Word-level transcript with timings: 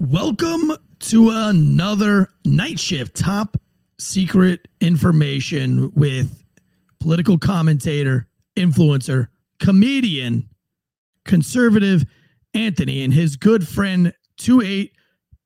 Welcome 0.00 0.72
to 1.00 1.28
another 1.30 2.30
night 2.46 2.80
shift 2.80 3.14
top 3.14 3.58
secret 3.98 4.66
information 4.80 5.92
with 5.94 6.42
political 7.00 7.36
commentator, 7.36 8.26
influencer, 8.56 9.28
comedian, 9.58 10.48
conservative 11.26 12.06
Anthony 12.54 13.04
and 13.04 13.12
his 13.12 13.36
good 13.36 13.68
friend 13.68 14.14
2A 14.40 14.90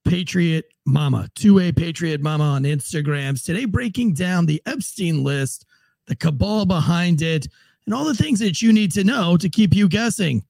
Patriot 0.05 0.67
Mama, 0.87 1.29
2A 1.35 1.77
Patriot 1.77 2.21
Mama 2.21 2.45
on 2.45 2.63
Instagrams. 2.63 3.45
Today, 3.45 3.65
breaking 3.65 4.15
down 4.15 4.47
the 4.47 4.63
Epstein 4.67 5.25
list, 5.25 5.67
the 6.07 6.15
cabal 6.15 6.65
behind 6.65 7.23
it, 7.23 7.49
and 7.87 7.95
all 7.95 8.05
the 8.05 8.15
things 8.15 8.39
that 8.39 8.63
you 8.63 8.73
need 8.73 8.93
to 8.93 9.03
know 9.03 9.37
to 9.37 9.49
keep 9.49 9.75
you 9.75 9.89
guessing. 9.89 10.45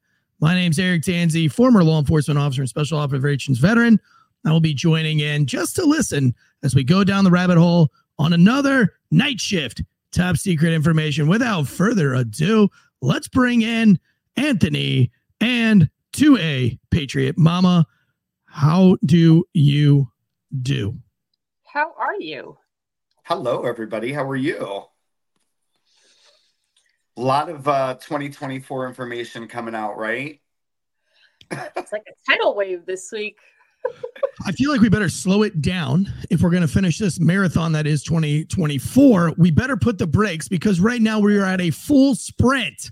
My 0.45 0.55
name's 0.55 0.79
Eric 0.79 1.01
Tansey, 1.01 1.51
former 1.51 1.83
law 1.83 1.99
enforcement 1.99 2.39
officer 2.39 2.61
and 2.61 2.69
special 2.69 2.99
operations 2.99 3.57
veteran. 3.57 3.99
I 4.45 4.53
will 4.53 4.61
be 4.61 4.75
joining 4.75 5.21
in 5.21 5.47
just 5.47 5.75
to 5.77 5.87
listen 5.87 6.35
as 6.63 6.75
we 6.75 6.85
go 6.85 7.03
down 7.03 7.25
the 7.25 7.31
rabbit 7.31 7.57
hole 7.57 7.91
on 8.19 8.35
another 8.35 8.93
night 9.11 9.41
shift 9.41 9.83
top 10.13 10.37
secret 10.37 10.75
information. 10.75 11.29
Without 11.29 11.67
further 11.67 12.13
ado, 12.13 12.69
let's 13.01 13.27
bring 13.27 13.63
in 13.63 13.99
Anthony 14.37 15.11
and 15.41 15.89
2A 16.13 16.79
Patriot 16.91 17.39
Mama. 17.39 17.87
How 18.45 18.99
do 19.03 19.47
you 19.55 20.11
do? 20.61 20.95
How 21.63 21.95
are 21.99 22.21
you? 22.21 22.59
Hello, 23.23 23.63
everybody. 23.63 24.13
How 24.13 24.29
are 24.29 24.37
you? 24.37 24.85
A 27.17 27.21
lot 27.21 27.49
of 27.49 27.69
uh, 27.69 27.95
2024 27.95 28.89
information 28.89 29.47
coming 29.47 29.75
out, 29.75 29.97
right? 29.97 30.41
it's 31.51 31.93
like 31.93 32.03
a 32.09 32.33
tidal 32.33 32.57
wave 32.57 32.87
this 32.87 33.11
week. 33.13 33.37
I 34.47 34.53
feel 34.53 34.71
like 34.71 34.81
we 34.81 34.89
better 34.89 35.09
slow 35.09 35.43
it 35.43 35.61
down 35.61 36.13
if 36.31 36.41
we're 36.41 36.51
going 36.51 36.63
to 36.63 36.69
finish 36.69 36.99
this 36.99 37.21
marathon 37.21 37.73
that 37.73 37.87
is 37.87 38.03
2024. 38.03 39.35
We 39.37 39.51
better 39.51 39.77
put 39.77 39.99
the 39.99 40.07
brakes 40.07 40.49
because 40.49 40.81
right 40.81 41.01
now 41.01 41.21
we 41.21 41.39
are 41.39 41.45
at 41.45 41.61
a 41.61 41.71
full 41.71 42.15
sprint 42.15 42.91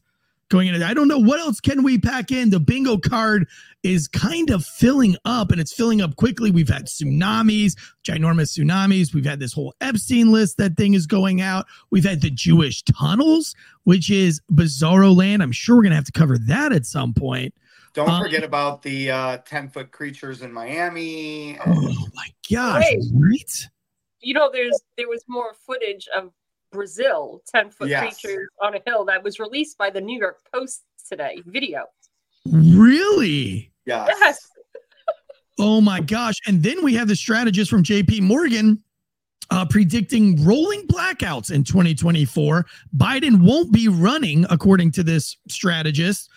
going 0.52 0.68
into. 0.68 0.86
I 0.86 0.94
don't 0.94 1.08
know 1.08 1.18
what 1.18 1.40
else 1.40 1.58
can 1.58 1.82
we 1.82 1.98
pack 1.98 2.30
in. 2.30 2.50
The 2.50 2.60
bingo 2.60 2.98
card 2.98 3.48
is 3.82 4.06
kind 4.06 4.50
of 4.50 4.64
filling 4.64 5.16
up 5.24 5.50
and 5.50 5.60
it's 5.60 5.72
filling 5.72 6.02
up 6.02 6.14
quickly. 6.16 6.50
We've 6.50 6.68
had 6.68 6.86
tsunamis, 6.86 7.74
ginormous 8.04 8.56
tsunamis. 8.56 9.14
We've 9.14 9.24
had 9.24 9.40
this 9.40 9.52
whole 9.52 9.74
Epstein 9.80 10.30
list 10.30 10.58
that 10.58 10.76
thing 10.76 10.94
is 10.94 11.06
going 11.06 11.40
out. 11.40 11.66
We've 11.90 12.04
had 12.04 12.20
the 12.20 12.30
Jewish 12.30 12.82
tunnels, 12.82 13.56
which 13.84 14.10
is 14.10 14.40
bizarro 14.52 15.16
land. 15.16 15.42
I'm 15.42 15.52
sure 15.52 15.76
we're 15.76 15.82
going 15.82 15.90
to 15.90 15.96
have 15.96 16.04
to 16.04 16.12
cover 16.12 16.36
that 16.46 16.72
at 16.72 16.84
some 16.84 17.14
point. 17.14 17.54
Don't 17.94 18.08
um, 18.08 18.22
forget 18.22 18.44
about 18.44 18.82
the 18.82 19.10
uh, 19.10 19.38
10 19.38 19.70
foot 19.70 19.90
creatures 19.90 20.42
in 20.42 20.52
Miami. 20.52 21.58
Oh 21.66 22.06
my 22.14 22.28
gosh, 22.50 22.84
Wait. 22.84 23.02
right? 23.14 23.68
You 24.20 24.34
know, 24.34 24.50
there's 24.52 24.80
there 24.96 25.08
was 25.08 25.24
more 25.28 25.52
footage 25.66 26.08
of 26.16 26.30
Brazil 26.72 27.42
10 27.54 27.70
foot 27.70 27.88
yes. 27.88 28.00
creatures 28.00 28.48
on 28.60 28.74
a 28.74 28.80
hill 28.86 29.04
that 29.04 29.22
was 29.22 29.38
released 29.38 29.78
by 29.78 29.90
the 29.90 30.00
New 30.00 30.18
York 30.18 30.40
Post 30.52 30.82
today. 31.08 31.42
Video. 31.46 31.84
Really? 32.50 33.72
Yes. 33.86 34.08
yes. 34.20 34.50
oh 35.58 35.80
my 35.80 36.00
gosh. 36.00 36.36
And 36.46 36.62
then 36.62 36.82
we 36.82 36.94
have 36.94 37.08
the 37.08 37.16
strategist 37.16 37.70
from 37.70 37.82
JP 37.82 38.22
Morgan 38.22 38.82
uh, 39.50 39.66
predicting 39.66 40.42
rolling 40.44 40.86
blackouts 40.86 41.52
in 41.52 41.62
2024. 41.62 42.64
Biden 42.96 43.42
won't 43.42 43.72
be 43.72 43.88
running, 43.88 44.46
according 44.50 44.92
to 44.92 45.02
this 45.02 45.36
strategist 45.48 46.30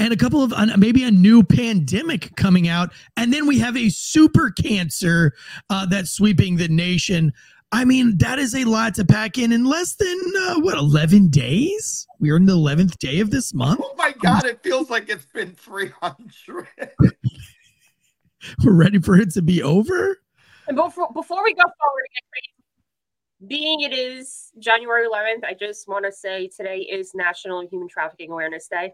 and 0.00 0.14
a 0.14 0.16
couple 0.16 0.42
of 0.42 0.52
uh, 0.54 0.66
maybe 0.78 1.04
a 1.04 1.10
new 1.10 1.42
pandemic 1.42 2.34
coming 2.36 2.68
out, 2.68 2.90
and 3.16 3.32
then 3.32 3.46
we 3.46 3.58
have 3.58 3.76
a 3.76 3.90
super 3.90 4.50
cancer 4.50 5.34
uh, 5.68 5.86
that's 5.86 6.10
sweeping 6.10 6.56
the 6.56 6.68
nation. 6.68 7.32
I 7.72 7.84
mean, 7.84 8.18
that 8.18 8.38
is 8.38 8.54
a 8.54 8.64
lot 8.64 8.94
to 8.96 9.04
pack 9.04 9.38
in 9.38 9.52
in 9.52 9.64
less 9.64 9.94
than 9.94 10.18
uh, 10.38 10.60
what 10.60 10.76
eleven 10.76 11.28
days. 11.28 12.06
We're 12.18 12.36
in 12.36 12.46
the 12.46 12.52
eleventh 12.52 12.98
day 12.98 13.20
of 13.20 13.30
this 13.30 13.54
month. 13.54 13.80
Oh 13.82 13.94
my 13.96 14.12
god! 14.12 14.44
It 14.44 14.62
feels 14.62 14.90
like 14.90 15.08
it's 15.08 15.26
been 15.26 15.52
three 15.52 15.90
hundred. 16.02 16.66
We're 18.64 18.72
ready 18.72 18.98
for 18.98 19.16
it 19.16 19.30
to 19.34 19.42
be 19.42 19.62
over. 19.62 20.20
And 20.66 20.76
before 20.76 21.12
before 21.12 21.44
we 21.44 21.54
go 21.54 21.62
forward, 21.62 22.06
being 23.46 23.82
it 23.82 23.92
is 23.92 24.50
January 24.58 25.06
11th, 25.06 25.44
I 25.44 25.54
just 25.54 25.88
want 25.88 26.04
to 26.04 26.12
say 26.12 26.48
today 26.48 26.78
is 26.78 27.12
National 27.14 27.66
Human 27.66 27.88
Trafficking 27.88 28.30
Awareness 28.30 28.68
Day. 28.68 28.92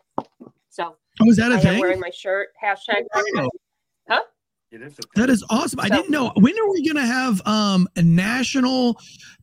So 0.68 0.96
oh, 1.20 1.28
is 1.28 1.36
that 1.36 1.52
a 1.52 1.56
I 1.56 1.60
thing? 1.60 1.74
am 1.74 1.80
wearing 1.80 2.00
my 2.00 2.10
shirt. 2.10 2.48
Hashtag. 2.62 3.04
Oh. 3.14 3.48
Huh? 4.72 4.88
That 5.14 5.30
is 5.30 5.44
awesome. 5.48 5.80
I 5.80 5.88
didn't 5.88 6.10
know. 6.10 6.32
When 6.36 6.58
are 6.58 6.70
we 6.70 6.84
going 6.84 6.96
to 6.96 7.12
have 7.12 7.40
um, 7.46 7.88
a 7.96 8.02
national 8.02 8.98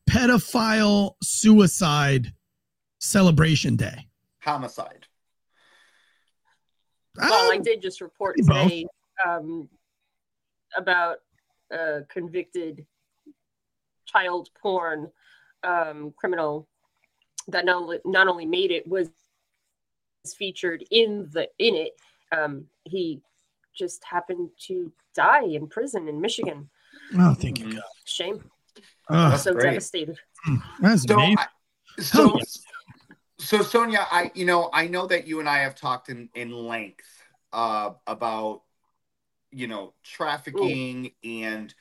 pedophile 0.09 1.15
suicide 1.23 2.33
celebration 2.99 3.75
day? 3.75 4.07
Homicide. 4.41 5.07
Well, 7.17 7.51
I 7.51 7.57
um, 7.57 7.63
did 7.63 7.81
just 7.81 8.01
report 8.01 8.37
today 8.37 8.85
um, 9.25 9.69
about 10.75 11.17
a 11.71 12.01
convicted 12.09 12.85
child 14.05 14.49
porn 14.61 15.11
um, 15.63 16.13
criminal 16.17 16.67
that 17.47 17.65
not 17.65 17.75
only, 17.75 17.99
not 18.05 18.27
only 18.27 18.45
made 18.45 18.71
it 18.71 18.87
was 18.87 19.09
featured 20.37 20.83
in 20.91 21.29
the 21.31 21.49
in 21.59 21.75
it. 21.75 21.93
Um, 22.31 22.65
he 22.85 23.21
just 23.73 24.03
happened 24.03 24.49
to 24.67 24.91
die 25.13 25.45
in 25.45 25.67
prison 25.67 26.07
in 26.07 26.19
Michigan. 26.19 26.69
Oh, 27.17 27.33
thank 27.33 27.59
you, 27.59 27.73
God. 27.73 27.83
Shame. 28.05 28.43
Oh, 29.09 29.35
so 29.37 29.53
great. 29.53 29.71
devastated. 29.71 30.17
Hmm, 30.43 30.55
that's 30.81 31.03
so, 31.03 31.19
I, 31.19 31.47
so, 31.99 32.39
so 33.39 33.61
Sonia, 33.61 34.07
I 34.09 34.31
you 34.33 34.45
know 34.45 34.69
I 34.73 34.87
know 34.87 35.07
that 35.07 35.27
you 35.27 35.39
and 35.39 35.49
I 35.49 35.59
have 35.59 35.75
talked 35.75 36.09
in 36.09 36.29
in 36.33 36.51
length 36.51 37.05
uh, 37.51 37.91
about 38.07 38.61
you 39.51 39.67
know 39.67 39.93
trafficking 40.03 41.11
Ooh. 41.25 41.29
and 41.29 41.73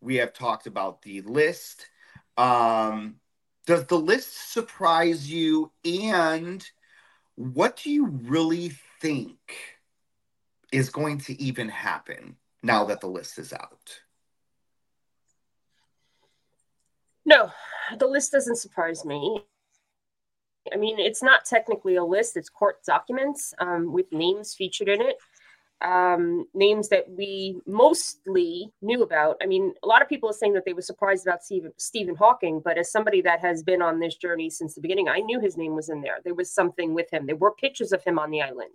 we 0.00 0.16
have 0.16 0.32
talked 0.32 0.66
about 0.66 1.02
the 1.02 1.22
list. 1.22 1.86
Um, 2.36 3.16
does 3.66 3.84
the 3.86 3.98
list 3.98 4.52
surprise 4.52 5.30
you? 5.30 5.72
And 5.84 6.64
what 7.34 7.76
do 7.76 7.90
you 7.90 8.06
really 8.06 8.72
think 9.00 9.38
is 10.72 10.90
going 10.90 11.18
to 11.18 11.40
even 11.40 11.68
happen 11.68 12.36
now 12.62 12.84
that 12.84 13.00
the 13.00 13.06
list 13.06 13.38
is 13.38 13.52
out? 13.52 14.00
No, 17.24 17.50
the 17.98 18.06
list 18.06 18.32
doesn't 18.32 18.56
surprise 18.56 19.04
me. 19.04 19.44
I 20.72 20.76
mean, 20.76 20.98
it's 20.98 21.22
not 21.22 21.44
technically 21.44 21.96
a 21.96 22.04
list, 22.04 22.36
it's 22.36 22.48
court 22.48 22.84
documents 22.84 23.54
um, 23.58 23.92
with 23.92 24.12
names 24.12 24.54
featured 24.54 24.88
in 24.88 25.00
it 25.00 25.16
um, 25.80 26.46
names 26.54 26.88
that 26.88 27.08
we 27.08 27.60
mostly 27.66 28.72
knew 28.82 29.02
about. 29.02 29.36
I 29.42 29.46
mean, 29.46 29.74
a 29.82 29.86
lot 29.86 30.02
of 30.02 30.08
people 30.08 30.28
are 30.28 30.34
saying 30.34 30.54
that 30.54 30.64
they 30.64 30.72
were 30.72 30.82
surprised 30.82 31.26
about 31.26 31.44
Stephen, 31.44 31.72
Stephen 31.76 32.16
Hawking, 32.16 32.60
but 32.64 32.78
as 32.78 32.90
somebody 32.90 33.20
that 33.22 33.40
has 33.40 33.62
been 33.62 33.80
on 33.80 34.00
this 34.00 34.16
journey 34.16 34.50
since 34.50 34.74
the 34.74 34.80
beginning, 34.80 35.08
I 35.08 35.20
knew 35.20 35.40
his 35.40 35.56
name 35.56 35.74
was 35.74 35.88
in 35.88 36.00
there. 36.00 36.18
There 36.24 36.34
was 36.34 36.50
something 36.50 36.94
with 36.94 37.12
him. 37.12 37.26
There 37.26 37.36
were 37.36 37.52
pictures 37.52 37.92
of 37.92 38.02
him 38.02 38.18
on 38.18 38.30
the 38.30 38.42
island 38.42 38.74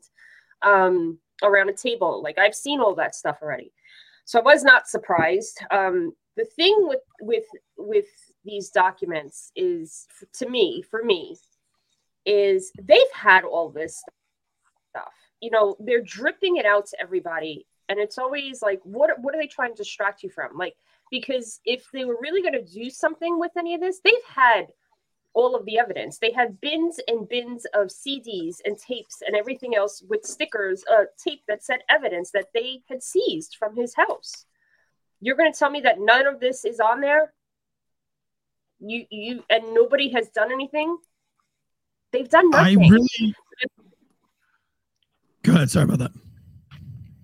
um, 0.62 1.20
around 1.44 1.70
a 1.70 1.74
table. 1.74 2.22
Like 2.24 2.38
I've 2.38 2.56
seen 2.56 2.80
all 2.80 2.96
that 2.96 3.16
stuff 3.16 3.40
already, 3.42 3.72
so 4.26 4.40
I 4.40 4.44
was 4.44 4.64
not 4.64 4.88
surprised. 4.88 5.60
Um, 5.72 6.14
the 6.36 6.46
thing 6.46 6.76
with 6.88 7.02
with 7.22 7.46
with 7.78 8.08
these 8.44 8.70
documents 8.70 9.52
is, 9.56 10.08
to 10.34 10.50
me, 10.50 10.84
for 10.90 11.04
me, 11.04 11.38
is 12.26 12.72
they've 12.82 13.12
had 13.14 13.44
all 13.44 13.70
this 13.70 14.04
stuff 14.90 15.14
you 15.44 15.50
know 15.52 15.76
they're 15.82 16.02
dripping 16.02 16.56
it 16.56 16.66
out 16.66 16.86
to 16.86 17.00
everybody 17.02 17.68
and 17.90 18.00
it's 18.00 18.18
always 18.18 18.62
like 18.62 18.80
what 18.84 19.12
what 19.20 19.36
are 19.36 19.38
they 19.38 19.48
trying 19.48 19.72
to 19.72 19.84
distract 19.84 20.24
you 20.24 20.30
from 20.30 20.58
like 20.58 20.74
because 21.12 21.60
if 21.66 21.86
they 21.92 22.06
were 22.06 22.18
really 22.22 22.42
going 22.42 22.54
to 22.54 22.74
do 22.74 22.90
something 22.90 23.38
with 23.38 23.52
any 23.58 23.76
of 23.76 23.82
this 23.82 24.00
they've 24.04 24.14
had 24.34 24.68
all 25.34 25.56
of 25.56 25.66
the 25.66 25.80
evidence 25.80 26.20
they 26.20 26.32
had 26.32 26.60
bins 26.62 27.00
and 27.08 27.28
bins 27.28 27.66
of 27.74 27.88
cds 27.88 28.58
and 28.66 28.78
tapes 28.78 29.22
and 29.26 29.36
everything 29.36 29.76
else 29.76 30.04
with 30.10 30.26
stickers 30.26 30.84
uh 30.92 31.06
tape 31.24 31.42
that 31.48 31.64
said 31.64 31.80
evidence 31.90 32.32
that 32.32 32.48
they 32.54 32.82
had 32.88 33.02
seized 33.02 33.56
from 33.58 33.76
his 33.76 33.96
house 33.96 34.46
you're 35.22 35.38
going 35.38 35.52
to 35.52 35.58
tell 35.58 35.72
me 35.72 35.82
that 35.82 36.00
none 36.00 36.28
of 36.28 36.40
this 36.40 36.66
is 36.66 36.80
on 36.80 37.02
there 37.02 37.34
you 38.80 39.06
you 39.10 39.44
and 39.50 39.74
nobody 39.74 40.10
has 40.12 40.30
done 40.30 40.52
anything 40.52 40.98
they've 42.12 42.30
done 42.30 42.50
nothing 42.50 42.84
i 42.84 42.88
really 42.90 43.36
Go 45.44 45.54
ahead. 45.54 45.70
Sorry 45.70 45.84
about 45.84 46.00
that. 46.00 46.12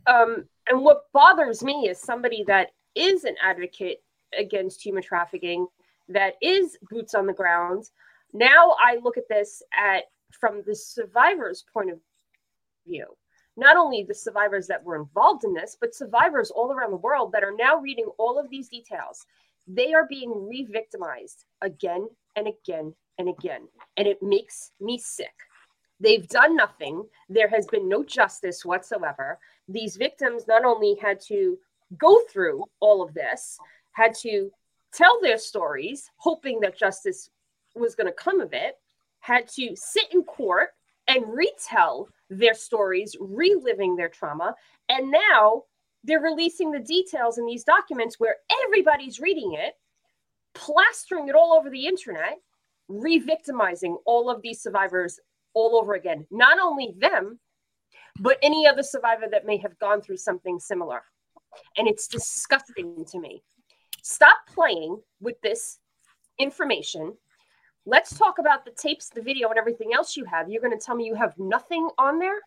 Um, 0.07 0.45
and 0.67 0.81
what 0.81 1.03
bothers 1.13 1.63
me 1.63 1.87
is 1.87 1.99
somebody 1.99 2.43
that 2.47 2.71
is 2.95 3.23
an 3.23 3.35
advocate 3.41 3.99
against 4.37 4.83
human 4.83 5.01
trafficking, 5.01 5.67
that 6.09 6.35
is 6.41 6.77
boots 6.89 7.15
on 7.15 7.25
the 7.27 7.33
ground. 7.33 7.89
Now 8.33 8.75
I 8.83 8.97
look 9.03 9.17
at 9.17 9.29
this 9.29 9.63
at 9.77 10.03
from 10.31 10.61
the 10.65 10.75
survivor's 10.75 11.63
point 11.73 11.91
of 11.91 11.99
view. 12.87 13.05
not 13.57 13.77
only 13.77 14.03
the 14.03 14.13
survivors 14.13 14.67
that 14.67 14.83
were 14.83 14.95
involved 14.95 15.43
in 15.43 15.53
this, 15.53 15.77
but 15.79 15.93
survivors 15.93 16.51
all 16.51 16.71
around 16.71 16.91
the 16.91 16.97
world 16.97 17.31
that 17.33 17.43
are 17.43 17.55
now 17.57 17.77
reading 17.77 18.07
all 18.17 18.39
of 18.39 18.49
these 18.49 18.69
details. 18.69 19.25
They 19.67 19.93
are 19.93 20.07
being 20.07 20.47
re 20.47 20.65
victimized 20.71 21.45
again 21.61 22.07
and 22.35 22.47
again 22.47 22.93
and 23.17 23.29
again. 23.29 23.67
And 23.97 24.07
it 24.07 24.23
makes 24.23 24.71
me 24.79 24.97
sick. 24.97 25.33
They've 25.99 26.27
done 26.27 26.55
nothing. 26.55 27.03
There 27.27 27.49
has 27.49 27.67
been 27.67 27.89
no 27.89 28.03
justice 28.03 28.63
whatsoever. 28.63 29.37
These 29.67 29.97
victims 29.97 30.47
not 30.47 30.63
only 30.63 30.95
had 31.01 31.19
to 31.27 31.57
go 31.97 32.21
through 32.31 32.63
all 32.79 33.01
of 33.01 33.13
this, 33.13 33.57
had 33.91 34.13
to 34.19 34.49
tell 34.93 35.19
their 35.21 35.37
stories, 35.37 36.09
hoping 36.17 36.59
that 36.61 36.77
justice 36.77 37.29
was 37.75 37.95
going 37.95 38.07
to 38.07 38.13
come 38.13 38.41
of 38.41 38.53
it, 38.53 38.75
had 39.19 39.47
to 39.49 39.75
sit 39.75 40.05
in 40.13 40.23
court 40.23 40.69
and 41.07 41.23
retell 41.27 42.07
their 42.29 42.53
stories, 42.53 43.15
reliving 43.19 43.95
their 43.95 44.09
trauma. 44.09 44.55
And 44.87 45.11
now 45.11 45.63
they're 46.03 46.21
releasing 46.21 46.71
the 46.71 46.79
details 46.79 47.37
in 47.37 47.45
these 47.45 47.63
documents 47.63 48.19
where 48.19 48.37
everybody's 48.63 49.19
reading 49.19 49.53
it, 49.53 49.73
plastering 50.53 51.27
it 51.27 51.35
all 51.35 51.53
over 51.53 51.69
the 51.69 51.85
internet, 51.85 52.37
re 52.87 53.19
victimizing 53.19 53.97
all 54.05 54.29
of 54.29 54.41
these 54.41 54.61
survivors 54.61 55.19
all 55.53 55.75
over 55.75 55.93
again. 55.95 56.25
Not 56.31 56.59
only 56.59 56.93
them, 56.97 57.39
but 58.19 58.37
any 58.41 58.67
other 58.67 58.83
survivor 58.83 59.25
that 59.31 59.45
may 59.45 59.57
have 59.57 59.77
gone 59.79 60.01
through 60.01 60.17
something 60.17 60.59
similar. 60.59 61.03
And 61.77 61.87
it's 61.87 62.07
disgusting 62.07 63.05
to 63.05 63.19
me. 63.19 63.43
Stop 64.03 64.37
playing 64.53 64.99
with 65.21 65.39
this 65.41 65.79
information. 66.39 67.13
Let's 67.85 68.17
talk 68.17 68.39
about 68.39 68.65
the 68.65 68.71
tapes, 68.71 69.09
the 69.09 69.21
video, 69.21 69.49
and 69.49 69.57
everything 69.57 69.93
else 69.93 70.15
you 70.15 70.25
have. 70.25 70.49
You're 70.49 70.61
going 70.61 70.77
to 70.77 70.83
tell 70.83 70.95
me 70.95 71.05
you 71.05 71.15
have 71.15 71.33
nothing 71.37 71.89
on 71.97 72.19
there? 72.19 72.39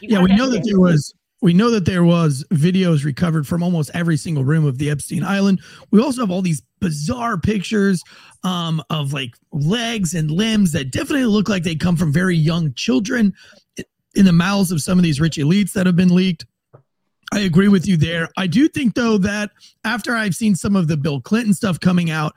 Yeah, 0.00 0.20
we 0.22 0.34
know 0.34 0.50
that 0.50 0.64
there 0.64 0.78
was 0.78 1.14
we 1.42 1.54
know 1.54 1.70
that 1.70 1.86
there 1.86 2.04
was 2.04 2.44
videos 2.52 3.04
recovered 3.04 3.46
from 3.46 3.62
almost 3.62 3.90
every 3.94 4.18
single 4.18 4.44
room 4.44 4.66
of 4.66 4.76
the 4.76 4.90
Epstein 4.90 5.24
Island. 5.24 5.60
We 5.90 6.00
also 6.00 6.20
have 6.20 6.30
all 6.30 6.42
these 6.42 6.62
bizarre 6.80 7.38
pictures 7.38 8.02
um, 8.44 8.82
of 8.90 9.14
like 9.14 9.34
legs 9.52 10.12
and 10.12 10.30
limbs 10.30 10.72
that 10.72 10.90
definitely 10.90 11.24
look 11.24 11.48
like 11.48 11.62
they 11.62 11.76
come 11.76 11.96
from 11.96 12.12
very 12.12 12.36
young 12.36 12.74
children 12.74 13.32
in 14.14 14.26
the 14.26 14.32
mouths 14.32 14.70
of 14.70 14.82
some 14.82 14.98
of 14.98 15.02
these 15.02 15.20
rich 15.20 15.36
elites 15.36 15.72
that 15.72 15.86
have 15.86 15.96
been 15.96 16.14
leaked. 16.14 16.44
I 17.32 17.40
agree 17.40 17.68
with 17.68 17.86
you 17.86 17.96
there. 17.96 18.28
I 18.36 18.46
do 18.46 18.68
think 18.68 18.94
though 18.94 19.18
that 19.18 19.50
after 19.84 20.14
I've 20.14 20.34
seen 20.34 20.56
some 20.56 20.74
of 20.74 20.88
the 20.88 20.96
Bill 20.96 21.20
Clinton 21.20 21.54
stuff 21.54 21.78
coming 21.78 22.10
out, 22.10 22.34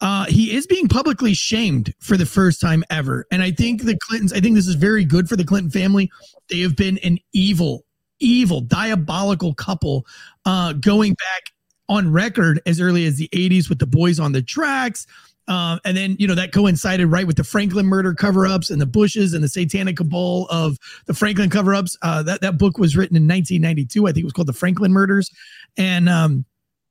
uh, 0.00 0.26
he 0.26 0.54
is 0.54 0.66
being 0.66 0.86
publicly 0.86 1.34
shamed 1.34 1.92
for 1.98 2.16
the 2.16 2.26
first 2.26 2.60
time 2.60 2.84
ever. 2.88 3.26
And 3.32 3.42
I 3.42 3.50
think 3.50 3.82
the 3.82 3.98
Clintons, 4.08 4.32
I 4.32 4.40
think 4.40 4.54
this 4.54 4.68
is 4.68 4.76
very 4.76 5.04
good 5.04 5.28
for 5.28 5.34
the 5.34 5.44
Clinton 5.44 5.70
family. 5.70 6.10
They 6.48 6.60
have 6.60 6.76
been 6.76 6.98
an 6.98 7.18
evil, 7.32 7.84
evil, 8.20 8.60
diabolical 8.60 9.54
couple 9.54 10.06
uh, 10.44 10.74
going 10.74 11.14
back 11.14 11.52
on 11.88 12.12
record 12.12 12.60
as 12.64 12.80
early 12.80 13.06
as 13.06 13.16
the 13.16 13.28
80s 13.28 13.68
with 13.68 13.80
the 13.80 13.86
boys 13.86 14.20
on 14.20 14.32
the 14.32 14.42
tracks. 14.42 15.06
Uh, 15.48 15.78
and 15.84 15.96
then, 15.96 16.14
you 16.18 16.28
know, 16.28 16.34
that 16.34 16.52
coincided 16.52 17.06
right 17.06 17.26
with 17.26 17.36
the 17.36 17.44
Franklin 17.44 17.86
murder 17.86 18.14
cover 18.14 18.46
ups 18.46 18.70
and 18.70 18.80
the 18.80 18.86
Bushes 18.86 19.32
and 19.32 19.42
the 19.42 19.48
satanic 19.48 19.96
cabal 19.96 20.46
of 20.50 20.76
the 21.06 21.14
Franklin 21.14 21.50
cover 21.50 21.74
ups. 21.74 21.96
Uh, 22.02 22.22
that, 22.22 22.42
that 22.42 22.58
book 22.58 22.78
was 22.78 22.96
written 22.96 23.16
in 23.16 23.26
1992. 23.26 24.06
I 24.06 24.12
think 24.12 24.22
it 24.22 24.24
was 24.24 24.32
called 24.34 24.48
The 24.48 24.52
Franklin 24.52 24.92
Murders. 24.92 25.30
And, 25.76 26.08
um, 26.08 26.44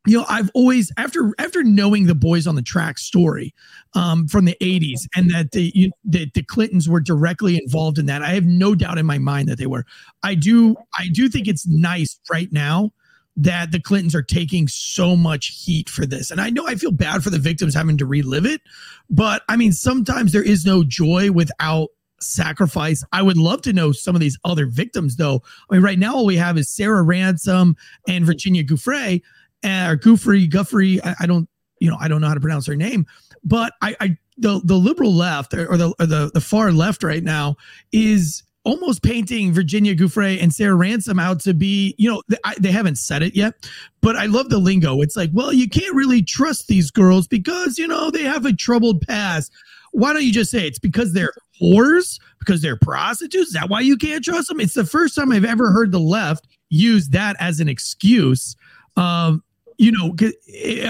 you 0.07 0.17
know 0.17 0.25
i've 0.29 0.49
always 0.53 0.91
after 0.97 1.33
after 1.37 1.63
knowing 1.63 2.05
the 2.05 2.15
boys 2.15 2.47
on 2.47 2.55
the 2.55 2.61
track 2.61 2.97
story 2.97 3.53
um, 3.93 4.27
from 4.27 4.45
the 4.45 4.55
80s 4.61 5.01
and 5.15 5.29
that 5.31 5.51
the 5.51 5.71
you, 5.75 5.91
that 6.05 6.33
the 6.33 6.43
clintons 6.43 6.87
were 6.87 7.01
directly 7.01 7.59
involved 7.61 7.99
in 7.99 8.05
that 8.05 8.21
i 8.21 8.29
have 8.29 8.45
no 8.45 8.73
doubt 8.73 8.97
in 8.97 9.05
my 9.05 9.17
mind 9.17 9.49
that 9.49 9.57
they 9.57 9.67
were 9.67 9.85
i 10.23 10.33
do 10.33 10.75
i 10.97 11.07
do 11.11 11.27
think 11.27 11.47
it's 11.47 11.67
nice 11.67 12.19
right 12.31 12.51
now 12.51 12.91
that 13.37 13.71
the 13.71 13.79
Clintons 13.79 14.15
are 14.15 14.23
taking 14.23 14.67
so 14.67 15.15
much 15.15 15.47
heat 15.63 15.89
for 15.89 16.05
this. 16.05 16.31
And 16.31 16.41
I 16.41 16.49
know 16.49 16.67
I 16.67 16.75
feel 16.75 16.91
bad 16.91 17.23
for 17.23 17.29
the 17.29 17.37
victims 17.37 17.75
having 17.75 17.97
to 17.97 18.05
relive 18.05 18.45
it, 18.45 18.61
but 19.09 19.43
I 19.47 19.55
mean, 19.55 19.71
sometimes 19.71 20.33
there 20.33 20.43
is 20.43 20.65
no 20.65 20.83
joy 20.83 21.31
without 21.31 21.89
sacrifice. 22.19 23.03
I 23.11 23.21
would 23.21 23.37
love 23.37 23.61
to 23.61 23.73
know 23.73 23.91
some 23.91 24.15
of 24.15 24.21
these 24.21 24.39
other 24.43 24.65
victims, 24.65 25.17
though. 25.17 25.43
I 25.69 25.75
mean, 25.75 25.83
right 25.83 25.99
now, 25.99 26.15
all 26.15 26.25
we 26.25 26.35
have 26.37 26.57
is 26.57 26.67
Sarah 26.67 27.03
Ransom 27.03 27.75
and 28.07 28.25
Virginia 28.25 28.63
Giuffre, 28.63 29.21
uh, 29.63 29.87
or 29.89 29.97
Giuffre, 29.97 30.49
Guffrey. 30.49 30.99
I, 31.03 31.15
I, 31.21 31.25
don't, 31.27 31.47
you 31.79 31.91
know, 31.91 31.97
I 31.99 32.07
don't 32.07 32.21
know 32.21 32.27
how 32.27 32.33
to 32.33 32.39
pronounce 32.39 32.65
her 32.65 32.75
name, 32.75 33.05
but 33.43 33.73
I, 33.83 33.95
I 33.99 34.17
the 34.39 34.61
the 34.63 34.75
liberal 34.75 35.13
left 35.13 35.53
or 35.53 35.77
the 35.77 35.93
or 35.99 36.05
the 36.05 36.29
the 36.33 36.41
far 36.41 36.71
left 36.71 37.03
right 37.03 37.23
now 37.23 37.55
is 37.91 38.43
almost 38.67 39.01
painting 39.01 39.53
Virginia 39.53 39.95
Giuffre 39.95 40.41
and 40.43 40.53
Sarah 40.53 40.75
Ransom 40.75 41.19
out 41.19 41.39
to 41.39 41.53
be, 41.53 41.95
you 41.97 42.11
know, 42.11 42.21
they, 42.27 42.37
they 42.59 42.71
haven't 42.71 42.97
said 42.97 43.23
it 43.23 43.33
yet, 43.33 43.53
but 44.01 44.17
I 44.17 44.25
love 44.25 44.49
the 44.49 44.57
lingo. 44.57 45.01
It's 45.01 45.15
like, 45.15 45.29
well, 45.33 45.53
you 45.53 45.69
can't 45.69 45.95
really 45.95 46.21
trust 46.21 46.67
these 46.67 46.91
girls 46.91 47.27
because, 47.27 47.79
you 47.79 47.87
know, 47.87 48.11
they 48.11 48.23
have 48.23 48.45
a 48.45 48.51
troubled 48.51 49.07
past. 49.07 49.53
Why 49.93 50.11
don't 50.11 50.25
you 50.25 50.33
just 50.33 50.51
say 50.51 50.67
it's 50.67 50.79
because 50.79 51.13
they're 51.13 51.31
whores, 51.61 52.19
because 52.39 52.61
they're 52.61 52.75
prostitutes? 52.75 53.47
Is 53.47 53.53
that 53.53 53.69
why 53.69 53.79
you 53.79 53.95
can't 53.95 54.23
trust 54.23 54.49
them? 54.49 54.59
It's 54.59 54.73
the 54.73 54.85
first 54.85 55.15
time 55.15 55.31
I've 55.31 55.45
ever 55.45 55.71
heard 55.71 55.93
the 55.93 55.99
left 55.99 56.45
use 56.69 57.07
that 57.09 57.37
as 57.39 57.61
an 57.61 57.69
excuse. 57.69 58.57
Um, 58.97 59.43
you 59.77 59.93
know, 59.93 60.13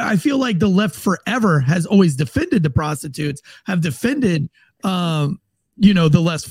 I 0.02 0.16
feel 0.16 0.40
like 0.40 0.58
the 0.58 0.68
left 0.68 0.96
forever 0.96 1.60
has 1.60 1.86
always 1.86 2.16
defended 2.16 2.64
the 2.64 2.72
prostitutes, 2.72 3.42
have 3.66 3.82
defended, 3.82 4.50
um, 4.84 5.40
you 5.78 5.94
know, 5.94 6.10
the 6.10 6.22
less 6.22 6.50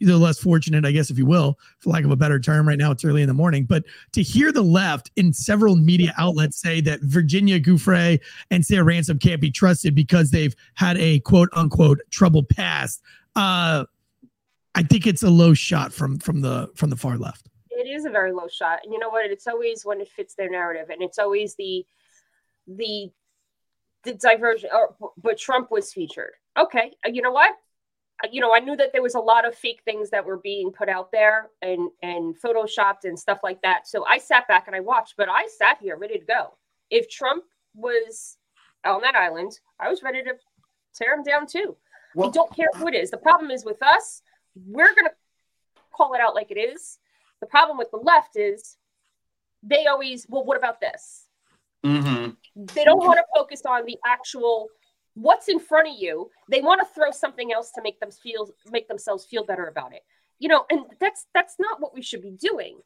the 0.00 0.16
less 0.18 0.38
fortunate, 0.38 0.84
I 0.84 0.92
guess, 0.92 1.10
if 1.10 1.18
you 1.18 1.26
will, 1.26 1.58
for 1.78 1.90
lack 1.90 2.04
of 2.04 2.10
a 2.10 2.16
better 2.16 2.38
term. 2.38 2.66
Right 2.66 2.78
now, 2.78 2.90
it's 2.90 3.04
early 3.04 3.22
in 3.22 3.28
the 3.28 3.34
morning, 3.34 3.64
but 3.64 3.84
to 4.12 4.22
hear 4.22 4.52
the 4.52 4.62
left 4.62 5.10
in 5.16 5.32
several 5.32 5.76
media 5.76 6.12
outlets 6.18 6.56
say 6.60 6.80
that 6.82 7.00
Virginia 7.02 7.60
Giuffre 7.60 8.20
and 8.50 8.64
Sarah 8.64 8.84
Ransom 8.84 9.18
can't 9.18 9.40
be 9.40 9.50
trusted 9.50 9.94
because 9.94 10.30
they've 10.30 10.54
had 10.74 10.96
a 10.98 11.20
quote 11.20 11.48
unquote 11.52 12.00
troubled 12.10 12.48
past, 12.48 13.02
uh, 13.36 13.84
I 14.74 14.82
think 14.82 15.06
it's 15.06 15.22
a 15.22 15.30
low 15.30 15.54
shot 15.54 15.92
from 15.92 16.18
from 16.18 16.40
the 16.40 16.70
from 16.74 16.90
the 16.90 16.96
far 16.96 17.16
left. 17.16 17.48
It 17.70 17.88
is 17.88 18.04
a 18.04 18.10
very 18.10 18.32
low 18.32 18.48
shot, 18.48 18.80
and 18.84 18.92
you 18.92 18.98
know 18.98 19.10
what? 19.10 19.26
It's 19.26 19.46
always 19.46 19.84
when 19.84 20.00
it 20.00 20.08
fits 20.08 20.34
their 20.34 20.50
narrative, 20.50 20.90
and 20.90 21.02
it's 21.02 21.18
always 21.18 21.54
the 21.54 21.86
the 22.66 23.10
the 24.02 24.14
diversion. 24.14 24.70
Or, 24.72 24.96
but 25.22 25.38
Trump 25.38 25.70
was 25.70 25.92
featured. 25.92 26.32
Okay, 26.58 26.92
you 27.06 27.22
know 27.22 27.32
what? 27.32 27.54
You 28.30 28.40
know, 28.40 28.54
I 28.54 28.60
knew 28.60 28.76
that 28.76 28.92
there 28.92 29.02
was 29.02 29.14
a 29.14 29.20
lot 29.20 29.46
of 29.46 29.54
fake 29.54 29.80
things 29.84 30.10
that 30.10 30.24
were 30.24 30.38
being 30.38 30.70
put 30.70 30.88
out 30.88 31.10
there 31.12 31.50
and 31.62 31.90
and 32.02 32.34
photoshopped 32.40 33.04
and 33.04 33.18
stuff 33.18 33.40
like 33.42 33.60
that. 33.62 33.86
So 33.86 34.04
I 34.06 34.18
sat 34.18 34.46
back 34.48 34.66
and 34.66 34.76
I 34.76 34.80
watched, 34.80 35.14
but 35.16 35.28
I 35.28 35.46
sat 35.58 35.78
here 35.80 35.96
ready 35.96 36.18
to 36.18 36.24
go. 36.24 36.56
If 36.90 37.08
Trump 37.08 37.44
was 37.74 38.36
on 38.84 39.02
that 39.02 39.14
island, 39.14 39.58
I 39.80 39.88
was 39.88 40.02
ready 40.02 40.22
to 40.22 40.34
tear 40.94 41.14
him 41.14 41.24
down 41.24 41.46
too. 41.46 41.76
Well, 42.14 42.28
we 42.28 42.32
don't 42.32 42.54
care 42.54 42.68
who 42.74 42.88
it 42.88 42.94
is. 42.94 43.10
The 43.10 43.18
problem 43.18 43.50
is 43.50 43.64
with 43.64 43.82
us, 43.82 44.22
we're 44.54 44.94
gonna 44.94 45.10
call 45.92 46.14
it 46.14 46.20
out 46.20 46.34
like 46.34 46.50
it 46.50 46.58
is. 46.58 46.98
The 47.40 47.46
problem 47.46 47.76
with 47.76 47.90
the 47.90 47.98
left 47.98 48.36
is 48.36 48.76
they 49.62 49.86
always, 49.86 50.26
well, 50.28 50.44
what 50.44 50.56
about 50.56 50.80
this? 50.80 51.26
Mm-hmm. 51.84 52.30
They 52.74 52.84
don't 52.84 52.98
want 52.98 53.18
to 53.18 53.24
focus 53.34 53.62
on 53.66 53.84
the 53.84 53.98
actual 54.06 54.68
what's 55.14 55.48
in 55.48 55.60
front 55.60 55.88
of 55.88 55.94
you 55.96 56.30
they 56.50 56.60
want 56.60 56.80
to 56.80 56.94
throw 56.94 57.10
something 57.10 57.52
else 57.52 57.70
to 57.72 57.82
make 57.82 57.98
them 58.00 58.10
feel 58.10 58.50
make 58.70 58.88
themselves 58.88 59.24
feel 59.24 59.44
better 59.44 59.66
about 59.66 59.92
it. 59.92 60.02
You 60.38 60.48
know 60.48 60.66
and 60.70 60.84
that's 61.00 61.26
that's 61.34 61.56
not 61.58 61.80
what 61.80 61.94
we 61.94 62.02
should 62.02 62.22
be 62.22 62.32
doing. 62.32 62.78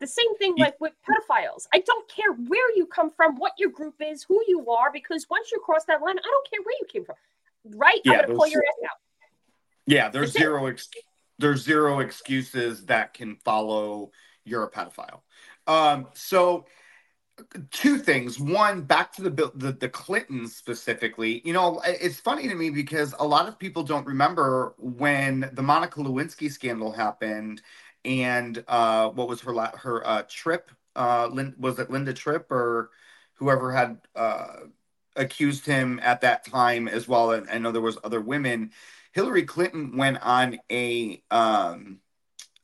The 0.00 0.06
same 0.06 0.36
thing 0.36 0.56
like 0.58 0.80
with 0.80 0.94
pedophiles. 1.08 1.66
I 1.72 1.78
don't 1.78 2.08
care 2.08 2.32
where 2.32 2.76
you 2.76 2.86
come 2.86 3.10
from 3.10 3.36
what 3.36 3.52
your 3.56 3.70
group 3.70 3.94
is 4.00 4.24
who 4.24 4.42
you 4.48 4.68
are 4.70 4.90
because 4.92 5.26
once 5.30 5.52
you 5.52 5.60
cross 5.64 5.84
that 5.84 6.00
line 6.02 6.18
i 6.18 6.22
don't 6.22 6.50
care 6.50 6.60
where 6.62 6.74
you 6.80 6.86
came 6.90 7.04
from. 7.04 7.16
Right? 7.64 8.00
Yeah, 8.04 8.12
i'm 8.12 8.20
gonna 8.22 8.34
pull 8.34 8.46
your 8.46 8.62
ass 8.62 8.90
out. 8.90 8.96
Yeah 9.86 10.08
there's 10.08 10.32
that's 10.32 10.42
zero 10.42 10.66
ex- 10.66 10.88
there's 11.38 11.62
zero 11.62 12.00
excuses 12.00 12.86
that 12.86 13.14
can 13.14 13.36
follow 13.44 14.12
you're 14.44 14.64
a 14.64 14.70
pedophile. 14.70 15.20
Um 15.66 16.08
so 16.14 16.66
two 17.70 17.98
things. 17.98 18.38
One, 18.38 18.82
back 18.82 19.12
to 19.14 19.22
the, 19.22 19.52
the 19.54 19.72
the 19.72 19.88
Clintons 19.88 20.56
specifically. 20.56 21.42
You 21.44 21.52
know, 21.52 21.80
it's 21.84 22.20
funny 22.20 22.48
to 22.48 22.54
me 22.54 22.70
because 22.70 23.14
a 23.18 23.26
lot 23.26 23.48
of 23.48 23.58
people 23.58 23.82
don't 23.82 24.06
remember 24.06 24.74
when 24.78 25.50
the 25.52 25.62
Monica 25.62 26.00
Lewinsky 26.00 26.50
scandal 26.50 26.92
happened, 26.92 27.62
and 28.04 28.62
uh, 28.68 29.10
what 29.10 29.28
was 29.28 29.40
her 29.42 29.54
her 29.76 30.06
uh, 30.06 30.22
trip? 30.28 30.70
Uh, 30.94 31.28
Lin- 31.32 31.54
was 31.58 31.78
it 31.78 31.90
Linda 31.90 32.12
Tripp 32.12 32.50
or 32.50 32.90
whoever 33.34 33.72
had 33.72 33.98
uh, 34.14 34.56
accused 35.16 35.66
him 35.66 36.00
at 36.02 36.20
that 36.22 36.44
time 36.44 36.88
as 36.88 37.08
well? 37.08 37.32
And 37.32 37.48
I 37.50 37.58
know 37.58 37.72
there 37.72 37.80
was 37.80 37.98
other 38.04 38.20
women. 38.20 38.72
Hillary 39.12 39.44
Clinton 39.44 39.96
went 39.96 40.18
on 40.22 40.58
a 40.70 41.22
um, 41.30 42.00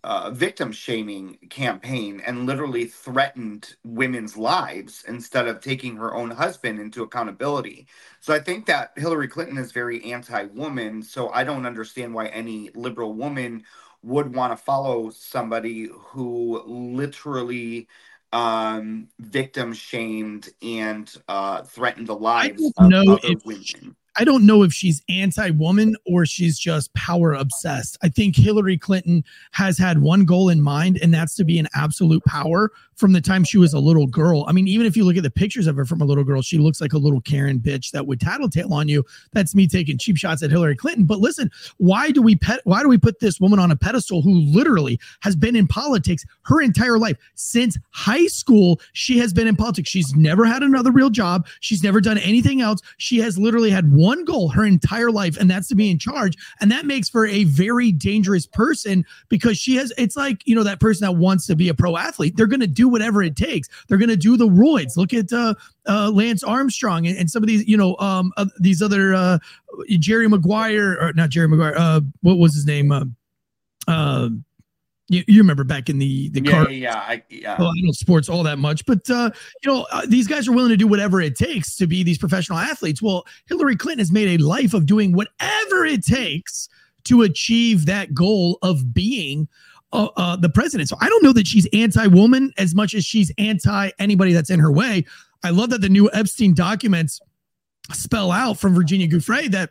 uh, 0.05 0.31
victim 0.31 0.71
shaming 0.73 1.38
campaign 1.50 2.21
and 2.25 2.47
literally 2.47 2.87
threatened 2.87 3.75
women's 3.85 4.37
lives 4.37 5.05
instead 5.09 5.49
of 5.49 5.61
taking 5.61 5.97
her 5.97 6.14
own 6.14 6.31
husband 6.31 6.78
into 6.78 7.02
accountability. 7.02 7.87
So 8.21 8.33
I 8.33 8.38
think 8.38 8.67
that 8.67 8.93
Hillary 8.97 9.28
Clinton 9.28 9.59
is 9.59 9.73
very 9.73 10.05
anti 10.12 10.45
woman. 10.45 11.02
So 11.02 11.31
I 11.31 11.45
don't 11.45 11.67
understand 11.67 12.14
why 12.14 12.26
any 12.28 12.71
liberal 12.75 13.14
woman 13.14 13.64
would 14.02 14.35
want 14.35 14.52
to 14.52 14.57
follow 14.57 15.11
somebody 15.11 15.88
who 15.93 16.62
literally 16.67 17.88
um 18.33 19.09
victim 19.21 19.73
shamed 19.73 20.50
and 20.61 21.14
uh 21.28 21.62
threatened 21.62 22.07
the 22.07 22.14
lives 22.14 22.71
of 22.76 22.95
other 22.99 23.19
if, 23.25 23.38
women 23.45 23.97
I 24.18 24.25
don't 24.25 24.44
know 24.44 24.64
if 24.64 24.72
she's 24.72 25.00
anti 25.08 25.50
woman 25.50 25.96
or 26.04 26.26
she's 26.26 26.58
just 26.58 26.92
power 26.94 27.34
obsessed. 27.34 27.96
I 28.02 28.08
think 28.08 28.37
Hillary 28.37 28.76
Clinton 28.76 29.22
has 29.52 29.78
had 29.78 30.02
one 30.02 30.25
goal 30.25 30.48
in 30.48 30.60
mind, 30.60 30.98
and 31.00 31.14
that's 31.14 31.37
to 31.37 31.44
be 31.44 31.58
an 31.58 31.68
absolute 31.75 32.25
power 32.25 32.72
from 32.96 33.12
the 33.12 33.20
time 33.20 33.44
she 33.44 33.58
was 33.58 33.72
a 33.72 33.78
little 33.78 34.08
girl. 34.08 34.44
I 34.48 34.52
mean, 34.52 34.66
even 34.66 34.87
if 34.87 34.96
you 34.96 35.04
look 35.04 35.16
at 35.16 35.22
the 35.22 35.30
pictures 35.30 35.68
of 35.68 35.76
her 35.76 35.84
from 35.84 36.00
a 36.00 36.04
little 36.04 36.25
girl, 36.25 36.42
she 36.42 36.58
looks 36.58 36.80
like 36.80 36.94
a 36.94 36.98
little 36.98 37.20
Karen 37.20 37.60
bitch 37.60 37.92
that 37.92 38.08
would 38.08 38.20
tattletale 38.20 38.75
on 38.75 38.88
you. 38.88 39.04
That's 39.32 39.54
me 39.54 39.68
taking 39.68 39.98
cheap 39.98 40.16
shots 40.16 40.42
at 40.42 40.50
Hillary 40.50 40.75
Clinton. 40.75 41.04
But 41.04 41.20
listen, 41.20 41.48
why 41.76 42.10
do 42.10 42.20
we 42.20 42.34
pet 42.34 42.60
why 42.64 42.82
do 42.82 42.88
we 42.88 42.98
put 42.98 43.20
this 43.20 43.38
woman 43.38 43.60
on 43.60 43.70
a 43.70 43.76
pedestal 43.76 44.20
who 44.20 44.40
literally 44.40 44.98
has 45.20 45.37
been 45.37 45.54
in 45.54 45.68
politics 45.68 46.25
her 46.42 46.60
entire 46.60 46.98
life? 46.98 47.16
Since 47.37 47.78
high 47.90 48.26
school, 48.26 48.80
she 48.94 49.16
has 49.18 49.32
been 49.32 49.46
in 49.46 49.54
politics. 49.54 49.88
She's 49.88 50.14
never 50.16 50.44
had 50.44 50.64
another 50.64 50.90
real 50.90 51.10
job. 51.10 51.46
She's 51.60 51.84
never 51.84 52.00
done 52.00 52.18
anything 52.18 52.60
else. 52.60 52.80
She 52.96 53.18
has 53.18 53.38
literally 53.38 53.70
had 53.70 53.92
one 53.92 54.08
goal 54.25 54.49
her 54.50 54.65
entire 54.65 55.11
life, 55.11 55.37
and 55.38 55.50
that's 55.50 55.69
to 55.69 55.75
be 55.75 55.91
in 55.91 55.99
charge. 55.99 56.37
And 56.61 56.71
that 56.73 56.87
makes 56.87 57.09
for 57.09 57.27
a 57.27 57.45
very 57.45 57.93
dangerous 57.93 58.47
person 58.47 59.05
because 59.29 59.59
she 59.59 59.77
has 59.77 59.93
it's 59.97 60.17
like, 60.17 60.47
you 60.47 60.55
know, 60.55 60.65
that 60.65 60.81
person 60.81 61.07
that 61.07 61.12
wants 61.12 61.47
to 61.47 61.57
be 61.57 61.69
a 61.69 61.75
pro 61.75 61.97
athlete. 61.97 62.37
They're 62.37 62.47
gonna 62.47 62.67
do 62.67 62.88
whatever 62.88 63.23
it 63.23 63.37
takes. 63.37 63.69
They're 63.88 63.99
going 63.99 64.09
to 64.09 64.17
do 64.17 64.37
the 64.37 64.47
roids. 64.47 64.97
Look 64.97 65.12
at 65.12 65.33
uh, 65.33 65.55
uh, 65.87 66.11
Lance 66.11 66.43
Armstrong 66.43 67.07
and, 67.07 67.17
and, 67.17 67.31
some 67.31 67.43
of 67.43 67.47
these, 67.47 67.67
you 67.67 67.77
know, 67.77 67.97
um, 67.99 68.33
uh, 68.37 68.47
these 68.61 68.83
other 68.83 69.15
uh, 69.15 69.38
Jerry 69.99 70.29
Maguire 70.29 70.99
or 71.00 71.12
not 71.15 71.31
Jerry 71.31 71.49
Maguire. 71.49 71.75
Uh, 71.77 72.00
what 72.23 72.38
was 72.38 72.55
his 72.55 72.67
name? 72.67 72.93
Uh, 73.87 74.29
you, 75.09 75.25
you 75.27 75.41
remember 75.41 75.65
back 75.65 75.88
in 75.88 75.99
the 75.99 76.29
the 76.31 76.43
yeah, 76.43 76.50
car. 76.50 76.71
Yeah, 76.71 76.97
I, 76.97 77.23
yeah. 77.31 77.57
Well, 77.59 77.69
I 77.69 77.75
don't 77.75 77.87
know 77.87 77.93
sports 77.93 78.29
all 78.29 78.43
that 78.43 78.59
much, 78.59 78.85
but 78.85 79.09
uh, 79.11 79.31
you 79.62 79.73
know, 79.73 79.87
uh, 79.91 80.03
these 80.07 80.27
guys 80.27 80.47
are 80.47 80.53
willing 80.53 80.71
to 80.71 80.77
do 80.77 80.87
whatever 80.87 81.21
it 81.21 81.35
takes 81.35 81.77
to 81.77 81.87
be 81.87 82.03
these 82.03 82.19
professional 82.19 82.59
athletes. 82.59 83.00
Well, 83.00 83.27
Hillary 83.47 83.77
Clinton 83.77 84.00
has 84.00 84.12
made 84.12 84.38
a 84.38 84.45
life 84.45 84.75
of 84.75 84.87
doing 84.87 85.12
whatever 85.12 85.85
it 85.85 86.05
takes 86.05 86.69
to 87.05 87.23
achieve 87.23 87.87
that 87.87 88.12
goal 88.12 88.59
of 88.62 88.93
being 88.93 89.49
uh, 89.93 90.09
uh, 90.17 90.37
the 90.37 90.50
president. 90.50 90.88
So 90.91 90.97
I 91.00 91.09
don't 91.09 91.25
know 91.25 91.33
that 91.33 91.47
she's 91.47 91.67
anti-woman 91.73 92.53
as 92.59 92.75
much 92.75 92.95
as 92.95 93.05
she's 93.05 93.33
anti 93.38 93.91
anybody 93.99 94.33
that's 94.35 94.50
in 94.50 94.61
her 94.61 94.71
way. 94.71 95.07
I 95.43 95.50
love 95.50 95.71
that 95.71 95.81
the 95.81 95.88
new 95.88 96.11
Epstein 96.12 96.53
documents 96.53 97.21
spell 97.93 98.31
out 98.31 98.59
from 98.59 98.75
Virginia 98.75 99.09
Giuffre 99.09 99.50
that 99.53 99.71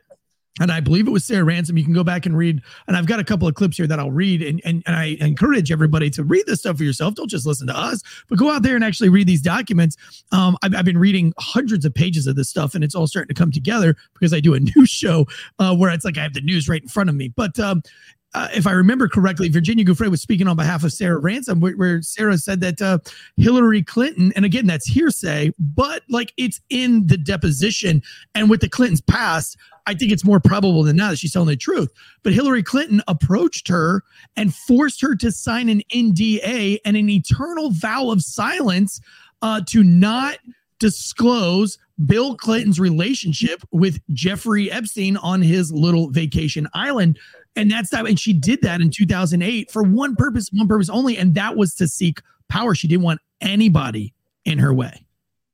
and 0.60 0.72
I 0.72 0.80
believe 0.80 1.08
it 1.08 1.12
was 1.12 1.26
Sarah 1.26 1.44
Ransom. 1.44 1.78
You 1.78 1.84
can 1.84 1.94
go 1.94 2.04
back 2.04 2.26
and 2.26 2.38
read, 2.38 2.62
and 2.88 2.98
I've 2.98 3.06
got 3.06 3.20
a 3.20 3.24
couple 3.24 3.48
of 3.48 3.56
clips 3.56 3.78
here 3.78 3.88
that 3.88 4.00
I'll 4.00 4.12
read, 4.12 4.42
and, 4.42 4.62
and, 4.66 4.84
and 4.86 4.96
I 4.96 5.18
encourage 5.20 5.72
everybody 5.72 6.10
to 6.12 6.24
read 6.24 6.46
this 6.48 6.60
stuff 6.60 6.78
for 6.78 6.84
yourself. 6.84 7.16
Don't 7.16 7.30
just 7.30 7.46
listen 7.46 7.68
to 7.68 7.78
us, 7.78 8.02
but 8.28 8.38
go 8.38 8.52
out 8.52 8.64
there 8.64 8.76
and 8.76 8.84
actually 8.84 9.10
read 9.10 9.28
these 9.28 9.42
documents. 9.42 9.98
Um, 10.32 10.58
I've, 10.64 10.76
I've 10.76 10.86
been 10.86 10.98
reading 10.98 11.34
hundreds 11.38 11.86
of 11.86 11.94
pages 11.94 12.28
of 12.28 12.36
this 12.36 12.50
stuff, 12.50 12.76
and 12.76 12.84
it's 12.84 12.96
all 12.96 13.08
starting 13.08 13.34
to 13.34 13.40
come 13.40 13.52
together 13.52 13.96
because 14.14 14.34
I 14.34 14.40
do 14.40 14.54
a 14.54 14.60
news 14.76 14.90
show 14.90 15.28
uh, 15.60 15.76
where 15.76 15.92
it's 15.92 16.06
like 16.06 16.18
I 16.18 16.24
have 16.24 16.34
the 16.34 16.42
news 16.42 16.68
right 16.68 16.82
in 16.82 16.90
front 16.90 17.10
of 17.10 17.16
me. 17.16 17.30
But 17.30 17.60
um, 17.60 17.82
uh, 18.34 18.50
if 18.54 18.68
I 18.68 18.72
remember 18.72 19.08
correctly, 19.08 19.50
Virginia 19.50 19.86
Giuffre 19.86 20.10
was 20.10 20.22
speaking 20.22 20.48
on 20.48 20.56
behalf 20.56 20.84
of 20.84 20.92
Sarah 20.92 21.18
Ransom, 21.18 21.60
where, 21.60 21.74
where 21.74 22.02
Sarah 22.02 22.38
said 22.38 22.62
that 22.62 22.82
uh, 22.82 23.00
Hillary 23.38 23.82
Clinton, 23.82 24.34
and 24.36 24.46
again, 24.46 24.68
that's 24.68 24.86
hearsay, 24.86 25.54
but 25.58 26.04
like 26.10 26.34
it's 26.38 26.60
in 26.70 27.08
the 27.08 27.18
deposition. 27.18 28.04
And 28.36 28.50
with 28.50 28.62
the 28.62 28.70
Clintons 28.70 29.02
past, 29.02 29.58
I 29.88 29.94
think 29.94 30.12
it's 30.12 30.26
more 30.26 30.42
probable 30.42 30.84
than 30.84 30.98
not 30.98 31.12
that 31.12 31.18
she's 31.18 31.32
telling 31.32 31.48
the 31.48 31.56
truth. 31.56 31.92
But 32.22 32.34
Hillary 32.34 32.62
Clinton 32.62 33.02
approached 33.08 33.70
her 33.70 34.04
and 34.36 34.54
forced 34.54 35.02
her 35.02 35.16
to 35.16 35.32
sign 35.32 35.70
an 35.70 35.82
NDA 35.94 36.80
and 36.84 36.98
an 36.98 37.10
eternal 37.10 37.72
vow 37.72 38.10
of 38.10 38.22
silence 38.22 39.00
uh, 39.42 39.62
to 39.68 39.84
not 39.84 40.40
disclose 40.80 41.80
Bill 42.06 42.36
Clinton's 42.36 42.80
relationship 42.80 43.64
with 43.72 44.00
Jeffrey 44.12 44.70
Epstein 44.70 45.16
on 45.18 45.42
his 45.42 45.72
little 45.72 46.10
vacation 46.10 46.68
island. 46.74 47.18
And 47.56 47.72
that's 47.72 47.90
that. 47.90 48.06
And 48.06 48.20
she 48.20 48.34
did 48.34 48.62
that 48.64 48.82
in 48.82 48.92
2008 48.92 49.72
for 49.72 49.84
one 49.84 50.16
purpose, 50.16 50.50
one 50.52 50.68
purpose 50.68 50.90
only. 50.90 51.18
And 51.18 51.34
that 51.36 51.56
was 51.56 51.74
to 51.76 51.88
seek 51.88 52.20
power. 52.50 52.76
She 52.76 52.90
didn't 52.90 53.04
want 53.04 53.22
anybody 53.40 54.14
in 54.44 54.60
her 54.60 54.74
way. 54.74 55.06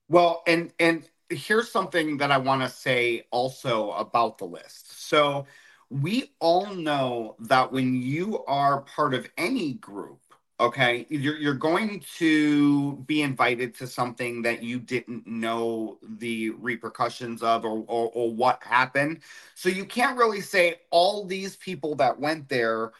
Well, 0.10 0.42
and, 0.48 0.74
and, 0.80 1.08
here's 1.34 1.72
something 1.72 2.18
that 2.18 2.32
I 2.32 2.38
want 2.38 2.62
to 2.62 2.70
say 2.70 3.26
also 3.32 3.92
about 3.92 4.38
the 4.38 4.46
list. 4.46 5.08
So, 5.08 5.46
we 5.90 6.32
all 6.40 6.74
know 6.74 7.36
that 7.40 7.72
when 7.72 8.02
you 8.02 8.44
are 8.46 8.82
part 8.82 9.14
of 9.14 9.30
any 9.38 9.74
group, 9.74 10.20
okay 10.60 11.06
you're, 11.10 11.38
you're 11.38 11.54
going 11.54 12.04
to 12.18 12.94
be 13.08 13.22
invited 13.22 13.74
to 13.76 13.88
something 13.88 14.42
that 14.42 14.64
you 14.64 14.80
didn't 14.80 15.26
know 15.26 15.98
the 16.18 16.52
repercussions 16.52 17.42
of 17.42 17.66
or, 17.66 17.84
or, 17.88 18.12
or 18.14 18.32
what 18.32 18.64
happened 18.64 19.20
so 19.56 19.68
you 19.68 19.84
can't 19.84 20.18
really 20.18 20.42
say 20.42 20.76
all 20.92 21.26
these 21.26 21.56
people 21.58 21.96
that 21.96 22.20
went 22.20 22.48
there 22.50 22.92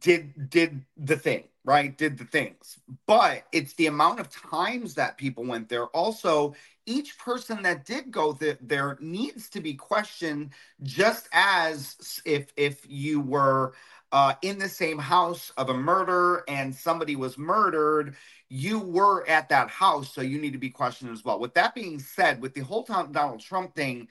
did 0.00 0.50
did 0.50 0.84
the 0.96 1.16
thing 1.16 1.44
right? 1.68 1.98
Did 1.98 2.16
the 2.16 2.24
things. 2.24 2.78
But 3.06 3.44
it's 3.52 3.74
the 3.74 3.88
amount 3.88 4.20
of 4.20 4.30
times 4.30 4.94
that 4.94 5.18
people 5.18 5.44
went 5.44 5.68
there. 5.68 5.84
Also 5.88 6.54
each 6.86 7.18
person 7.18 7.62
that 7.62 7.84
did 7.84 8.10
go 8.10 8.32
th- 8.32 8.56
there 8.62 8.96
needs 9.00 9.50
to 9.50 9.60
be 9.60 9.74
questioned 9.74 10.52
just 10.82 11.28
as 11.32 12.22
if 12.24 12.54
if 12.56 12.86
you 12.88 13.20
were 13.20 13.74
uh, 14.12 14.32
in 14.40 14.58
the 14.58 14.68
same 14.68 14.98
house 14.98 15.52
of 15.58 15.68
a 15.68 15.74
murder 15.74 16.42
and 16.48 16.74
somebody 16.74 17.14
was 17.16 17.36
murdered, 17.36 18.16
you 18.48 18.78
were 18.78 19.28
at 19.28 19.50
that 19.50 19.68
house, 19.68 20.14
so 20.14 20.22
you 20.22 20.40
need 20.40 20.54
to 20.54 20.58
be 20.58 20.70
questioned 20.70 21.10
as 21.10 21.22
well. 21.22 21.38
With 21.38 21.52
that 21.52 21.74
being 21.74 21.98
said, 21.98 22.40
with 22.40 22.54
the 22.54 22.62
whole 22.62 22.84
Donald 22.84 23.40
Trump 23.40 23.74
thing, 23.74 24.08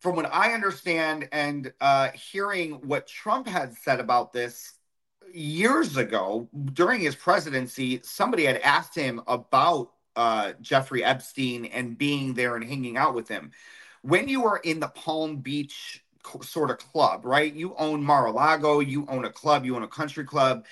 from 0.00 0.16
what 0.16 0.32
I 0.32 0.52
understand 0.52 1.28
and 1.30 1.72
uh, 1.80 2.10
hearing 2.10 2.72
what 2.86 3.06
Trump 3.06 3.46
had 3.46 3.74
said 3.74 4.00
about 4.00 4.32
this 4.32 4.74
years 5.32 5.96
ago 5.96 6.48
during 6.72 7.00
his 7.00 7.14
presidency, 7.14 8.00
somebody 8.02 8.44
had 8.44 8.56
asked 8.58 8.94
him 8.94 9.20
about 9.28 9.92
uh, 10.16 10.52
Jeffrey 10.60 11.04
Epstein 11.04 11.66
and 11.66 11.96
being 11.96 12.34
there 12.34 12.56
and 12.56 12.64
hanging 12.64 12.96
out 12.96 13.14
with 13.14 13.28
him. 13.28 13.52
When 14.02 14.28
you 14.28 14.42
were 14.42 14.58
in 14.58 14.80
the 14.80 14.88
Palm 14.88 15.36
Beach 15.36 16.02
sort 16.42 16.70
of 16.70 16.78
club, 16.78 17.24
right? 17.24 17.52
You 17.52 17.74
own 17.76 18.02
Mar-a-Lago, 18.02 18.80
you 18.80 19.06
own 19.08 19.24
a 19.24 19.30
club, 19.30 19.64
you 19.64 19.76
own 19.76 19.82
a 19.82 19.88
country 19.88 20.24
club. 20.24 20.64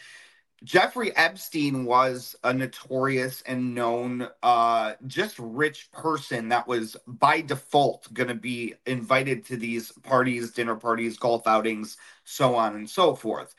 Jeffrey 0.65 1.15
Epstein 1.17 1.85
was 1.85 2.35
a 2.43 2.53
notorious 2.53 3.43
and 3.43 3.75
known, 3.75 4.29
uh, 4.43 4.95
just 5.07 5.39
rich 5.39 5.91
person 5.93 6.49
that 6.49 6.67
was 6.67 6.97
by 7.07 7.41
default 7.41 8.13
going 8.13 8.29
to 8.29 8.35
be 8.35 8.75
invited 8.87 9.45
to 9.47 9.57
these 9.57 9.93
parties, 10.03 10.51
dinner 10.53 10.75
parties, 10.75 11.17
golf 11.17 11.47
outings, 11.47 11.97
so 12.25 12.57
on 12.57 12.75
and 12.75 12.91
so 12.91 13.15
forth. 13.15 13.55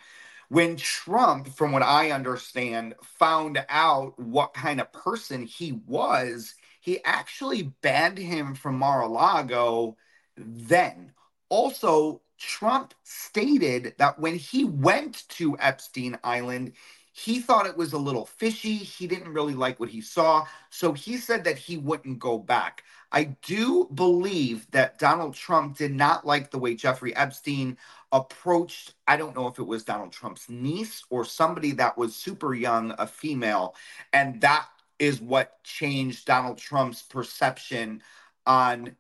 When 0.50 0.76
Trump, 0.78 1.48
from 1.48 1.72
what 1.72 1.84
I 1.84 2.12
understand, 2.12 2.96
found 3.02 3.64
out 3.70 4.20
what 4.20 4.54
kind 4.54 4.82
of 4.82 4.92
person 4.92 5.44
he 5.44 5.74
was, 5.88 6.56
he 6.82 7.04
actually 7.06 7.64
banned 7.82 8.18
him 8.18 8.56
from 8.56 8.78
Mar 8.78 9.02
a 9.04 9.08
Lago 9.08 9.96
then 10.38 11.14
also, 11.50 12.22
Trump 12.40 12.94
stated 13.04 13.94
that 13.98 14.20
when 14.20 14.36
he 14.36 14.64
went 14.64 15.28
to 15.30 15.58
Epstein 15.60 16.18
Island, 16.24 16.74
he 17.12 17.40
thought 17.42 17.66
it 17.66 17.76
was 17.76 17.92
a 17.92 17.98
little 17.98 18.26
fishy. 18.26 18.76
He 18.76 19.06
didn't 19.06 19.34
really 19.34 19.54
like 19.54 19.80
what 19.80 19.90
he 19.90 20.00
saw. 20.00 20.46
So 20.70 20.94
he 20.94 21.18
said 21.18 21.44
that 21.44 21.58
he 21.58 21.76
wouldn't 21.76 22.20
go 22.20 22.38
back. 22.38 22.84
I 23.12 23.36
do 23.46 23.90
believe 23.94 24.70
that 24.72 25.00
Donald 25.00 25.34
Trump 25.34 25.78
did 25.78 25.94
not 25.94 26.26
like 26.26 26.50
the 26.50 26.60
way 26.60 26.76
Jeffrey 26.76 27.14
Epstein 27.16 27.78
approached. 28.12 28.94
I 29.08 29.18
don't 29.18 29.36
know 29.36 29.48
if 29.48 29.60
it 29.60 29.64
was 29.64 29.84
Donald 29.84 30.14
Trump's 30.14 30.50
niece 30.50 31.04
or 31.10 31.26
somebody 31.26 31.72
that 31.74 31.98
was 31.98 32.16
super 32.16 32.54
young, 32.54 32.94
a 32.98 33.06
female. 33.06 33.76
And 34.14 34.40
that 34.42 34.68
is 34.98 35.20
what 35.20 35.64
changed 35.64 36.26
Donald 36.26 36.58
Trump's 36.58 37.02
perception 37.02 38.02
on 38.46 38.96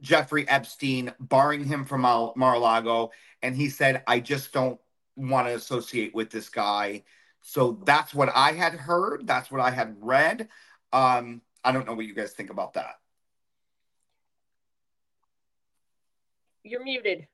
Jeffrey 0.00 0.48
Epstein, 0.48 1.12
barring 1.18 1.64
him 1.64 1.84
from 1.84 2.02
Mar 2.02 2.32
a 2.36 2.58
Lago. 2.58 3.10
And 3.42 3.56
he 3.56 3.68
said, 3.68 4.02
I 4.06 4.20
just 4.20 4.52
don't 4.52 4.78
want 5.16 5.48
to 5.48 5.54
associate 5.54 6.14
with 6.14 6.30
this 6.30 6.48
guy. 6.48 7.04
So 7.40 7.80
that's 7.84 8.14
what 8.14 8.30
I 8.34 8.52
had 8.52 8.74
heard. 8.74 9.26
That's 9.26 9.50
what 9.50 9.60
I 9.60 9.70
had 9.70 9.96
read. 10.00 10.48
Um, 10.92 11.40
I 11.62 11.72
don't 11.72 11.86
know 11.86 11.94
what 11.94 12.06
you 12.06 12.14
guys 12.14 12.32
think 12.32 12.50
about 12.50 12.74
that. 12.74 12.96
You're 16.64 16.82
muted. 16.82 17.28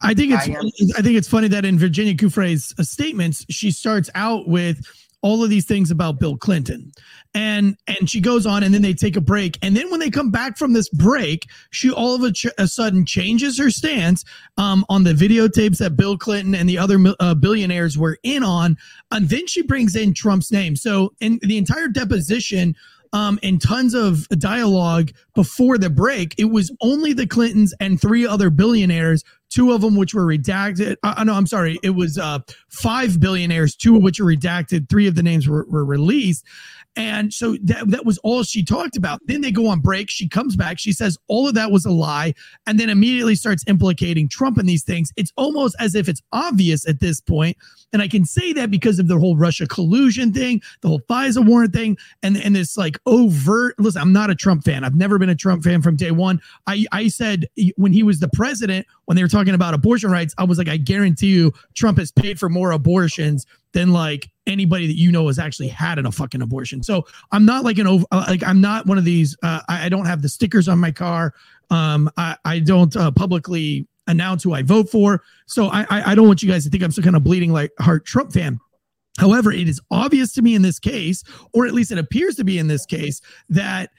I 0.00 0.14
think 0.14 0.32
it's 0.32 0.48
I, 0.48 0.98
I 0.98 1.02
think 1.02 1.16
it's 1.16 1.28
funny 1.28 1.48
that 1.48 1.64
in 1.64 1.78
Virginia 1.78 2.14
Giuffre's 2.14 2.74
uh, 2.78 2.82
statements, 2.82 3.46
she 3.48 3.70
starts 3.70 4.10
out 4.14 4.46
with 4.46 4.86
all 5.24 5.42
of 5.42 5.48
these 5.48 5.64
things 5.64 5.90
about 5.90 6.20
Bill 6.20 6.36
Clinton. 6.36 6.92
And 7.32 7.76
and 7.88 8.08
she 8.08 8.20
goes 8.20 8.44
on 8.44 8.62
and 8.62 8.74
then 8.74 8.82
they 8.82 8.92
take 8.92 9.16
a 9.16 9.22
break. 9.22 9.58
And 9.62 9.74
then 9.74 9.90
when 9.90 9.98
they 9.98 10.10
come 10.10 10.30
back 10.30 10.58
from 10.58 10.74
this 10.74 10.90
break, 10.90 11.46
she 11.70 11.90
all 11.90 12.14
of 12.14 12.22
a, 12.22 12.30
ch- 12.30 12.46
a 12.58 12.68
sudden 12.68 13.06
changes 13.06 13.58
her 13.58 13.70
stance 13.70 14.22
um, 14.58 14.84
on 14.90 15.02
the 15.02 15.14
videotapes 15.14 15.78
that 15.78 15.96
Bill 15.96 16.18
Clinton 16.18 16.54
and 16.54 16.68
the 16.68 16.78
other 16.78 16.98
uh, 17.18 17.34
billionaires 17.34 17.96
were 17.96 18.18
in 18.22 18.44
on. 18.44 18.76
And 19.10 19.30
then 19.30 19.46
she 19.46 19.62
brings 19.62 19.96
in 19.96 20.12
Trump's 20.12 20.52
name. 20.52 20.76
So 20.76 21.14
in 21.20 21.40
the 21.42 21.56
entire 21.56 21.88
deposition, 21.88 22.76
um, 23.14 23.38
and 23.44 23.62
tons 23.62 23.94
of 23.94 24.28
dialogue 24.30 25.12
before 25.36 25.78
the 25.78 25.88
break. 25.88 26.34
It 26.36 26.46
was 26.46 26.72
only 26.80 27.12
the 27.12 27.28
Clintons 27.28 27.72
and 27.78 28.00
three 28.00 28.26
other 28.26 28.50
billionaires, 28.50 29.22
two 29.50 29.72
of 29.72 29.80
them 29.80 29.96
which 29.96 30.14
were 30.14 30.24
redacted. 30.24 30.96
Uh, 31.02 31.22
no, 31.24 31.34
I'm 31.34 31.46
sorry. 31.46 31.78
It 31.82 31.90
was 31.90 32.18
uh, 32.18 32.40
five 32.68 33.20
billionaires, 33.20 33.76
two 33.76 33.96
of 33.96 34.02
which 34.02 34.20
are 34.20 34.24
redacted. 34.24 34.88
Three 34.88 35.06
of 35.06 35.14
the 35.14 35.22
names 35.22 35.48
were, 35.48 35.66
were 35.68 35.84
released. 35.84 36.44
And 36.96 37.34
so 37.34 37.56
that, 37.64 37.88
that 37.88 38.04
was 38.04 38.18
all 38.18 38.44
she 38.44 38.64
talked 38.64 38.96
about. 38.96 39.20
Then 39.26 39.40
they 39.40 39.50
go 39.50 39.66
on 39.66 39.80
break. 39.80 40.10
She 40.10 40.28
comes 40.28 40.54
back. 40.54 40.78
She 40.78 40.92
says 40.92 41.18
all 41.26 41.48
of 41.48 41.54
that 41.54 41.72
was 41.72 41.84
a 41.84 41.90
lie 41.90 42.34
and 42.66 42.78
then 42.78 42.88
immediately 42.88 43.34
starts 43.34 43.64
implicating 43.66 44.28
Trump 44.28 44.58
in 44.58 44.66
these 44.66 44.84
things. 44.84 45.12
It's 45.16 45.32
almost 45.36 45.74
as 45.80 45.94
if 45.94 46.08
it's 46.08 46.22
obvious 46.32 46.86
at 46.88 47.00
this 47.00 47.20
point. 47.20 47.56
And 47.92 48.00
I 48.00 48.08
can 48.08 48.24
say 48.24 48.52
that 48.52 48.70
because 48.70 48.98
of 48.98 49.08
the 49.08 49.18
whole 49.18 49.36
Russia 49.36 49.66
collusion 49.66 50.32
thing, 50.32 50.62
the 50.82 50.88
whole 50.88 51.00
FISA 51.00 51.44
warrant 51.44 51.72
thing, 51.72 51.96
and, 52.22 52.36
and 52.36 52.54
this 52.54 52.76
like 52.76 52.98
overt. 53.06 53.78
Listen, 53.78 54.02
I'm 54.02 54.12
not 54.12 54.30
a 54.30 54.34
Trump 54.34 54.64
fan. 54.64 54.84
I've 54.84 54.96
never 54.96 55.18
been 55.18 55.28
a 55.28 55.34
Trump 55.34 55.64
fan 55.64 55.82
from 55.82 55.96
day 55.96 56.10
one. 56.10 56.40
I, 56.66 56.86
I 56.92 57.08
said 57.08 57.46
when 57.76 57.92
he 57.92 58.02
was 58.02 58.20
the 58.20 58.28
president, 58.28 58.86
when 59.04 59.16
they 59.16 59.22
were 59.22 59.28
talking 59.34 59.54
about 59.54 59.74
abortion 59.74 60.10
rights, 60.10 60.34
I 60.38 60.44
was 60.44 60.58
like, 60.58 60.68
I 60.68 60.76
guarantee 60.76 61.26
you, 61.26 61.52
Trump 61.74 61.98
has 61.98 62.12
paid 62.12 62.38
for 62.38 62.48
more 62.48 62.70
abortions 62.70 63.46
than 63.72 63.92
like 63.92 64.30
anybody 64.46 64.86
that 64.86 64.96
you 64.96 65.10
know 65.10 65.26
has 65.26 65.38
actually 65.38 65.68
had 65.68 65.98
in 65.98 66.06
a 66.06 66.12
fucking 66.12 66.40
abortion. 66.40 66.82
So 66.82 67.06
I'm 67.32 67.44
not 67.44 67.64
like 67.64 67.78
an 67.78 67.86
over, 67.86 68.04
uh, 68.12 68.24
like 68.28 68.42
I'm 68.44 68.60
not 68.60 68.86
one 68.86 68.96
of 68.96 69.04
these. 69.04 69.36
Uh, 69.42 69.60
I, 69.68 69.86
I, 69.86 69.88
don't 69.88 70.06
have 70.06 70.22
the 70.22 70.28
stickers 70.28 70.68
on 70.68 70.78
my 70.78 70.92
car. 70.92 71.34
Um, 71.70 72.08
I, 72.16 72.36
I 72.44 72.60
don't 72.60 72.94
uh, 72.96 73.10
publicly 73.10 73.88
announce 74.06 74.44
who 74.44 74.52
I 74.52 74.62
vote 74.62 74.88
for. 74.88 75.22
So 75.46 75.66
I, 75.66 75.82
I, 75.90 76.12
I 76.12 76.14
don't 76.14 76.26
want 76.26 76.42
you 76.42 76.50
guys 76.50 76.64
to 76.64 76.70
think 76.70 76.82
I'm 76.84 76.92
some 76.92 77.02
kind 77.02 77.16
of 77.16 77.24
bleeding 77.24 77.52
like 77.52 77.72
heart 77.80 78.04
Trump 78.04 78.32
fan. 78.32 78.60
However, 79.18 79.50
it 79.50 79.68
is 79.68 79.80
obvious 79.90 80.32
to 80.34 80.42
me 80.42 80.54
in 80.54 80.62
this 80.62 80.78
case, 80.78 81.24
or 81.52 81.66
at 81.66 81.72
least 81.72 81.90
it 81.90 81.98
appears 81.98 82.36
to 82.36 82.44
be 82.44 82.58
in 82.58 82.68
this 82.68 82.84
case, 82.86 83.20
that 83.48 83.90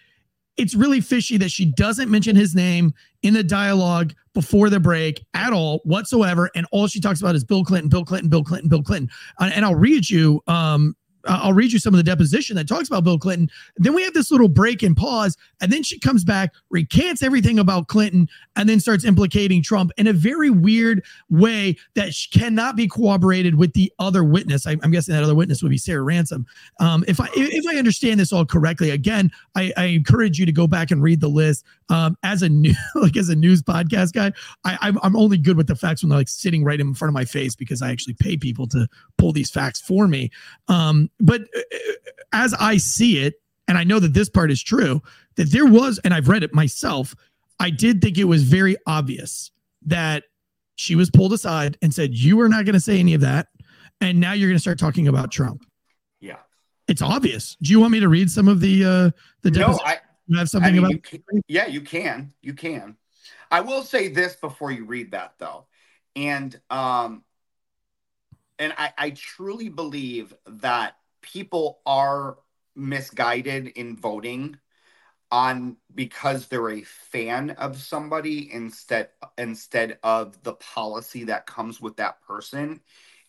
it's 0.57 0.75
really 0.75 1.01
fishy 1.01 1.37
that 1.37 1.51
she 1.51 1.65
doesn't 1.65 2.09
mention 2.09 2.35
his 2.35 2.55
name 2.55 2.93
in 3.25 3.33
the 3.33 3.43
dialogue 3.43 4.13
before 4.35 4.69
the 4.69 4.79
break 4.79 5.25
at 5.33 5.51
all 5.51 5.79
whatsoever. 5.83 6.51
And 6.55 6.67
all 6.71 6.85
she 6.87 7.01
talks 7.01 7.19
about 7.21 7.33
is 7.35 7.43
bill 7.43 7.63
clinton 7.63 7.89
bill 7.89 8.05
clinton 8.05 8.29
bill 8.29 8.43
clinton 8.43 8.69
bill 8.69 8.83
clinton. 8.83 9.09
And 9.39 9.65
i'll 9.65 9.73
read 9.73 10.07
you 10.07 10.43
um, 10.47 10.95
I'll 11.27 11.53
read 11.53 11.71
you 11.71 11.79
some 11.79 11.93
of 11.93 11.97
the 11.97 12.03
deposition 12.03 12.55
that 12.55 12.67
talks 12.67 12.87
about 12.87 13.03
Bill 13.03 13.19
Clinton. 13.19 13.49
Then 13.77 13.93
we 13.93 14.03
have 14.03 14.13
this 14.13 14.31
little 14.31 14.47
break 14.47 14.83
and 14.83 14.95
pause, 14.95 15.37
and 15.61 15.71
then 15.71 15.83
she 15.83 15.99
comes 15.99 16.23
back, 16.23 16.53
recants 16.69 17.23
everything 17.23 17.59
about 17.59 17.87
Clinton, 17.87 18.29
and 18.55 18.69
then 18.69 18.79
starts 18.79 19.05
implicating 19.05 19.61
Trump 19.61 19.91
in 19.97 20.07
a 20.07 20.13
very 20.13 20.49
weird 20.49 21.03
way 21.29 21.77
that 21.95 22.13
cannot 22.31 22.75
be 22.75 22.87
corroborated 22.87 23.55
with 23.55 23.73
the 23.73 23.91
other 23.99 24.23
witness. 24.23 24.67
I, 24.67 24.71
am 24.83 24.91
guessing 24.91 25.13
that 25.13 25.23
other 25.23 25.35
witness 25.35 25.61
would 25.63 25.69
be 25.69 25.77
Sarah 25.77 26.03
Ransom. 26.03 26.45
Um, 26.79 27.03
if 27.07 27.19
I 27.19 27.27
if 27.35 27.65
I 27.67 27.77
understand 27.77 28.19
this 28.19 28.31
all 28.31 28.45
correctly, 28.45 28.91
again, 28.91 29.31
I, 29.55 29.71
I 29.77 29.85
encourage 29.85 30.39
you 30.39 30.45
to 30.45 30.51
go 30.51 30.67
back 30.67 30.91
and 30.91 31.01
read 31.01 31.21
the 31.21 31.29
list. 31.29 31.65
Um, 31.89 32.17
as 32.23 32.41
a 32.41 32.49
new 32.49 32.73
like 32.95 33.15
as 33.17 33.29
a 33.29 33.35
news 33.35 33.61
podcast 33.61 34.13
guy, 34.13 34.31
I, 34.63 34.77
I'm, 34.81 34.97
I'm 35.03 35.15
only 35.15 35.37
good 35.37 35.57
with 35.57 35.67
the 35.67 35.75
facts 35.75 36.01
when 36.01 36.09
they're 36.09 36.19
like 36.19 36.29
sitting 36.29 36.63
right 36.63 36.79
in 36.79 36.93
front 36.93 37.09
of 37.09 37.13
my 37.13 37.25
face 37.25 37.55
because 37.55 37.81
I 37.81 37.91
actually 37.91 38.15
pay 38.15 38.37
people 38.37 38.67
to 38.67 38.87
pull 39.17 39.31
these 39.31 39.51
facts 39.51 39.81
for 39.81 40.07
me. 40.07 40.31
Um, 40.67 41.09
but 41.19 41.41
uh, 41.55 41.61
as 42.33 42.53
I 42.53 42.77
see 42.77 43.19
it, 43.19 43.35
and 43.67 43.77
I 43.77 43.83
know 43.83 43.99
that 43.99 44.13
this 44.13 44.29
part 44.29 44.51
is 44.51 44.61
true, 44.61 45.01
that 45.35 45.51
there 45.51 45.65
was, 45.65 45.99
and 46.03 46.13
I've 46.13 46.29
read 46.29 46.43
it 46.43 46.53
myself, 46.53 47.15
I 47.59 47.69
did 47.69 48.01
think 48.01 48.17
it 48.17 48.25
was 48.25 48.43
very 48.43 48.75
obvious 48.85 49.51
that 49.85 50.23
she 50.75 50.95
was 50.95 51.09
pulled 51.09 51.33
aside 51.33 51.77
and 51.81 51.93
said, 51.93 52.13
You 52.13 52.39
are 52.41 52.49
not 52.49 52.65
going 52.65 52.73
to 52.73 52.79
say 52.79 52.99
any 52.99 53.13
of 53.13 53.21
that. 53.21 53.47
And 54.01 54.19
now 54.19 54.33
you're 54.33 54.49
going 54.49 54.57
to 54.57 54.61
start 54.61 54.77
talking 54.77 55.07
about 55.07 55.31
Trump. 55.31 55.65
Yeah. 56.19 56.37
It's 56.87 57.01
obvious. 57.01 57.55
Do 57.61 57.71
you 57.71 57.79
want 57.79 57.91
me 57.93 58.01
to 58.01 58.09
read 58.09 58.29
some 58.29 58.47
of 58.47 58.59
the 58.59 58.83
uh 58.83 59.11
the 59.41 59.51
No, 59.51 59.79
I 59.83 59.99
you 60.27 60.37
have 60.37 60.49
something 60.49 60.69
I 60.69 60.79
mean, 60.79 60.85
about 60.85 61.03
can, 61.03 61.21
Yeah, 61.47 61.67
you 61.67 61.81
can. 61.81 62.33
You 62.41 62.53
can. 62.53 62.97
I 63.49 63.61
will 63.61 63.83
say 63.83 64.09
this 64.09 64.35
before 64.35 64.71
you 64.71 64.85
read 64.85 65.11
that 65.11 65.35
though. 65.37 65.65
And 66.15 66.59
um 66.69 67.23
and 68.59 68.73
I, 68.77 68.93
I 68.97 69.09
truly 69.11 69.69
believe 69.69 70.33
that 70.45 70.97
people 71.25 71.81
are 71.85 72.37
misguided 72.75 73.67
in 73.69 73.97
voting 73.97 74.57
on 75.31 75.77
because 75.93 76.47
they're 76.47 76.69
a 76.69 76.83
fan 76.83 77.51
of 77.51 77.77
somebody 77.77 78.51
instead 78.53 79.09
instead 79.37 79.99
of 80.03 80.41
the 80.43 80.53
policy 80.53 81.25
that 81.25 81.47
comes 81.47 81.81
with 81.81 81.97
that 81.97 82.21
person. 82.21 82.81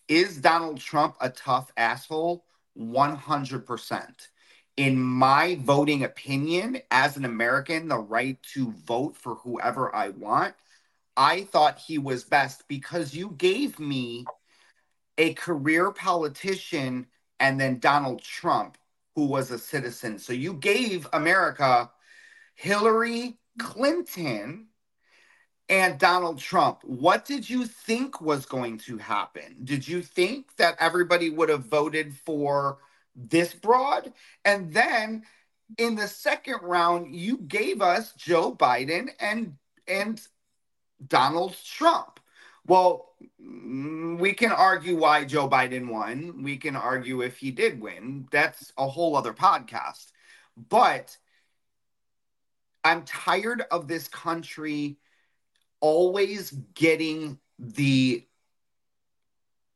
Is 0.07 0.37
Donald 0.41 0.79
Trump 0.79 1.17
a 1.21 1.29
tough 1.29 1.71
asshole? 1.77 2.45
100% 2.77 4.29
in 4.77 4.99
my 4.99 5.57
voting 5.61 6.03
opinion 6.03 6.79
as 6.91 7.17
an 7.17 7.25
American 7.25 7.87
the 7.89 7.97
right 7.97 8.41
to 8.43 8.71
vote 8.71 9.17
for 9.17 9.35
whoever 9.35 9.93
I 9.95 10.09
want 10.09 10.55
I 11.17 11.43
thought 11.43 11.79
he 11.79 11.97
was 11.97 12.23
best 12.23 12.67
because 12.67 13.15
you 13.15 13.31
gave 13.37 13.79
me 13.79 14.27
a 15.17 15.33
career 15.33 15.91
politician 15.91 17.07
and 17.39 17.59
then 17.59 17.79
Donald 17.79 18.21
Trump, 18.21 18.77
who 19.15 19.25
was 19.25 19.51
a 19.51 19.59
citizen. 19.59 20.19
So 20.19 20.33
you 20.33 20.53
gave 20.53 21.07
America 21.13 21.91
Hillary 22.55 23.37
Clinton 23.59 24.67
and 25.69 25.99
Donald 25.99 26.39
Trump. 26.39 26.81
What 26.83 27.25
did 27.25 27.49
you 27.49 27.65
think 27.65 28.21
was 28.21 28.45
going 28.45 28.77
to 28.79 28.97
happen? 28.97 29.57
Did 29.63 29.87
you 29.87 30.01
think 30.01 30.55
that 30.57 30.77
everybody 30.79 31.29
would 31.29 31.49
have 31.49 31.65
voted 31.65 32.15
for 32.15 32.77
this 33.15 33.53
broad? 33.53 34.13
And 34.45 34.73
then 34.73 35.23
in 35.77 35.95
the 35.95 36.07
second 36.07 36.59
round, 36.61 37.13
you 37.13 37.37
gave 37.37 37.81
us 37.81 38.13
Joe 38.13 38.55
Biden 38.55 39.09
and 39.19 39.55
and 39.87 40.21
Donald 41.05 41.55
Trump. 41.63 42.19
Well, 42.67 43.13
mm, 43.41 44.19
we 44.19 44.33
can 44.33 44.51
argue 44.51 44.97
why 44.97 45.23
Joe 45.23 45.49
Biden 45.49 45.89
won. 45.89 46.43
We 46.43 46.57
can 46.57 46.75
argue 46.75 47.21
if 47.21 47.37
he 47.37 47.51
did 47.51 47.79
win. 47.79 48.27
That's 48.31 48.73
a 48.77 48.87
whole 48.87 49.15
other 49.15 49.33
podcast. 49.33 50.11
But 50.69 51.17
I'm 52.83 53.03
tired 53.03 53.63
of 53.71 53.87
this 53.87 54.07
country 54.07 54.97
always 55.79 56.51
getting 56.73 57.39
the 57.57 58.25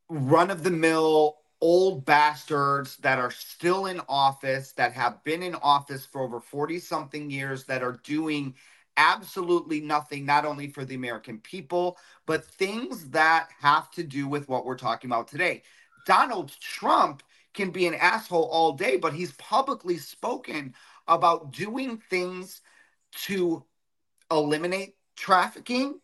run 0.10 0.52
of 0.52 0.64
the 0.64 0.72
mill 0.72 1.38
old 1.62 2.06
bastards 2.06 2.98
that 2.98 3.20
are 3.20 3.32
still 3.32 3.86
in 3.86 4.02
office, 4.10 4.72
that 4.74 4.94
have 4.94 5.24
been 5.24 5.44
in 5.44 5.56
office 5.56 6.06
for 6.06 6.22
over 6.24 6.40
40 6.40 6.80
something 6.80 7.30
years, 7.30 7.66
that 7.66 7.84
are 7.84 8.00
doing 8.04 8.56
absolutely 8.98 9.82
nothing, 9.82 10.26
not 10.26 10.46
only 10.46 10.68
for 10.68 10.86
the 10.86 10.96
American 10.96 11.40
people, 11.40 11.98
but 12.26 12.46
things 12.46 13.10
that 13.10 13.50
have 13.60 13.92
to 13.92 14.04
do 14.04 14.28
with 14.28 14.48
what 14.48 14.66
we're 14.66 14.78
talking 14.78 15.10
about 15.10 15.28
today. 15.28 15.64
Donald 16.06 16.52
Trump 16.60 17.24
can 17.54 17.72
be 17.72 17.88
an 17.88 17.94
asshole 17.96 18.46
all 18.46 18.74
day, 18.74 18.98
but 18.98 19.14
he's 19.14 19.34
publicly 19.34 19.98
spoken 19.98 20.74
about 21.08 21.52
doing 21.52 22.02
things 22.10 22.62
to 23.14 23.64
eliminate 24.32 24.96
trafficking, 25.16 26.00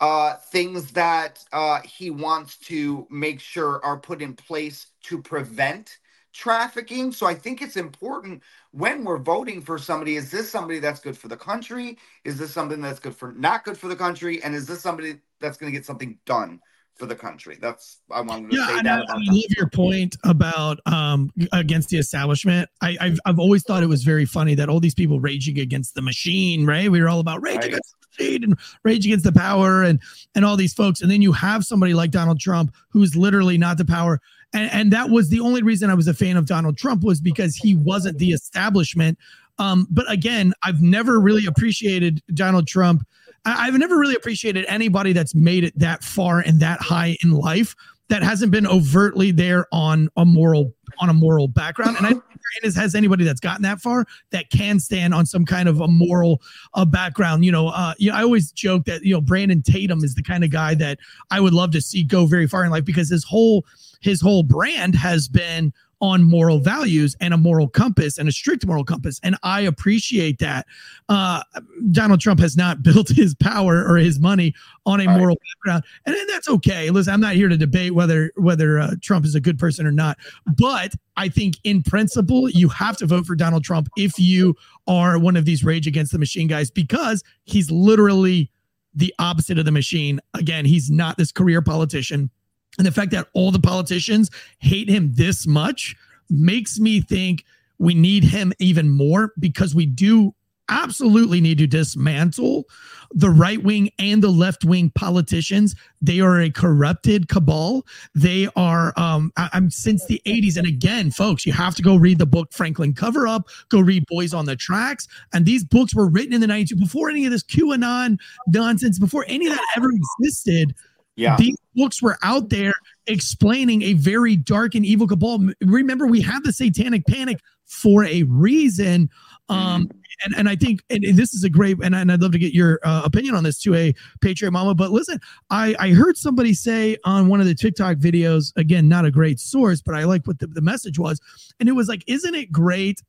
uh, 0.00 0.34
things 0.50 0.92
that 0.92 1.44
uh, 1.52 1.80
he 1.82 2.10
wants 2.10 2.56
to 2.58 3.06
make 3.10 3.40
sure 3.40 3.84
are 3.84 3.98
put 3.98 4.22
in 4.22 4.34
place 4.34 4.86
to 5.02 5.20
prevent 5.20 5.98
trafficking. 6.32 7.12
So 7.12 7.26
I 7.26 7.34
think 7.34 7.62
it's 7.62 7.76
important 7.76 8.42
when 8.72 9.04
we're 9.04 9.18
voting 9.18 9.60
for 9.62 9.78
somebody 9.78 10.16
is 10.16 10.30
this 10.30 10.50
somebody 10.50 10.78
that's 10.78 11.00
good 11.00 11.16
for 11.16 11.28
the 11.28 11.36
country? 11.36 11.98
Is 12.24 12.38
this 12.38 12.52
something 12.52 12.80
that's 12.80 13.00
good 13.00 13.16
for 13.16 13.32
not 13.32 13.64
good 13.64 13.76
for 13.76 13.88
the 13.88 13.96
country? 13.96 14.42
And 14.42 14.54
is 14.54 14.66
this 14.66 14.80
somebody 14.80 15.16
that's 15.40 15.56
going 15.56 15.72
to 15.72 15.76
get 15.76 15.86
something 15.86 16.18
done 16.26 16.60
for 16.94 17.06
the 17.06 17.16
country? 17.16 17.58
That's 17.60 17.98
I 18.10 18.20
wanted 18.20 18.50
to 18.50 18.56
yeah, 18.56 18.66
say 18.66 18.82
that. 18.82 19.04
I, 19.08 19.12
I 19.12 19.16
love 19.16 19.44
your 19.56 19.68
point 19.68 20.16
about 20.24 20.78
um 20.86 21.32
against 21.52 21.88
the 21.88 21.98
establishment. 21.98 22.68
I, 22.80 22.96
I've 23.00 23.20
I've 23.24 23.38
always 23.38 23.64
thought 23.64 23.82
it 23.82 23.88
was 23.88 24.04
very 24.04 24.24
funny 24.26 24.54
that 24.54 24.68
all 24.68 24.80
these 24.80 24.94
people 24.94 25.20
raging 25.20 25.58
against 25.58 25.94
the 25.94 26.02
machine, 26.02 26.66
right? 26.66 26.90
We 26.90 27.00
were 27.00 27.08
all 27.08 27.20
about 27.20 27.42
rage 27.42 27.56
right. 27.56 27.66
against 27.66 27.94
the 28.00 28.24
machine 28.24 28.44
and 28.44 28.58
rage 28.84 29.04
against 29.04 29.24
the 29.24 29.32
power 29.32 29.82
and 29.82 30.00
and 30.34 30.44
all 30.44 30.56
these 30.56 30.74
folks. 30.74 31.00
And 31.00 31.10
then 31.10 31.22
you 31.22 31.32
have 31.32 31.64
somebody 31.64 31.94
like 31.94 32.12
Donald 32.12 32.38
Trump 32.38 32.74
who's 32.90 33.16
literally 33.16 33.58
not 33.58 33.78
the 33.78 33.84
power 33.84 34.20
and, 34.52 34.70
and 34.72 34.92
that 34.92 35.10
was 35.10 35.28
the 35.28 35.40
only 35.40 35.62
reason 35.62 35.90
I 35.90 35.94
was 35.94 36.08
a 36.08 36.14
fan 36.14 36.36
of 36.36 36.46
Donald 36.46 36.76
Trump 36.76 37.02
was 37.02 37.20
because 37.20 37.56
he 37.56 37.76
wasn't 37.76 38.18
the 38.18 38.32
establishment. 38.32 39.18
Um, 39.58 39.86
but 39.90 40.10
again, 40.10 40.54
I've 40.62 40.82
never 40.82 41.20
really 41.20 41.46
appreciated 41.46 42.22
Donald 42.34 42.66
Trump. 42.66 43.06
I, 43.44 43.66
I've 43.66 43.78
never 43.78 43.98
really 43.98 44.14
appreciated 44.14 44.64
anybody 44.68 45.12
that's 45.12 45.34
made 45.34 45.64
it 45.64 45.78
that 45.78 46.02
far 46.02 46.40
and 46.40 46.60
that 46.60 46.80
high 46.80 47.16
in 47.22 47.32
life 47.32 47.76
that 48.08 48.22
hasn't 48.22 48.50
been 48.50 48.66
overtly 48.66 49.30
there 49.30 49.66
on 49.72 50.08
a 50.16 50.24
moral 50.24 50.74
on 50.98 51.08
a 51.08 51.14
moral 51.14 51.46
background. 51.46 51.96
And 51.98 52.06
I 52.06 52.29
don't 52.62 52.74
has 52.74 52.94
anybody 52.94 53.24
that's 53.24 53.40
gotten 53.40 53.62
that 53.62 53.80
far 53.80 54.06
that 54.30 54.50
can 54.50 54.78
stand 54.80 55.14
on 55.14 55.26
some 55.26 55.44
kind 55.44 55.68
of 55.68 55.80
a 55.80 55.88
moral 55.88 56.42
uh, 56.74 56.84
background. 56.84 57.44
You 57.44 57.52
know, 57.52 57.68
uh, 57.68 57.94
you 57.98 58.10
know, 58.10 58.16
I 58.16 58.22
always 58.22 58.52
joke 58.52 58.84
that 58.84 59.02
you 59.02 59.14
know 59.14 59.20
Brandon 59.20 59.62
Tatum 59.62 60.04
is 60.04 60.14
the 60.14 60.22
kind 60.22 60.44
of 60.44 60.50
guy 60.50 60.74
that 60.76 60.98
I 61.30 61.40
would 61.40 61.54
love 61.54 61.70
to 61.72 61.80
see 61.80 62.02
go 62.02 62.26
very 62.26 62.46
far 62.46 62.64
in 62.64 62.70
life 62.70 62.84
because 62.84 63.08
his 63.08 63.24
whole 63.24 63.64
his 64.00 64.20
whole 64.20 64.42
brand 64.42 64.94
has 64.94 65.28
been 65.28 65.72
on 66.00 66.24
moral 66.24 66.60
values 66.60 67.16
and 67.20 67.34
a 67.34 67.36
moral 67.36 67.68
compass 67.68 68.18
and 68.18 68.28
a 68.28 68.32
strict 68.32 68.66
moral 68.66 68.84
compass. 68.84 69.20
And 69.22 69.36
I 69.42 69.60
appreciate 69.60 70.38
that. 70.38 70.66
Uh, 71.08 71.42
Donald 71.90 72.20
Trump 72.20 72.40
has 72.40 72.56
not 72.56 72.82
built 72.90 73.08
his 73.08 73.34
power 73.34 73.84
or 73.86 73.96
his 73.96 74.18
money 74.18 74.54
on 74.86 75.00
a 75.00 75.06
All 75.06 75.18
moral 75.18 75.36
right. 75.36 75.38
background, 75.56 75.84
and, 76.06 76.16
and, 76.16 76.28
that's 76.30 76.48
okay. 76.48 76.90
Listen, 76.90 77.12
I'm 77.12 77.20
not 77.20 77.34
here 77.34 77.48
to 77.48 77.56
debate 77.56 77.92
whether 77.92 78.32
whether 78.36 78.78
uh, 78.78 78.94
Trump 79.02 79.24
is 79.24 79.34
a 79.34 79.40
good 79.40 79.58
person 79.58 79.86
or 79.86 79.92
not, 79.92 80.16
but 80.56 80.94
I 81.16 81.28
think 81.28 81.56
in 81.64 81.82
principle 81.82 82.48
you 82.48 82.68
have 82.68 82.96
to 82.98 83.06
vote 83.06 83.26
for 83.26 83.34
Donald 83.34 83.64
Trump 83.64 83.88
if 83.96 84.18
you 84.18 84.54
are 84.86 85.18
one 85.18 85.36
of 85.36 85.44
these 85.44 85.64
rage 85.64 85.86
against 85.86 86.12
the 86.12 86.18
machine 86.18 86.46
guys 86.46 86.70
because 86.70 87.22
he's 87.44 87.70
literally 87.70 88.50
the 88.94 89.14
opposite 89.18 89.58
of 89.58 89.64
the 89.64 89.72
machine. 89.72 90.20
Again, 90.34 90.64
he's 90.64 90.90
not 90.90 91.16
this 91.16 91.32
career 91.32 91.62
politician 91.62 92.30
and 92.78 92.86
the 92.86 92.92
fact 92.92 93.10
that 93.12 93.28
all 93.32 93.50
the 93.50 93.60
politicians 93.60 94.30
hate 94.58 94.88
him 94.88 95.12
this 95.14 95.46
much 95.46 95.96
makes 96.28 96.78
me 96.78 97.00
think 97.00 97.44
we 97.78 97.94
need 97.94 98.24
him 98.24 98.52
even 98.58 98.90
more 98.90 99.32
because 99.38 99.74
we 99.74 99.86
do 99.86 100.34
absolutely 100.70 101.40
need 101.40 101.58
to 101.58 101.66
dismantle 101.66 102.64
the 103.12 103.28
right 103.28 103.62
wing 103.62 103.90
and 103.98 104.22
the 104.22 104.30
left 104.30 104.64
wing 104.64 104.92
politicians. 104.94 105.74
They 106.00 106.20
are 106.20 106.40
a 106.40 106.50
corrupted 106.50 107.28
cabal. 107.28 107.84
They 108.14 108.48
are, 108.54 108.92
um, 108.96 109.32
I, 109.36 109.50
am 109.52 109.70
since 109.70 110.06
the 110.06 110.22
80s. 110.26 110.56
And 110.56 110.66
again, 110.66 111.10
folks, 111.10 111.44
you 111.44 111.52
have 111.52 111.74
to 111.74 111.82
go 111.82 111.96
read 111.96 112.18
the 112.18 112.26
book 112.26 112.52
Franklin 112.52 112.94
Cover 112.94 113.26
Up, 113.26 113.48
go 113.68 113.80
read 113.80 114.04
Boys 114.06 114.32
on 114.32 114.46
the 114.46 114.54
Tracks. 114.54 115.08
And 115.32 115.44
these 115.44 115.64
books 115.64 115.94
were 115.94 116.08
written 116.08 116.32
in 116.32 116.40
the 116.40 116.46
90s 116.46 116.78
before 116.78 117.10
any 117.10 117.26
of 117.26 117.32
this 117.32 117.42
QAnon 117.42 118.18
nonsense, 118.46 118.98
before 118.98 119.24
any 119.26 119.48
of 119.48 119.54
that 119.54 119.66
ever 119.76 119.90
existed. 119.90 120.74
Yeah. 121.20 121.36
These 121.36 121.56
books 121.74 122.02
were 122.02 122.18
out 122.22 122.48
there 122.48 122.72
explaining 123.06 123.82
a 123.82 123.92
very 123.92 124.36
dark 124.36 124.74
and 124.74 124.86
evil 124.86 125.06
cabal. 125.06 125.50
Remember, 125.60 126.06
we 126.06 126.22
have 126.22 126.42
the 126.44 126.52
satanic 126.52 127.06
panic 127.06 127.40
for 127.66 128.04
a 128.04 128.22
reason. 128.22 129.10
Um, 129.50 129.84
mm-hmm. 129.84 129.98
and, 130.24 130.34
and 130.38 130.48
I 130.48 130.56
think 130.56 130.82
and 130.90 131.04
this 131.16 131.34
is 131.34 131.44
a 131.44 131.50
great 131.50 131.76
and, 131.82 131.94
and 131.94 132.10
I'd 132.10 132.22
love 132.22 132.32
to 132.32 132.38
get 132.38 132.54
your 132.54 132.80
uh, 132.84 133.02
opinion 133.04 133.34
on 133.34 133.44
this 133.44 133.62
2A 133.62 133.96
Patriot 134.22 134.52
Mama. 134.52 134.74
But 134.74 134.92
listen, 134.92 135.20
I, 135.50 135.74
I 135.78 135.90
heard 135.90 136.16
somebody 136.16 136.54
say 136.54 136.96
on 137.04 137.28
one 137.28 137.40
of 137.40 137.46
the 137.46 137.54
TikTok 137.54 137.98
videos, 137.98 138.52
again, 138.56 138.88
not 138.88 139.04
a 139.04 139.10
great 139.10 139.40
source, 139.40 139.82
but 139.82 139.94
I 139.94 140.04
like 140.04 140.26
what 140.26 140.38
the, 140.38 140.46
the 140.46 140.62
message 140.62 140.98
was. 140.98 141.20
And 141.58 141.68
it 141.68 141.72
was 141.72 141.88
like, 141.88 142.02
isn't 142.06 142.34
it 142.34 142.50
great 142.50 143.02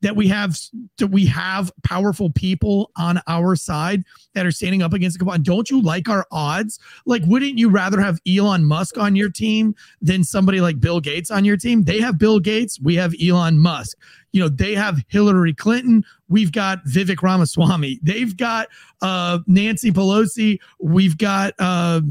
that 0.00 0.14
we 0.14 0.28
have 0.28 0.58
that 0.98 1.08
we 1.08 1.26
have 1.26 1.72
powerful 1.82 2.30
people 2.30 2.90
on 2.96 3.20
our 3.26 3.56
side 3.56 4.04
that 4.34 4.46
are 4.46 4.52
standing 4.52 4.82
up 4.82 4.92
against 4.92 5.18
the 5.18 5.24
cabal. 5.24 5.38
Don't 5.38 5.70
you 5.70 5.82
like 5.82 6.08
our 6.08 6.26
odds? 6.30 6.78
Like, 7.06 7.22
wouldn't 7.26 7.58
you 7.58 7.68
rather 7.68 8.00
have 8.00 8.20
Elon 8.26 8.64
Musk 8.64 8.98
on 8.98 9.16
your 9.16 9.30
team 9.30 9.74
than 10.00 10.22
somebody 10.22 10.60
like 10.60 10.80
Bill 10.80 11.00
Gates 11.00 11.30
on 11.30 11.44
your 11.44 11.56
team? 11.56 11.84
They 11.84 12.00
have 12.00 12.18
Bill 12.18 12.38
Gates, 12.38 12.80
we 12.80 12.94
have 12.96 13.14
Elon 13.22 13.58
Musk. 13.58 13.96
You 14.32 14.42
know, 14.42 14.48
they 14.48 14.74
have 14.74 15.02
Hillary 15.08 15.54
Clinton, 15.54 16.04
we've 16.28 16.52
got 16.52 16.84
Vivek 16.84 17.22
Ramaswamy, 17.22 17.98
they've 18.02 18.36
got 18.36 18.68
uh, 19.02 19.38
Nancy 19.46 19.90
Pelosi, 19.90 20.58
we've 20.78 21.16
got 21.16 21.54
uh, 21.58 22.02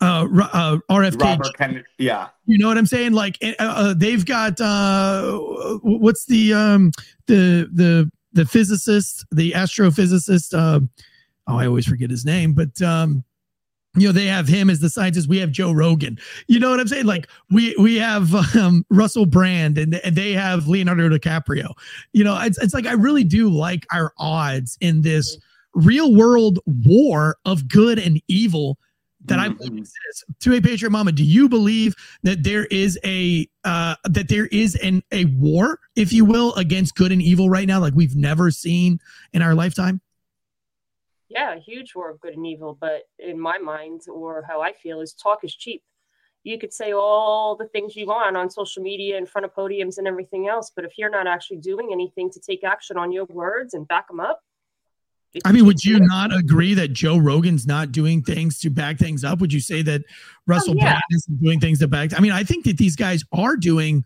uh, 0.00 0.26
uh, 0.52 0.78
RFK. 0.90 1.82
yeah. 1.98 2.28
You 2.46 2.58
know 2.58 2.68
what 2.68 2.78
I'm 2.78 2.86
saying? 2.86 3.12
Like 3.12 3.38
uh, 3.42 3.54
uh, 3.58 3.94
they've 3.96 4.24
got 4.24 4.60
uh, 4.60 5.38
what's 5.82 6.26
the 6.26 6.52
um 6.52 6.92
the 7.26 7.68
the 7.72 8.10
the 8.32 8.44
physicist, 8.44 9.24
the 9.30 9.52
astrophysicist. 9.52 10.52
Uh, 10.56 10.80
oh, 11.46 11.56
I 11.56 11.66
always 11.66 11.86
forget 11.86 12.10
his 12.10 12.24
name, 12.24 12.52
but 12.52 12.80
um, 12.82 13.24
you 13.96 14.06
know 14.06 14.12
they 14.12 14.26
have 14.26 14.46
him 14.46 14.68
as 14.68 14.80
the 14.80 14.90
scientist. 14.90 15.28
We 15.28 15.38
have 15.38 15.52
Joe 15.52 15.72
Rogan. 15.72 16.18
You 16.48 16.60
know 16.60 16.70
what 16.70 16.80
I'm 16.80 16.88
saying? 16.88 17.06
Like 17.06 17.28
we 17.50 17.74
we 17.78 17.96
have 17.96 18.34
um, 18.56 18.84
Russell 18.90 19.26
Brand 19.26 19.78
and, 19.78 19.94
and 19.94 20.14
they 20.14 20.32
have 20.32 20.68
Leonardo 20.68 21.08
DiCaprio. 21.08 21.72
You 22.12 22.24
know, 22.24 22.38
it's 22.40 22.58
it's 22.58 22.74
like 22.74 22.86
I 22.86 22.92
really 22.92 23.24
do 23.24 23.48
like 23.48 23.86
our 23.92 24.12
odds 24.18 24.76
in 24.80 25.02
this 25.02 25.38
real 25.74 26.14
world 26.14 26.58
war 26.66 27.36
of 27.44 27.68
good 27.68 27.98
and 27.98 28.20
evil 28.28 28.78
that 29.24 29.38
I 29.38 29.48
believe 29.48 29.78
exists. 29.78 30.24
2A 30.40 30.62
Patriot 30.62 30.90
Mama, 30.90 31.12
do 31.12 31.24
you 31.24 31.48
believe 31.48 31.94
that 32.22 32.42
there 32.42 32.66
is 32.66 32.98
a 33.04 33.48
uh, 33.64 33.96
that 34.04 34.28
there 34.28 34.46
is 34.46 34.74
an 34.76 35.02
a 35.12 35.24
war, 35.26 35.80
if 35.96 36.12
you 36.12 36.24
will, 36.24 36.54
against 36.54 36.94
good 36.94 37.12
and 37.12 37.22
evil 37.22 37.48
right 37.48 37.66
now, 37.66 37.80
like 37.80 37.94
we've 37.94 38.16
never 38.16 38.50
seen 38.50 39.00
in 39.32 39.42
our 39.42 39.54
lifetime? 39.54 40.00
Yeah, 41.28 41.54
a 41.54 41.58
huge 41.58 41.94
war 41.94 42.10
of 42.10 42.20
good 42.20 42.34
and 42.34 42.46
evil. 42.46 42.76
But 42.78 43.02
in 43.18 43.40
my 43.40 43.58
mind, 43.58 44.02
or 44.12 44.44
how 44.46 44.60
I 44.60 44.72
feel, 44.72 45.00
is 45.00 45.14
talk 45.14 45.42
is 45.42 45.54
cheap. 45.54 45.82
You 46.42 46.58
could 46.58 46.74
say 46.74 46.92
all 46.92 47.56
the 47.56 47.68
things 47.68 47.96
you 47.96 48.06
want 48.06 48.36
on 48.36 48.50
social 48.50 48.82
media, 48.82 49.16
in 49.16 49.24
front 49.24 49.46
of 49.46 49.54
podiums, 49.54 49.96
and 49.96 50.06
everything 50.06 50.46
else, 50.48 50.70
but 50.76 50.84
if 50.84 50.98
you're 50.98 51.10
not 51.10 51.26
actually 51.26 51.56
doing 51.56 51.88
anything 51.90 52.30
to 52.30 52.40
take 52.40 52.62
action 52.62 52.98
on 52.98 53.12
your 53.12 53.24
words 53.24 53.72
and 53.72 53.88
back 53.88 54.08
them 54.08 54.20
up, 54.20 54.42
I 55.44 55.52
mean, 55.52 55.66
would 55.66 55.84
you 55.84 55.98
not 56.00 56.34
agree 56.34 56.74
that 56.74 56.92
Joe 56.92 57.18
Rogan's 57.18 57.66
not 57.66 57.90
doing 57.90 58.22
things 58.22 58.60
to 58.60 58.70
back 58.70 58.98
things 58.98 59.24
up? 59.24 59.40
Would 59.40 59.52
you 59.52 59.60
say 59.60 59.82
that 59.82 60.02
Russell 60.46 60.74
oh, 60.74 60.76
yeah. 60.78 60.84
Brand 60.84 61.02
is 61.10 61.24
doing 61.42 61.60
things 61.60 61.80
to 61.80 61.88
back? 61.88 62.16
I 62.16 62.20
mean, 62.20 62.32
I 62.32 62.44
think 62.44 62.64
that 62.66 62.78
these 62.78 62.94
guys 62.94 63.24
are 63.32 63.56
doing 63.56 64.04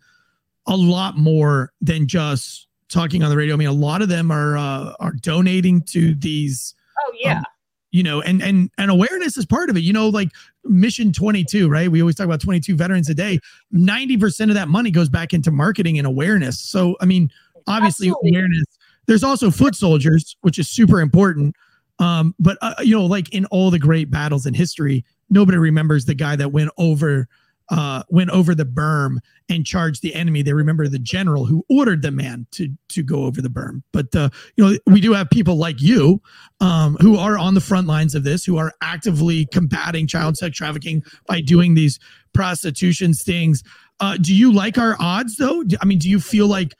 a 0.65 0.75
lot 0.75 1.17
more 1.17 1.71
than 1.81 2.07
just 2.07 2.67
talking 2.89 3.23
on 3.23 3.29
the 3.29 3.37
radio. 3.37 3.53
I 3.53 3.57
mean, 3.57 3.67
a 3.67 3.73
lot 3.73 4.01
of 4.01 4.09
them 4.09 4.31
are 4.31 4.57
uh, 4.57 4.93
are 4.99 5.13
donating 5.13 5.81
to 5.83 6.15
these. 6.15 6.73
Oh 6.99 7.13
yeah. 7.19 7.37
Um, 7.37 7.43
you 7.91 8.03
know, 8.03 8.21
and 8.21 8.41
and 8.41 8.69
and 8.77 8.91
awareness 8.91 9.37
is 9.37 9.45
part 9.45 9.69
of 9.69 9.77
it. 9.77 9.81
You 9.81 9.93
know, 9.93 10.09
like 10.09 10.29
Mission 10.63 11.11
22, 11.11 11.69
right? 11.69 11.91
We 11.91 12.01
always 12.01 12.15
talk 12.15 12.25
about 12.25 12.41
22 12.41 12.75
veterans 12.75 13.09
a 13.09 13.15
day. 13.15 13.39
90% 13.73 14.49
of 14.49 14.53
that 14.55 14.67
money 14.67 14.91
goes 14.91 15.09
back 15.09 15.33
into 15.33 15.51
marketing 15.51 15.97
and 15.97 16.05
awareness. 16.05 16.59
So, 16.59 16.95
I 17.01 17.05
mean, 17.05 17.31
obviously 17.67 18.09
Absolutely. 18.09 18.29
awareness 18.29 18.65
there's 19.09 19.23
also 19.23 19.49
foot 19.49 19.73
soldiers, 19.73 20.37
which 20.41 20.59
is 20.59 20.69
super 20.69 21.01
important. 21.01 21.55
Um, 21.97 22.35
but 22.37 22.59
uh, 22.61 22.75
you 22.81 22.95
know, 22.95 23.05
like 23.05 23.33
in 23.33 23.45
all 23.47 23.71
the 23.71 23.79
great 23.79 24.11
battles 24.11 24.45
in 24.45 24.53
history, 24.53 25.03
nobody 25.31 25.57
remembers 25.57 26.05
the 26.05 26.13
guy 26.13 26.35
that 26.35 26.51
went 26.51 26.69
over 26.77 27.27
uh, 27.69 28.03
went 28.09 28.29
over 28.29 28.53
the 28.53 28.65
berm 28.65 29.17
and 29.47 29.65
charged 29.65 30.03
the 30.03 30.13
enemy. 30.13 30.43
They 30.43 30.53
remember 30.53 30.87
the 30.87 30.99
general 30.99 31.45
who 31.45 31.65
ordered 31.69 32.03
the 32.03 32.11
man 32.11 32.45
to 32.51 32.69
to 32.89 33.01
go 33.01 33.23
over 33.23 33.41
the 33.41 33.49
berm. 33.49 33.81
But 33.91 34.15
uh, 34.15 34.29
you 34.55 34.63
know, 34.63 34.77
we 34.85 35.01
do 35.01 35.13
have 35.13 35.27
people 35.31 35.55
like 35.55 35.81
you 35.81 36.21
um, 36.61 36.95
who 37.01 37.17
are 37.17 37.35
on 37.35 37.55
the 37.55 37.61
front 37.61 37.87
lines 37.87 38.13
of 38.13 38.23
this, 38.23 38.45
who 38.45 38.57
are 38.57 38.73
actively 38.81 39.47
combating 39.47 40.05
child 40.05 40.37
sex 40.37 40.55
trafficking 40.55 41.03
by 41.25 41.41
doing 41.41 41.73
these 41.73 41.99
prostitution 42.33 43.15
stings. 43.15 43.63
Uh, 43.99 44.17
do 44.17 44.35
you 44.35 44.53
like 44.53 44.77
our 44.77 44.95
odds, 44.99 45.37
though? 45.37 45.63
I 45.81 45.85
mean, 45.85 45.97
do 45.97 46.09
you 46.09 46.19
feel 46.19 46.45
like 46.45 46.75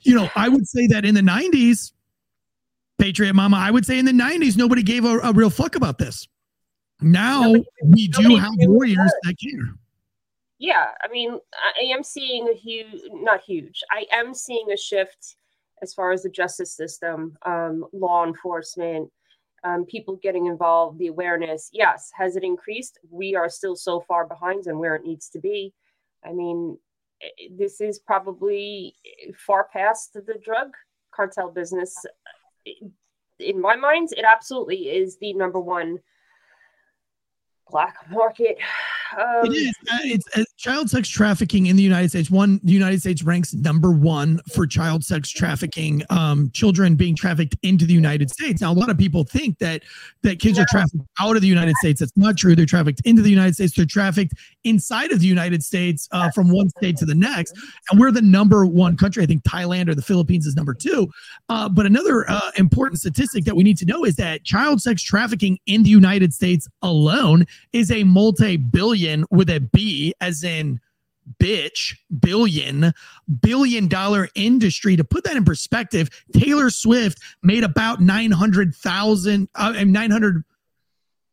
you 0.00 0.14
know, 0.14 0.28
I 0.36 0.48
would 0.48 0.66
say 0.66 0.86
that 0.88 1.04
in 1.04 1.14
the 1.14 1.20
90s, 1.20 1.92
Patriot 2.98 3.34
Mama, 3.34 3.56
I 3.56 3.70
would 3.70 3.86
say 3.86 3.98
in 3.98 4.04
the 4.04 4.12
90s, 4.12 4.56
nobody 4.56 4.82
gave 4.82 5.04
a, 5.04 5.18
a 5.18 5.32
real 5.32 5.50
fuck 5.50 5.76
about 5.76 5.98
this. 5.98 6.26
Now 7.00 7.42
nobody, 7.42 7.64
we 7.84 8.08
do 8.08 8.36
have 8.36 8.52
warriors 8.58 9.12
that 9.22 9.34
care. 9.40 9.74
Yeah, 10.58 10.86
I 11.02 11.08
mean, 11.08 11.38
I 11.54 11.94
am 11.94 12.02
seeing 12.02 12.48
a 12.48 12.54
huge, 12.54 13.02
not 13.12 13.42
huge, 13.42 13.82
I 13.90 14.06
am 14.12 14.34
seeing 14.34 14.72
a 14.72 14.76
shift 14.76 15.36
as 15.82 15.94
far 15.94 16.10
as 16.10 16.24
the 16.24 16.30
justice 16.30 16.72
system, 16.72 17.36
um, 17.46 17.84
law 17.92 18.26
enforcement, 18.26 19.10
um, 19.62 19.84
people 19.84 20.16
getting 20.16 20.46
involved, 20.46 20.98
the 20.98 21.08
awareness. 21.08 21.70
Yes, 21.72 22.10
has 22.16 22.34
it 22.34 22.42
increased? 22.42 22.98
We 23.10 23.36
are 23.36 23.48
still 23.48 23.76
so 23.76 24.00
far 24.00 24.26
behind 24.26 24.66
on 24.66 24.78
where 24.78 24.96
it 24.96 25.04
needs 25.04 25.28
to 25.30 25.38
be. 25.38 25.72
I 26.24 26.32
mean, 26.32 26.78
this 27.56 27.80
is 27.80 27.98
probably 27.98 28.94
far 29.36 29.68
past 29.72 30.14
the 30.14 30.34
drug 30.44 30.68
cartel 31.14 31.50
business. 31.50 31.94
In 33.38 33.60
my 33.60 33.76
mind, 33.76 34.10
it 34.12 34.24
absolutely 34.24 34.88
is 34.88 35.18
the 35.18 35.32
number 35.32 35.60
one 35.60 35.98
black 37.70 37.96
market 38.10 38.58
um, 39.16 39.46
it 39.46 39.56
is. 39.56 39.74
Uh, 39.90 39.98
it's 40.02 40.26
uh, 40.36 40.44
child 40.56 40.90
sex 40.90 41.08
trafficking 41.08 41.66
in 41.66 41.76
the 41.76 41.82
United 41.82 42.10
States. 42.10 42.30
One, 42.30 42.60
the 42.62 42.72
United 42.72 43.00
States 43.00 43.22
ranks 43.22 43.54
number 43.54 43.90
one 43.90 44.40
for 44.54 44.66
child 44.66 45.04
sex 45.04 45.30
trafficking, 45.30 46.02
um, 46.10 46.50
children 46.52 46.94
being 46.94 47.16
trafficked 47.16 47.56
into 47.62 47.86
the 47.86 47.94
United 47.94 48.30
States. 48.30 48.60
Now, 48.60 48.72
a 48.72 48.74
lot 48.74 48.90
of 48.90 48.98
people 48.98 49.24
think 49.24 49.58
that 49.58 49.82
that 50.22 50.40
kids 50.40 50.58
yeah. 50.58 50.64
are 50.64 50.66
trafficked 50.70 51.04
out 51.20 51.36
of 51.36 51.42
the 51.42 51.48
United 51.48 51.74
States. 51.76 52.00
That's 52.00 52.16
not 52.16 52.36
true. 52.36 52.54
They're 52.54 52.66
trafficked 52.66 53.00
into 53.04 53.22
the 53.22 53.30
United 53.30 53.54
States. 53.54 53.74
They're 53.74 53.86
trafficked 53.86 54.34
inside 54.64 55.12
of 55.12 55.20
the 55.20 55.26
United 55.26 55.62
States 55.62 56.08
uh, 56.12 56.30
from 56.30 56.50
one 56.50 56.68
state 56.70 56.96
to 56.98 57.06
the 57.06 57.14
next. 57.14 57.54
And 57.90 57.98
we're 57.98 58.10
the 58.10 58.22
number 58.22 58.66
one 58.66 58.96
country. 58.96 59.22
I 59.22 59.26
think 59.26 59.42
Thailand 59.44 59.88
or 59.88 59.94
the 59.94 60.02
Philippines 60.02 60.46
is 60.46 60.56
number 60.56 60.74
two. 60.74 61.08
Uh, 61.48 61.68
but 61.68 61.86
another 61.86 62.28
uh, 62.28 62.50
important 62.56 63.00
statistic 63.00 63.44
that 63.44 63.56
we 63.56 63.62
need 63.62 63.78
to 63.78 63.86
know 63.86 64.04
is 64.04 64.16
that 64.16 64.44
child 64.44 64.82
sex 64.82 65.02
trafficking 65.02 65.58
in 65.66 65.82
the 65.82 65.90
United 65.90 66.34
States 66.34 66.68
alone 66.82 67.46
is 67.72 67.90
a 67.90 68.04
multi-billion 68.04 68.97
billion 68.98 69.24
with 69.30 69.50
a 69.50 69.60
B, 69.60 70.14
as 70.20 70.42
in 70.42 70.80
bitch, 71.40 71.96
billion, 72.20 72.92
billion 73.40 73.88
dollar 73.88 74.28
industry. 74.34 74.96
To 74.96 75.04
put 75.04 75.24
that 75.24 75.36
in 75.36 75.44
perspective, 75.44 76.08
Taylor 76.32 76.70
Swift 76.70 77.20
made 77.42 77.64
about 77.64 78.00
900,000, 78.00 79.48
uh, 79.54 79.72
900 79.84 80.44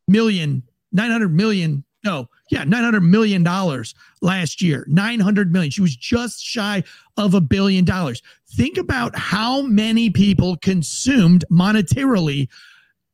million, 0.07 0.63
900 0.91 1.33
million. 1.33 1.83
No, 2.03 2.29
yeah, 2.51 2.63
900 2.63 3.01
million 3.01 3.41
dollars 3.41 3.95
last 4.21 4.61
year. 4.61 4.85
900 4.87 5.51
million. 5.51 5.71
She 5.71 5.81
was 5.81 5.95
just 5.95 6.43
shy 6.43 6.83
of 7.17 7.33
a 7.33 7.41
billion 7.41 7.83
dollars. 7.83 8.21
Think 8.55 8.77
about 8.77 9.17
how 9.17 9.63
many 9.63 10.11
people 10.11 10.55
consumed 10.57 11.45
monetarily 11.51 12.47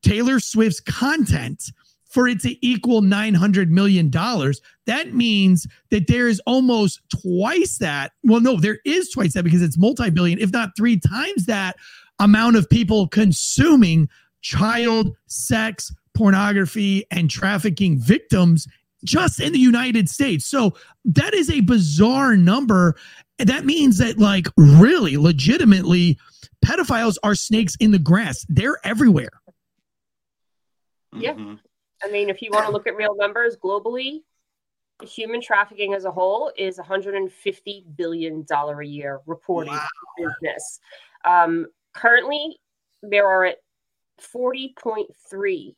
Taylor 0.03 0.41
Swift's 0.41 0.81
content 0.81 1.71
for 2.11 2.27
it 2.27 2.41
to 2.41 2.65
equal 2.65 3.01
$900 3.01 3.69
million, 3.69 4.11
that 4.11 5.13
means 5.13 5.65
that 5.89 6.07
there 6.07 6.27
is 6.27 6.41
almost 6.45 7.01
twice 7.09 7.77
that. 7.77 8.11
Well, 8.23 8.41
no, 8.41 8.57
there 8.57 8.79
is 8.85 9.09
twice 9.09 9.33
that 9.33 9.43
because 9.43 9.61
it's 9.61 9.77
multi 9.77 10.09
billion, 10.09 10.39
if 10.39 10.51
not 10.51 10.75
three 10.75 10.99
times 10.99 11.45
that 11.45 11.77
amount 12.19 12.57
of 12.57 12.69
people 12.69 13.07
consuming 13.07 14.09
child 14.41 15.15
sex, 15.27 15.93
pornography, 16.13 17.05
and 17.11 17.29
trafficking 17.29 17.97
victims 17.97 18.67
just 19.03 19.39
in 19.39 19.53
the 19.53 19.59
United 19.59 20.09
States. 20.09 20.45
So 20.45 20.75
that 21.05 21.33
is 21.33 21.49
a 21.49 21.61
bizarre 21.61 22.35
number. 22.35 22.95
And 23.39 23.49
that 23.49 23.65
means 23.65 23.97
that, 23.97 24.19
like, 24.19 24.47
really, 24.57 25.17
legitimately, 25.17 26.19
pedophiles 26.63 27.17
are 27.23 27.35
snakes 27.35 27.75
in 27.79 27.91
the 27.91 27.99
grass. 27.99 28.45
They're 28.49 28.77
everywhere. 28.83 29.31
Yeah. 31.13 31.33
Mm-hmm. 31.33 31.55
I 32.03 32.09
mean, 32.09 32.29
if 32.29 32.41
you 32.41 32.49
want 32.51 32.65
to 32.65 32.71
look 32.71 32.87
at 32.87 32.95
real 32.95 33.15
numbers 33.15 33.57
globally, 33.57 34.21
human 35.03 35.41
trafficking 35.41 35.93
as 35.93 36.05
a 36.05 36.11
whole 36.11 36.51
is 36.57 36.77
150 36.77 37.85
billion 37.95 38.43
dollar 38.43 38.81
a 38.81 38.87
year 38.87 39.19
reported 39.25 39.71
wow. 39.71 39.87
business. 40.17 40.79
Um, 41.25 41.67
currently, 41.93 42.57
there 43.01 43.27
are 43.27 43.45
at 43.45 43.57
40.3 44.33 45.75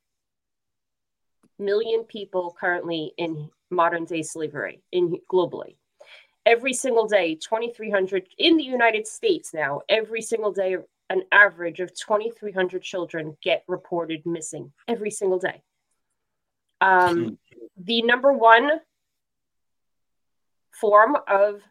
million 1.59 2.03
people 2.03 2.55
currently 2.59 3.13
in 3.17 3.49
modern 3.69 4.05
day 4.05 4.21
slavery 4.21 4.81
in 4.91 5.17
globally. 5.31 5.75
Every 6.45 6.73
single 6.73 7.07
day, 7.07 7.36
2,300 7.36 8.27
in 8.38 8.57
the 8.57 8.63
United 8.63 9.07
States 9.07 9.53
now. 9.53 9.81
Every 9.88 10.21
single 10.21 10.51
day, 10.51 10.75
an 11.09 11.23
average 11.31 11.79
of 11.79 11.93
2,300 11.93 12.81
children 12.81 13.38
get 13.41 13.63
reported 13.67 14.25
missing 14.25 14.73
every 14.88 15.12
single 15.12 15.39
day. 15.39 15.62
Um, 16.83 17.23
hmm. 17.23 17.33
the 17.77 18.01
number 18.01 18.33
one 18.33 18.69
form 20.71 21.15
of 21.27 21.61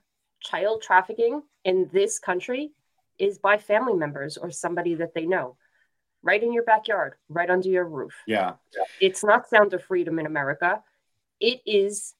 child 0.40 0.82
trafficking 0.82 1.42
in 1.64 1.88
this 1.92 2.18
country 2.18 2.72
is 3.18 3.38
by 3.38 3.58
family 3.58 3.94
members 3.94 4.36
or 4.36 4.50
somebody 4.50 4.94
that 4.94 5.14
they 5.14 5.26
know. 5.26 5.56
Right 6.24 6.42
in 6.42 6.52
your 6.52 6.62
backyard 6.62 7.14
right 7.28 7.50
under 7.50 7.68
your 7.68 7.84
roof. 7.84 8.14
Yeah. 8.26 8.54
It's 9.00 9.24
not 9.24 9.48
sound 9.48 9.74
of 9.74 9.82
freedom 9.82 10.18
in 10.20 10.26
america. 10.26 10.82
It 11.40 11.60
is 11.66 12.14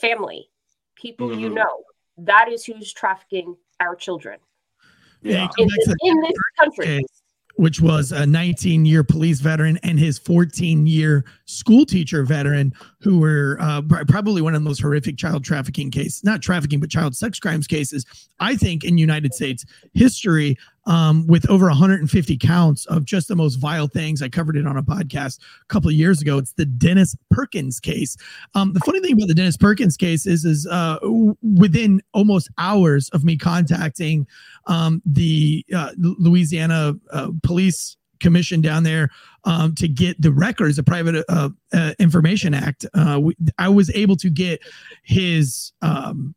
family 0.00 0.50
people 0.96 1.28
mm-hmm. 1.28 1.40
you 1.40 1.48
know. 1.50 1.84
That 2.18 2.48
is 2.50 2.64
who's 2.64 2.92
trafficking 2.92 3.56
our 3.78 3.94
children. 3.94 4.40
Yeah. 5.22 5.48
in, 5.56 5.68
this, 5.68 5.94
in 6.02 6.20
this 6.20 6.36
country 6.58 7.04
which 7.58 7.80
was 7.80 8.12
a 8.12 8.24
19 8.24 8.84
year 8.84 9.02
police 9.02 9.40
veteran 9.40 9.80
and 9.82 9.98
his 9.98 10.16
14 10.16 10.86
year 10.86 11.24
school 11.44 11.84
teacher 11.84 12.22
veteran, 12.22 12.72
who 13.00 13.18
were 13.18 13.58
uh, 13.60 13.82
probably 14.06 14.40
one 14.40 14.54
of 14.54 14.62
the 14.62 14.68
most 14.68 14.80
horrific 14.80 15.16
child 15.16 15.44
trafficking 15.44 15.90
cases, 15.90 16.22
not 16.22 16.40
trafficking, 16.40 16.78
but 16.78 16.88
child 16.88 17.16
sex 17.16 17.40
crimes 17.40 17.66
cases, 17.66 18.06
I 18.38 18.54
think, 18.54 18.84
in 18.84 18.96
United 18.96 19.34
States 19.34 19.64
history 19.92 20.56
um, 20.88 21.26
with 21.26 21.48
over 21.50 21.66
150 21.66 22.36
counts 22.38 22.86
of 22.86 23.04
just 23.04 23.28
the 23.28 23.36
most 23.36 23.56
vile 23.56 23.86
things. 23.86 24.22
I 24.22 24.28
covered 24.28 24.56
it 24.56 24.66
on 24.66 24.76
a 24.76 24.82
podcast 24.82 25.38
a 25.38 25.66
couple 25.66 25.88
of 25.88 25.94
years 25.94 26.20
ago. 26.22 26.38
It's 26.38 26.54
the 26.54 26.64
Dennis 26.64 27.14
Perkins 27.30 27.78
case. 27.78 28.16
Um, 28.54 28.72
the 28.72 28.80
funny 28.80 29.00
thing 29.00 29.12
about 29.12 29.28
the 29.28 29.34
Dennis 29.34 29.56
Perkins 29.56 29.96
case 29.96 30.26
is, 30.26 30.44
is 30.44 30.66
uh, 30.66 30.98
within 31.42 32.02
almost 32.14 32.48
hours 32.56 33.10
of 33.10 33.22
me 33.22 33.36
contacting 33.36 34.26
um, 34.66 35.02
the 35.04 35.64
uh, 35.76 35.92
Louisiana 35.98 36.94
uh, 37.12 37.30
Police 37.42 37.96
Commission 38.18 38.60
down 38.60 38.82
there 38.82 39.10
um, 39.44 39.74
to 39.76 39.86
get 39.86 40.20
the 40.20 40.32
records, 40.32 40.76
the 40.76 40.82
Private 40.82 41.24
uh, 41.28 41.50
uh, 41.72 41.92
Information 41.98 42.54
Act. 42.54 42.86
Uh, 42.94 43.20
we, 43.22 43.36
I 43.58 43.68
was 43.68 43.90
able 43.90 44.16
to 44.16 44.30
get 44.30 44.60
his 45.04 45.72
um, 45.82 46.34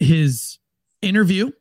his 0.00 0.58
interview 1.02 1.52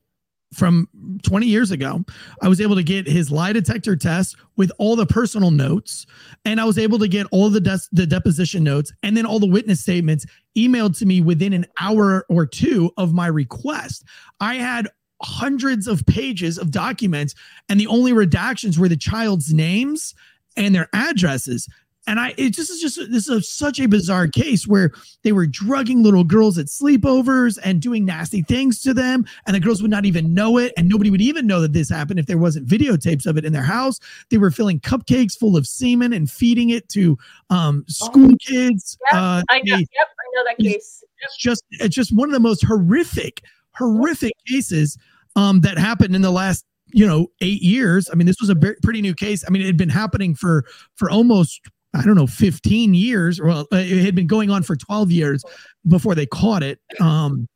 from 0.53 0.87
20 1.23 1.45
years 1.45 1.71
ago. 1.71 2.03
I 2.41 2.47
was 2.47 2.59
able 2.59 2.75
to 2.75 2.83
get 2.83 3.07
his 3.07 3.31
lie 3.31 3.53
detector 3.53 3.95
test 3.95 4.35
with 4.57 4.71
all 4.77 4.95
the 4.95 5.05
personal 5.05 5.51
notes, 5.51 6.05
and 6.45 6.59
I 6.59 6.65
was 6.65 6.77
able 6.77 6.99
to 6.99 7.07
get 7.07 7.27
all 7.31 7.49
the 7.49 7.61
des- 7.61 7.87
the 7.91 8.05
deposition 8.05 8.63
notes 8.63 8.91
and 9.03 9.15
then 9.15 9.25
all 9.25 9.39
the 9.39 9.47
witness 9.47 9.81
statements 9.81 10.25
emailed 10.57 10.97
to 10.99 11.05
me 11.05 11.21
within 11.21 11.53
an 11.53 11.65
hour 11.79 12.25
or 12.29 12.45
two 12.45 12.91
of 12.97 13.13
my 13.13 13.27
request. 13.27 14.03
I 14.39 14.55
had 14.55 14.89
hundreds 15.23 15.87
of 15.87 16.05
pages 16.05 16.57
of 16.57 16.71
documents, 16.71 17.35
and 17.69 17.79
the 17.79 17.87
only 17.87 18.11
redactions 18.11 18.77
were 18.77 18.89
the 18.89 18.97
child's 18.97 19.53
names 19.53 20.13
and 20.57 20.75
their 20.75 20.89
addresses. 20.93 21.67
And 22.07 22.19
I, 22.19 22.33
it 22.35 22.49
just 22.49 22.71
is 22.71 22.81
just 22.81 22.99
this 23.11 23.29
is 23.29 23.47
such 23.47 23.79
a 23.79 23.87
bizarre 23.87 24.27
case 24.27 24.65
where 24.65 24.91
they 25.23 25.31
were 25.31 25.45
drugging 25.45 26.01
little 26.01 26.23
girls 26.23 26.57
at 26.57 26.65
sleepovers 26.65 27.59
and 27.63 27.79
doing 27.79 28.05
nasty 28.05 28.41
things 28.41 28.81
to 28.81 28.93
them, 28.93 29.25
and 29.45 29.55
the 29.55 29.59
girls 29.59 29.83
would 29.83 29.91
not 29.91 30.05
even 30.05 30.33
know 30.33 30.57
it, 30.57 30.73
and 30.77 30.89
nobody 30.89 31.11
would 31.11 31.21
even 31.21 31.45
know 31.45 31.61
that 31.61 31.73
this 31.73 31.89
happened 31.89 32.19
if 32.19 32.25
there 32.25 32.39
wasn't 32.39 32.67
videotapes 32.67 33.27
of 33.27 33.37
it 33.37 33.45
in 33.45 33.53
their 33.53 33.61
house. 33.61 33.99
They 34.29 34.39
were 34.39 34.49
filling 34.49 34.79
cupcakes 34.79 35.37
full 35.37 35.55
of 35.55 35.67
semen 35.67 36.11
and 36.11 36.29
feeding 36.29 36.71
it 36.71 36.89
to 36.89 37.17
um, 37.51 37.85
school 37.87 38.35
kids. 38.39 38.97
Yep, 39.11 39.21
uh, 39.21 39.43
I 39.49 39.61
know. 39.63 39.77
They, 39.77 39.87
yep, 39.93 40.07
I 40.07 40.35
know 40.35 40.43
that 40.47 40.57
case. 40.57 41.03
Yep. 41.03 41.09
It's 41.23 41.37
just 41.37 41.63
it's 41.71 41.95
just 41.95 42.15
one 42.15 42.29
of 42.29 42.33
the 42.33 42.39
most 42.39 42.65
horrific, 42.65 43.43
horrific 43.75 44.33
cases 44.47 44.97
um, 45.35 45.61
that 45.61 45.77
happened 45.77 46.15
in 46.15 46.23
the 46.23 46.31
last 46.31 46.65
you 46.93 47.05
know 47.05 47.27
eight 47.41 47.61
years. 47.61 48.09
I 48.11 48.15
mean, 48.15 48.25
this 48.25 48.41
was 48.41 48.49
a 48.49 48.55
pretty 48.55 49.01
new 49.01 49.13
case. 49.13 49.43
I 49.47 49.51
mean, 49.51 49.61
it 49.61 49.65
had 49.65 49.77
been 49.77 49.89
happening 49.89 50.33
for 50.33 50.65
for 50.95 51.09
almost 51.11 51.61
I 51.93 52.04
don't 52.04 52.15
know, 52.15 52.27
15 52.27 52.93
years. 52.93 53.41
Well, 53.41 53.67
uh, 53.71 53.77
it 53.77 54.04
had 54.04 54.15
been 54.15 54.27
going 54.27 54.49
on 54.49 54.63
for 54.63 54.75
12 54.75 55.12
years 55.12 55.43
before 55.88 56.15
they 56.15 56.25
caught 56.25 56.63
it. 56.63 56.80
Um, 56.99 57.47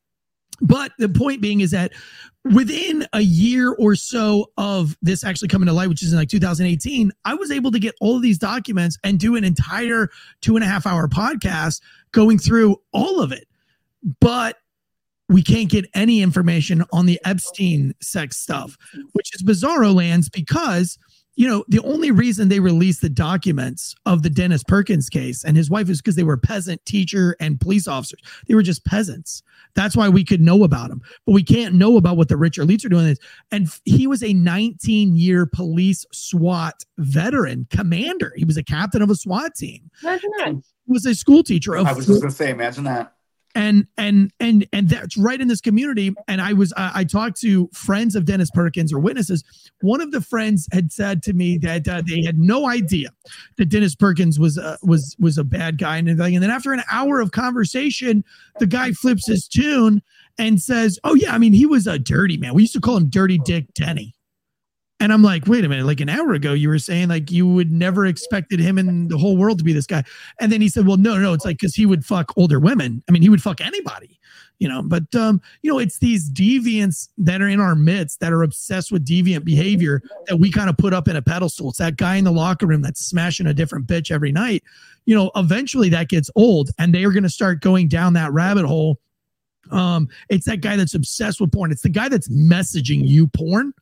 but 0.62 0.92
the 0.98 1.10
point 1.10 1.42
being 1.42 1.62
is 1.62 1.72
that 1.72 1.92
within 2.44 3.06
a 3.14 3.22
year 3.22 3.74
or 3.74 3.96
so 3.96 4.52
of 4.58 4.96
this 5.02 5.24
actually 5.24 5.48
coming 5.48 5.68
to 5.68 5.74
light, 5.74 5.90
which 5.90 6.04
is 6.04 6.14
in 6.14 6.20
like 6.20 6.30
2018, 6.30 7.12
I 7.26 7.34
was 7.34 7.52
able 7.52 7.72
to 7.72 7.80
get 7.80 7.96
all 8.00 8.16
of 8.16 8.22
these 8.22 8.38
documents 8.38 8.98
and 9.04 9.20
do 9.20 9.36
an 9.36 9.44
entire 9.44 10.10
two 10.42 10.56
and 10.56 10.64
a 10.64 10.68
half 10.68 10.86
hour 10.86 11.08
podcast 11.08 11.82
going 12.12 12.38
through 12.40 12.78
all 12.94 13.22
of 13.22 13.32
it. 13.32 13.48
But 14.22 14.58
we 15.28 15.42
can't 15.42 15.70
get 15.70 15.86
any 15.94 16.22
information 16.22 16.84
on 16.94 17.06
the 17.06 17.20
Epstein 17.26 17.94
sex 18.00 18.38
stuff, 18.38 18.78
which 19.14 19.34
is 19.34 19.44
bizarro 19.44 19.94
lands 19.94 20.30
because 20.30 21.00
you 21.36 21.48
know, 21.48 21.66
the 21.68 21.82
only 21.84 22.12
reason 22.12 22.48
they 22.48 22.60
released 22.60 23.02
the 23.02 23.10
documents 23.10 23.96
of 24.06 24.24
the 24.24 24.30
Dennis 24.30 24.64
Perkins 24.64 25.10
case 25.10 25.44
and 25.44 25.58
his 25.58 25.70
wife 25.70 25.90
is 25.90 26.02
because 26.02 26.16
they 26.16 26.24
were 26.24 26.38
peasant 26.38 26.84
teacher 26.86 27.36
and 27.40 27.60
police 27.60 27.88
officers. 27.88 28.22
They 28.48 28.56
were 28.56 28.64
just 28.64 28.86
peasants. 28.86 29.44
That's 29.74 29.96
why 29.96 30.08
we 30.08 30.24
could 30.24 30.40
know 30.40 30.64
about 30.64 30.90
them, 30.90 31.02
but 31.26 31.34
we 31.34 31.44
can't 31.44 31.76
know 31.76 31.98
about 31.98 32.16
what 32.16 32.30
the 32.30 32.38
rich 32.38 32.58
elites 32.58 32.86
are 32.86 32.90
doing. 32.90 33.18
And 33.52 33.68
he 33.84 34.08
was 34.08 34.24
a 34.24 34.34
19 34.34 35.16
year 35.16 35.46
police 35.46 36.06
SWAT 36.12 36.86
veteran 36.98 37.68
commander. 37.70 38.32
He 38.36 38.46
was 38.46 38.58
a 38.58 38.64
captain 38.64 39.02
of 39.02 39.10
a 39.10 39.16
SWAT 39.16 39.56
team. 39.56 39.90
Imagine 40.04 40.32
that. 40.38 40.56
He 40.86 40.92
was 40.92 41.06
a 41.06 41.16
school 41.16 41.44
teacher. 41.44 41.76
I 41.76 41.92
was 41.92 42.06
just 42.06 42.22
going 42.22 42.32
to 42.32 42.36
say, 42.36 42.52
imagine 42.52 42.86
that 42.86 43.15
and 43.56 43.88
and 43.98 44.32
and 44.40 44.68
and 44.74 44.90
that's 44.90 45.18
right 45.18 45.40
in 45.40 45.48
this 45.48 45.62
community. 45.62 46.14
And 46.28 46.42
i 46.42 46.54
was 46.54 46.74
i, 46.78 46.92
I 46.96 47.04
talked 47.04 47.40
to 47.42 47.68
friends 47.74 48.16
of 48.16 48.26
dennis 48.26 48.52
perkins 48.52 48.94
or 48.94 49.00
witnesses. 49.00 49.44
One 49.82 50.02
of 50.02 50.12
the 50.12 50.22
friends 50.22 50.68
had 50.72 50.92
said 50.92 51.24
to 51.24 51.34
me 51.34 51.58
that 51.60 51.88
uh, 51.88 52.02
they 52.08 52.22
had 52.24 52.38
no 52.38 52.68
idea 52.68 53.10
that 53.58 53.70
dennis 53.70 53.96
perkins 53.96 54.40
was 54.40 54.58
uh, 54.58 54.78
was 54.84 55.16
was 55.20 55.38
a 55.38 55.44
bad 55.44 55.78
guy 55.78 55.98
and 55.98 56.10
and 56.10 56.20
then 56.20 56.50
after 56.50 56.74
an 56.74 56.84
hour 56.92 57.22
of 57.22 57.32
conversation 57.32 58.24
the 58.60 58.68
guy 58.68 58.92
flips 58.92 59.28
his 59.28 59.48
tune 59.48 60.02
and 60.38 60.62
says 60.62 61.00
oh 61.04 61.16
yeah 61.16 61.34
i 61.34 61.38
mean 61.38 61.54
he 61.54 61.66
was 61.66 61.88
a 61.88 61.98
dirty 61.98 62.38
man. 62.38 62.54
We 62.54 62.64
used 62.64 62.74
to 62.74 62.82
call 62.82 62.98
him 62.98 63.10
dirty 63.10 63.38
dick 63.40 63.74
denny 63.74 64.15
and 65.00 65.12
I'm 65.12 65.22
like, 65.24 65.46
wait 65.48 65.66
a 65.66 65.70
minute, 65.70 65.86
like 65.86 66.00
an 66.00 66.10
hour 66.10 66.34
ago, 66.34 66.54
you 66.54 66.70
were 66.70 66.80
saying 66.80 67.10
like 67.10 67.30
you 67.32 67.48
would 67.48 67.72
never 67.72 68.06
expected 68.06 68.60
him 68.60 68.78
in 68.78 69.08
the 69.10 69.18
whole 69.18 69.36
world 69.38 69.58
to 69.60 69.64
be 69.64 69.74
this 69.74 69.88
guy. 69.88 70.04
And 70.40 70.52
then 70.52 70.62
he 70.62 70.70
said, 70.70 70.88
well, 70.88 70.98
no, 70.98 71.18
no, 71.18 71.34
it's 71.34 71.46
like 71.46 71.58
because 71.58 71.76
he 71.76 71.86
would 71.86 72.06
fuck 72.06 72.32
older 72.38 72.60
women. 72.60 73.04
I 73.10 73.12
mean, 73.12 73.22
he 73.22 73.30
would 73.30 73.42
fuck 73.42 73.60
anybody. 73.62 74.20
you 74.60 74.70
know 74.70 74.82
but 74.82 75.14
um 75.16 75.42
you 75.62 75.72
know 75.72 75.80
it's 75.80 76.00
these 76.00 76.30
deviants 76.30 77.10
that 77.18 77.42
are 77.42 77.50
in 77.50 77.60
our 77.60 77.76
midst 77.76 78.20
that 78.22 78.32
are 78.32 78.44
obsessed 78.44 78.92
with 78.92 79.06
deviant 79.06 79.44
behavior 79.44 80.02
that 80.28 80.38
we 80.38 80.50
kind 80.50 80.70
of 80.70 80.78
put 80.78 80.94
up 80.94 81.08
in 81.08 81.18
a 81.18 81.22
pedestal 81.22 81.70
it's 81.70 81.78
that 81.78 81.98
guy 81.98 82.16
in 82.16 82.24
the 82.24 82.32
locker 82.32 82.66
room 82.66 82.82
that's 82.82 83.02
smashing 83.06 83.48
a 83.48 83.54
different 83.54 83.86
bitch 83.86 84.12
every 84.12 84.32
night 84.32 84.64
you 85.06 85.16
know 85.16 85.30
eventually 85.36 85.90
that 85.90 86.08
gets 86.08 86.30
old 86.36 86.70
and 86.80 86.94
they 86.94 87.04
are 87.04 87.12
going 87.12 87.24
to 87.24 87.30
start 87.30 87.60
going 87.62 87.88
down 87.88 88.14
that 88.14 88.32
rabbit 88.32 88.66
hole 88.66 88.98
um 89.72 90.08
it's 90.30 90.46
that 90.46 90.62
guy 90.62 90.76
that's 90.78 90.94
obsessed 90.96 91.42
with 91.42 91.52
porn 91.52 91.70
it's 91.72 91.82
the 91.84 91.90
guy 91.90 92.08
that's 92.08 92.30
messaging 92.30 93.06
you 93.06 93.28
porn 93.28 93.74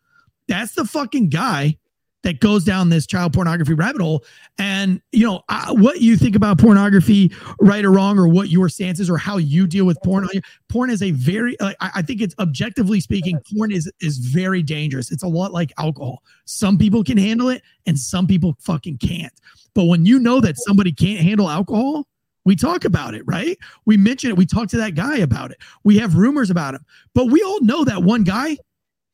that's 0.54 0.74
the 0.74 0.86
fucking 0.86 1.30
guy 1.30 1.76
that 2.22 2.40
goes 2.40 2.64
down 2.64 2.90
this 2.90 3.06
child 3.06 3.34
pornography 3.34 3.74
rabbit 3.74 4.02
hole. 4.02 4.24
And, 4.58 5.02
you 5.12 5.26
know, 5.26 5.42
uh, 5.50 5.74
what 5.74 6.00
you 6.00 6.16
think 6.16 6.36
about 6.36 6.58
pornography, 6.58 7.34
right 7.60 7.84
or 7.84 7.92
wrong, 7.92 8.18
or 8.18 8.28
what 8.28 8.50
your 8.50 8.70
stance 8.70 9.00
is, 9.00 9.10
or 9.10 9.18
how 9.18 9.38
you 9.38 9.68
deal 9.68 9.86
with 9.86 10.00
porn. 10.04 10.30
Porn 10.70 10.90
is 10.90 11.04
a 11.04 11.12
very, 11.12 11.60
uh, 11.60 11.74
I 11.82 12.02
think 12.02 12.22
it's 12.22 12.36
objectively 12.40 13.02
speaking, 13.02 13.40
porn 13.52 13.72
is, 13.72 13.92
is 14.00 14.20
very 14.20 14.62
dangerous. 14.64 15.12
It's 15.12 15.24
a 15.24 15.28
lot 15.28 15.52
like 15.52 15.74
alcohol. 15.78 16.24
Some 16.46 16.78
people 16.78 17.04
can 17.04 17.18
handle 17.18 17.50
it 17.50 17.62
and 17.88 18.00
some 18.00 18.26
people 18.26 18.56
fucking 18.60 19.00
can't. 19.00 19.34
But 19.74 19.86
when 19.86 20.06
you 20.06 20.20
know 20.20 20.40
that 20.40 20.58
somebody 20.60 20.94
can't 20.94 21.20
handle 21.20 21.50
alcohol, 21.50 22.08
we 22.46 22.56
talk 22.56 22.86
about 22.86 23.16
it, 23.16 23.24
right? 23.26 23.58
We 23.86 23.98
mention 23.98 24.30
it. 24.30 24.38
We 24.38 24.46
talk 24.46 24.68
to 24.70 24.78
that 24.78 24.96
guy 24.96 25.18
about 25.18 25.52
it. 25.52 25.58
We 25.84 25.98
have 25.98 26.16
rumors 26.16 26.50
about 26.50 26.76
him. 26.76 26.86
But 27.16 27.26
we 27.26 27.42
all 27.42 27.62
know 27.62 27.84
that 27.86 28.04
one 28.04 28.24
guy 28.24 28.58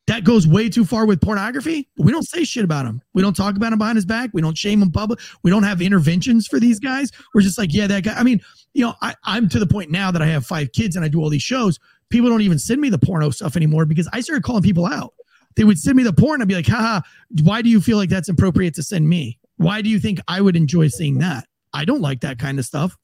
that 0.10 0.24
goes 0.24 0.48
way 0.48 0.68
too 0.70 0.86
far 0.86 1.06
with 1.06 1.22
pornography. 1.22 1.88
We 2.00 2.12
don't 2.12 2.28
say 2.28 2.44
shit 2.44 2.64
about 2.64 2.88
him. 2.88 3.00
We 3.14 3.22
don't 3.22 3.36
talk 3.36 3.56
about 3.56 3.72
him 3.72 3.78
behind 3.78 3.96
his 3.96 4.08
back. 4.08 4.32
We 4.34 4.42
don't 4.42 4.58
shame 4.58 4.82
him 4.82 4.92
public. 4.92 5.20
We 5.44 5.52
don't 5.52 5.62
have 5.62 5.84
interventions 5.84 6.48
for 6.48 6.60
these 6.60 6.80
guys. 6.80 7.12
We're 7.36 7.42
just 7.42 7.60
like, 7.60 7.72
yeah, 7.72 7.86
that 7.86 8.04
guy. 8.04 8.16
I 8.16 8.24
mean, 8.24 8.42
you 8.74 8.86
know, 8.86 8.96
I, 9.04 9.14
I'm 9.26 9.48
to 9.50 9.60
the 9.60 9.68
point 9.68 9.92
now 9.92 10.10
that 10.10 10.24
I 10.24 10.26
have 10.26 10.48
five 10.48 10.72
kids 10.72 10.96
and 10.96 11.06
I 11.06 11.10
do 11.10 11.22
all 11.22 11.30
these 11.30 11.44
shows. 11.44 11.78
People 12.10 12.28
don't 12.28 12.42
even 12.42 12.58
send 12.58 12.82
me 12.82 12.90
the 12.90 12.98
porno 12.98 13.30
stuff 13.30 13.56
anymore 13.56 13.86
because 13.86 14.10
I 14.12 14.22
started 14.22 14.42
calling 14.44 14.64
people 14.64 14.88
out. 14.88 15.14
They 15.56 15.64
would 15.64 15.78
send 15.78 15.96
me 15.96 16.02
the 16.02 16.12
porn. 16.12 16.42
I'd 16.42 16.48
be 16.48 16.56
like, 16.56 16.66
haha, 16.66 17.02
why 17.44 17.62
do 17.62 17.70
you 17.70 17.80
feel 17.80 17.98
like 17.98 18.10
that's 18.10 18.30
appropriate 18.30 18.74
to 18.76 18.84
send 18.84 19.08
me? 19.08 19.38
Why 19.58 19.84
do 19.84 19.90
you 19.90 20.00
think 20.00 20.20
I 20.28 20.42
would 20.42 20.56
enjoy 20.56 20.88
seeing 20.88 21.20
that? 21.20 21.46
I 21.74 21.86
don't 21.86 22.02
like 22.02 22.22
that 22.22 22.40
kind 22.40 22.58
of 22.58 22.66
stuff. 22.66 22.98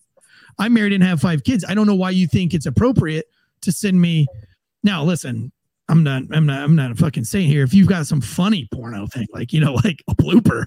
I'm 0.58 0.74
married 0.74 0.94
and 0.94 1.04
have 1.04 1.22
five 1.22 1.44
kids. 1.44 1.64
I 1.70 1.76
don't 1.76 1.86
know 1.86 1.94
why 1.94 2.10
you 2.10 2.26
think 2.26 2.56
it's 2.56 2.66
appropriate 2.66 3.28
to 3.62 3.72
send 3.72 4.02
me. 4.02 4.26
Now, 4.84 5.04
listen, 5.04 5.52
I'm 5.88 6.04
not, 6.04 6.24
I'm 6.32 6.48
not, 6.48 6.64
I'm 6.64 6.76
not 6.76 6.92
a 6.92 6.96
fucking 6.96 7.26
saint 7.26 7.48
here. 7.48 7.64
If 7.64 7.74
you've 7.74 7.88
got 7.88 8.08
some 8.08 8.20
funny 8.20 8.68
porno 8.74 9.06
thing, 9.06 9.28
like, 9.32 9.54
you 9.54 9.60
know, 9.60 9.74
like 9.84 10.04
a 10.08 10.16
blooper 10.16 10.66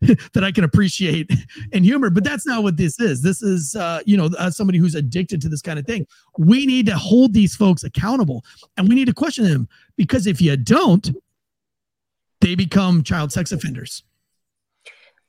that 0.32 0.44
I 0.44 0.52
can 0.52 0.64
appreciate 0.64 1.30
and 1.72 1.84
humor, 1.84 2.10
but 2.10 2.22
that's 2.22 2.46
not 2.46 2.62
what 2.62 2.76
this 2.76 3.00
is. 3.00 3.20
This 3.22 3.42
is, 3.42 3.74
uh, 3.74 4.00
you 4.06 4.16
know, 4.16 4.30
uh, 4.38 4.50
somebody 4.50 4.78
who's 4.78 4.94
addicted 4.94 5.40
to 5.42 5.48
this 5.48 5.60
kind 5.60 5.78
of 5.78 5.86
thing. 5.86 6.06
We 6.38 6.66
need 6.66 6.86
to 6.86 6.96
hold 6.96 7.32
these 7.32 7.56
folks 7.56 7.82
accountable 7.82 8.44
and 8.76 8.88
we 8.88 8.94
need 8.94 9.06
to 9.06 9.14
question 9.14 9.44
them 9.44 9.68
because 9.96 10.26
if 10.26 10.40
you 10.40 10.56
don't, 10.56 11.10
they 12.40 12.54
become 12.54 13.02
child 13.02 13.32
sex 13.32 13.50
offenders. 13.50 14.04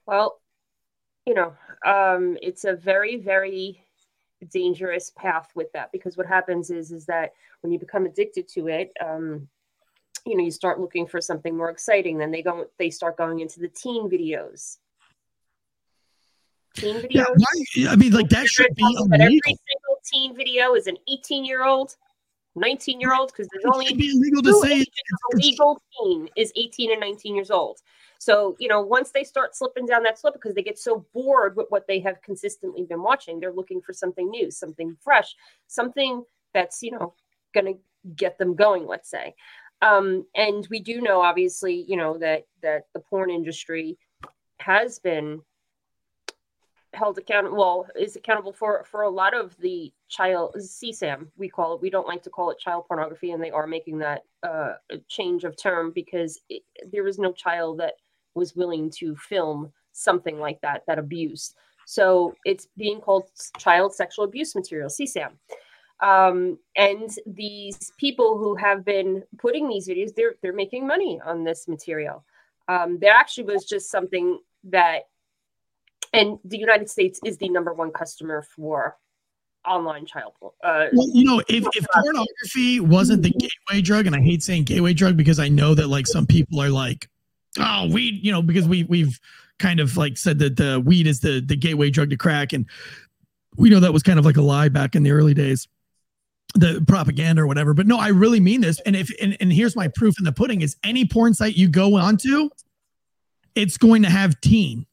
Well, 0.05 0.39
you 1.25 1.33
know, 1.33 1.53
um, 1.85 2.37
it's 2.41 2.65
a 2.65 2.75
very, 2.75 3.17
very 3.17 3.84
dangerous 4.45 5.11
path 5.15 5.49
with 5.55 5.71
that 5.71 5.91
because 5.91 6.17
what 6.17 6.27
happens 6.27 6.69
is 6.69 6.91
is 6.91 7.05
that 7.05 7.33
when 7.61 7.71
you 7.71 7.79
become 7.79 8.05
addicted 8.05 8.47
to 8.47 8.67
it 8.67 8.91
um, 9.03 9.47
you 10.25 10.35
know 10.35 10.43
you 10.43 10.51
start 10.51 10.79
looking 10.79 11.07
for 11.07 11.21
something 11.21 11.55
more 11.55 11.69
exciting 11.69 12.17
then 12.17 12.31
they 12.31 12.41
go 12.41 12.65
they 12.77 12.89
start 12.89 13.17
going 13.17 13.39
into 13.39 13.59
the 13.59 13.69
teen 13.69 14.09
videos. 14.09 14.77
Teen 16.75 16.95
videos? 16.97 17.07
yeah, 17.11 17.25
why, 17.35 17.91
i 17.91 17.95
mean 17.95 18.11
like 18.11 18.29
that 18.29 18.47
should 18.47 18.75
be 18.75 18.83
illegal. 18.83 19.13
every 19.13 19.39
single 19.43 19.99
teen 20.05 20.35
video 20.35 20.75
is 20.75 20.87
an 20.87 20.97
18 21.07 21.45
year 21.45 21.63
old 21.63 21.95
19 22.55 22.99
year 22.99 23.13
old 23.13 23.31
because 23.31 23.47
there's 23.51 23.65
only 23.73 23.93
be 23.93 24.11
illegal 24.11 24.41
to 24.41 24.53
say 24.61 24.83
legal 25.35 25.81
teen 25.97 26.29
is 26.35 26.51
18 26.55 26.91
and 26.91 27.01
19 27.01 27.35
years 27.35 27.51
old 27.51 27.79
so, 28.19 28.55
you 28.59 28.67
know, 28.67 28.81
once 28.81 29.11
they 29.11 29.23
start 29.23 29.55
slipping 29.55 29.85
down 29.85 30.03
that 30.03 30.19
slope 30.19 30.33
because 30.33 30.55
they 30.55 30.63
get 30.63 30.79
so 30.79 31.05
bored 31.13 31.55
with 31.55 31.67
what 31.69 31.87
they 31.87 31.99
have 31.99 32.21
consistently 32.21 32.83
been 32.83 33.01
watching, 33.01 33.39
they're 33.39 33.53
looking 33.53 33.81
for 33.81 33.93
something 33.93 34.29
new, 34.29 34.51
something 34.51 34.95
fresh, 35.01 35.35
something 35.67 36.23
that's, 36.53 36.81
you 36.81 36.91
know, 36.91 37.13
going 37.53 37.65
to 37.65 37.79
get 38.15 38.37
them 38.37 38.55
going, 38.55 38.85
let's 38.85 39.09
say. 39.09 39.35
Um, 39.81 40.25
and 40.35 40.67
we 40.69 40.79
do 40.79 41.01
know, 41.01 41.21
obviously, 41.21 41.85
you 41.87 41.97
know, 41.97 42.17
that 42.17 42.47
that 42.61 42.87
the 42.93 42.99
porn 42.99 43.29
industry 43.29 43.97
has 44.59 44.99
been 44.99 45.41
held 46.95 47.17
accountable 47.17 47.57
well 47.57 47.87
is 47.99 48.15
accountable 48.15 48.53
for 48.53 48.83
for 48.85 49.01
a 49.01 49.09
lot 49.09 49.35
of 49.35 49.55
the 49.57 49.91
child 50.07 50.55
csam 50.57 51.27
we 51.37 51.49
call 51.49 51.75
it 51.75 51.81
we 51.81 51.89
don't 51.89 52.07
like 52.07 52.23
to 52.23 52.29
call 52.29 52.49
it 52.51 52.57
child 52.57 52.85
pornography 52.87 53.31
and 53.31 53.43
they 53.43 53.51
are 53.51 53.67
making 53.67 53.97
that 53.97 54.23
uh 54.43 54.73
change 55.07 55.43
of 55.43 55.57
term 55.57 55.91
because 55.93 56.39
it, 56.49 56.63
there 56.91 57.05
is 57.05 57.19
no 57.19 57.33
child 57.33 57.79
that 57.79 57.95
was 58.35 58.55
willing 58.55 58.89
to 58.91 59.15
film 59.15 59.71
something 59.91 60.39
like 60.39 60.59
that, 60.61 60.83
that 60.87 60.99
abuse. 60.99 61.55
So 61.85 62.35
it's 62.45 62.67
being 62.77 62.99
called 62.99 63.29
child 63.57 63.93
sexual 63.93 64.25
abuse 64.25 64.55
material, 64.55 64.89
CSAM. 64.89 65.31
Um, 66.01 66.59
and 66.75 67.09
these 67.25 67.93
people 67.97 68.37
who 68.37 68.55
have 68.55 68.83
been 68.83 69.23
putting 69.37 69.69
these 69.69 69.87
videos, 69.87 70.13
they're 70.13 70.35
they're 70.41 70.53
making 70.53 70.85
money 70.85 71.21
on 71.25 71.43
this 71.43 71.67
material. 71.67 72.25
Um, 72.67 72.99
there 72.99 73.13
actually 73.13 73.45
was 73.45 73.63
just 73.63 73.89
something 73.89 74.39
that, 74.65 75.03
and 76.11 76.37
the 76.43 76.57
United 76.57 76.89
States 76.89 77.19
is 77.23 77.37
the 77.37 77.47
number 77.47 77.73
one 77.73 77.91
customer 77.91 78.41
for 78.55 78.97
online 79.65 80.05
child 80.05 80.33
uh, 80.63 80.85
well, 80.93 81.09
you 81.11 81.23
know 81.23 81.41
if, 81.47 81.65
if 81.73 81.85
pornography 81.91 82.79
wasn't 82.79 83.23
the 83.23 83.31
gateway 83.31 83.81
drug 83.81 84.05
and 84.05 84.15
i 84.15 84.21
hate 84.21 84.43
saying 84.43 84.63
gateway 84.63 84.93
drug 84.93 85.17
because 85.17 85.39
i 85.39 85.47
know 85.47 85.73
that 85.73 85.87
like 85.87 86.05
some 86.05 86.25
people 86.25 86.61
are 86.61 86.69
like 86.69 87.09
oh 87.59 87.87
weed 87.91 88.19
you 88.23 88.31
know 88.31 88.41
because 88.41 88.67
we 88.67 88.83
we've 88.83 89.19
kind 89.59 89.79
of 89.79 89.95
like 89.97 90.17
said 90.17 90.39
that 90.39 90.57
the 90.57 90.81
weed 90.85 91.07
is 91.07 91.19
the 91.21 91.41
the 91.41 91.55
gateway 91.55 91.89
drug 91.89 92.09
to 92.09 92.17
crack. 92.17 92.53
And 92.53 92.65
we 93.55 93.69
know 93.69 93.79
that 93.79 93.93
was 93.93 94.03
kind 94.03 94.19
of 94.19 94.25
like 94.25 94.37
a 94.37 94.41
lie 94.41 94.69
back 94.69 94.95
in 94.95 95.03
the 95.03 95.11
early 95.11 95.33
days 95.33 95.67
the 96.53 96.83
propaganda 96.87 97.41
or 97.41 97.47
whatever. 97.47 97.73
But 97.73 97.87
no 97.87 97.97
i 97.97 98.09
really 98.09 98.39
mean 98.39 98.61
this. 98.61 98.79
And 98.81 98.95
if 98.95 99.09
and, 99.21 99.35
and 99.39 99.51
here's 99.51 99.75
my 99.75 99.87
proof 99.89 100.15
in 100.19 100.25
the 100.25 100.31
pudding 100.31 100.61
is 100.61 100.75
any 100.83 101.05
porn 101.05 101.33
site 101.33 101.55
you 101.55 101.67
go 101.67 101.95
onto 101.95 102.49
it's 103.55 103.77
going 103.77 104.03
to 104.03 104.09
have 104.09 104.39
teen 104.41 104.85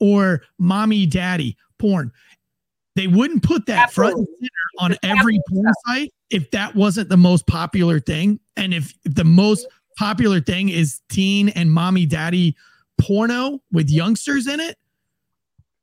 or 0.00 0.42
mommy 0.58 1.06
daddy 1.06 1.56
porn. 1.78 2.12
They 2.96 3.08
wouldn't 3.08 3.42
put 3.42 3.66
that 3.66 3.88
Absolutely. 3.88 4.12
front 4.14 4.28
and 4.28 4.38
center 4.40 4.94
on 4.94 5.18
every 5.18 5.40
porn 5.48 5.72
site 5.86 6.14
if 6.30 6.50
that 6.52 6.74
wasn't 6.76 7.08
the 7.08 7.16
most 7.16 7.46
popular 7.48 7.98
thing. 7.98 8.38
And 8.56 8.72
if 8.72 8.94
the 9.04 9.24
most 9.24 9.66
popular 9.96 10.40
thing 10.40 10.68
is 10.68 11.00
teen 11.08 11.48
and 11.50 11.72
mommy 11.72 12.06
daddy 12.06 12.56
porno 12.98 13.60
with 13.72 13.90
youngsters 13.90 14.46
in 14.46 14.60
it. 14.60 14.76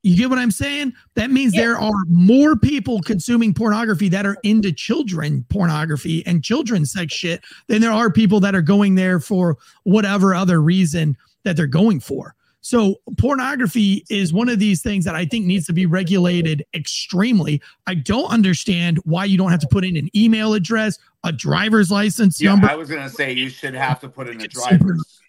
You 0.02 0.16
get 0.16 0.30
what 0.30 0.38
I'm 0.38 0.50
saying? 0.50 0.94
That 1.14 1.30
means 1.30 1.54
yeah. 1.54 1.60
there 1.60 1.78
are 1.78 2.04
more 2.08 2.56
people 2.56 3.00
consuming 3.02 3.54
pornography 3.54 4.08
that 4.08 4.26
are 4.26 4.36
into 4.42 4.72
children 4.72 5.44
pornography 5.48 6.26
and 6.26 6.42
children's 6.42 6.92
sex 6.92 7.14
shit 7.14 7.44
than 7.68 7.80
there 7.80 7.92
are 7.92 8.10
people 8.10 8.40
that 8.40 8.54
are 8.54 8.62
going 8.62 8.96
there 8.96 9.20
for 9.20 9.58
whatever 9.84 10.34
other 10.34 10.60
reason 10.60 11.16
that 11.44 11.56
they're 11.56 11.68
going 11.68 12.00
for. 12.00 12.34
So 12.62 13.00
pornography 13.18 14.04
is 14.08 14.32
one 14.32 14.48
of 14.48 14.60
these 14.60 14.82
things 14.82 15.04
that 15.04 15.16
I 15.16 15.24
think 15.24 15.46
needs 15.46 15.66
to 15.66 15.72
be 15.72 15.84
regulated 15.84 16.64
extremely. 16.74 17.60
I 17.88 17.94
don't 17.94 18.30
understand 18.30 18.98
why 18.98 19.24
you 19.24 19.36
don't 19.36 19.50
have 19.50 19.60
to 19.60 19.68
put 19.68 19.84
in 19.84 19.96
an 19.96 20.08
email 20.16 20.54
address, 20.54 20.98
a 21.24 21.32
driver's 21.32 21.90
license 21.90 22.40
yeah, 22.40 22.50
number. 22.50 22.70
I 22.70 22.76
was 22.76 22.88
going 22.88 23.02
to 23.02 23.10
say 23.10 23.32
you 23.32 23.48
should 23.48 23.74
have 23.74 24.00
to 24.00 24.08
put 24.08 24.28
in 24.28 24.40
a 24.40 24.48
driver's. 24.48 25.20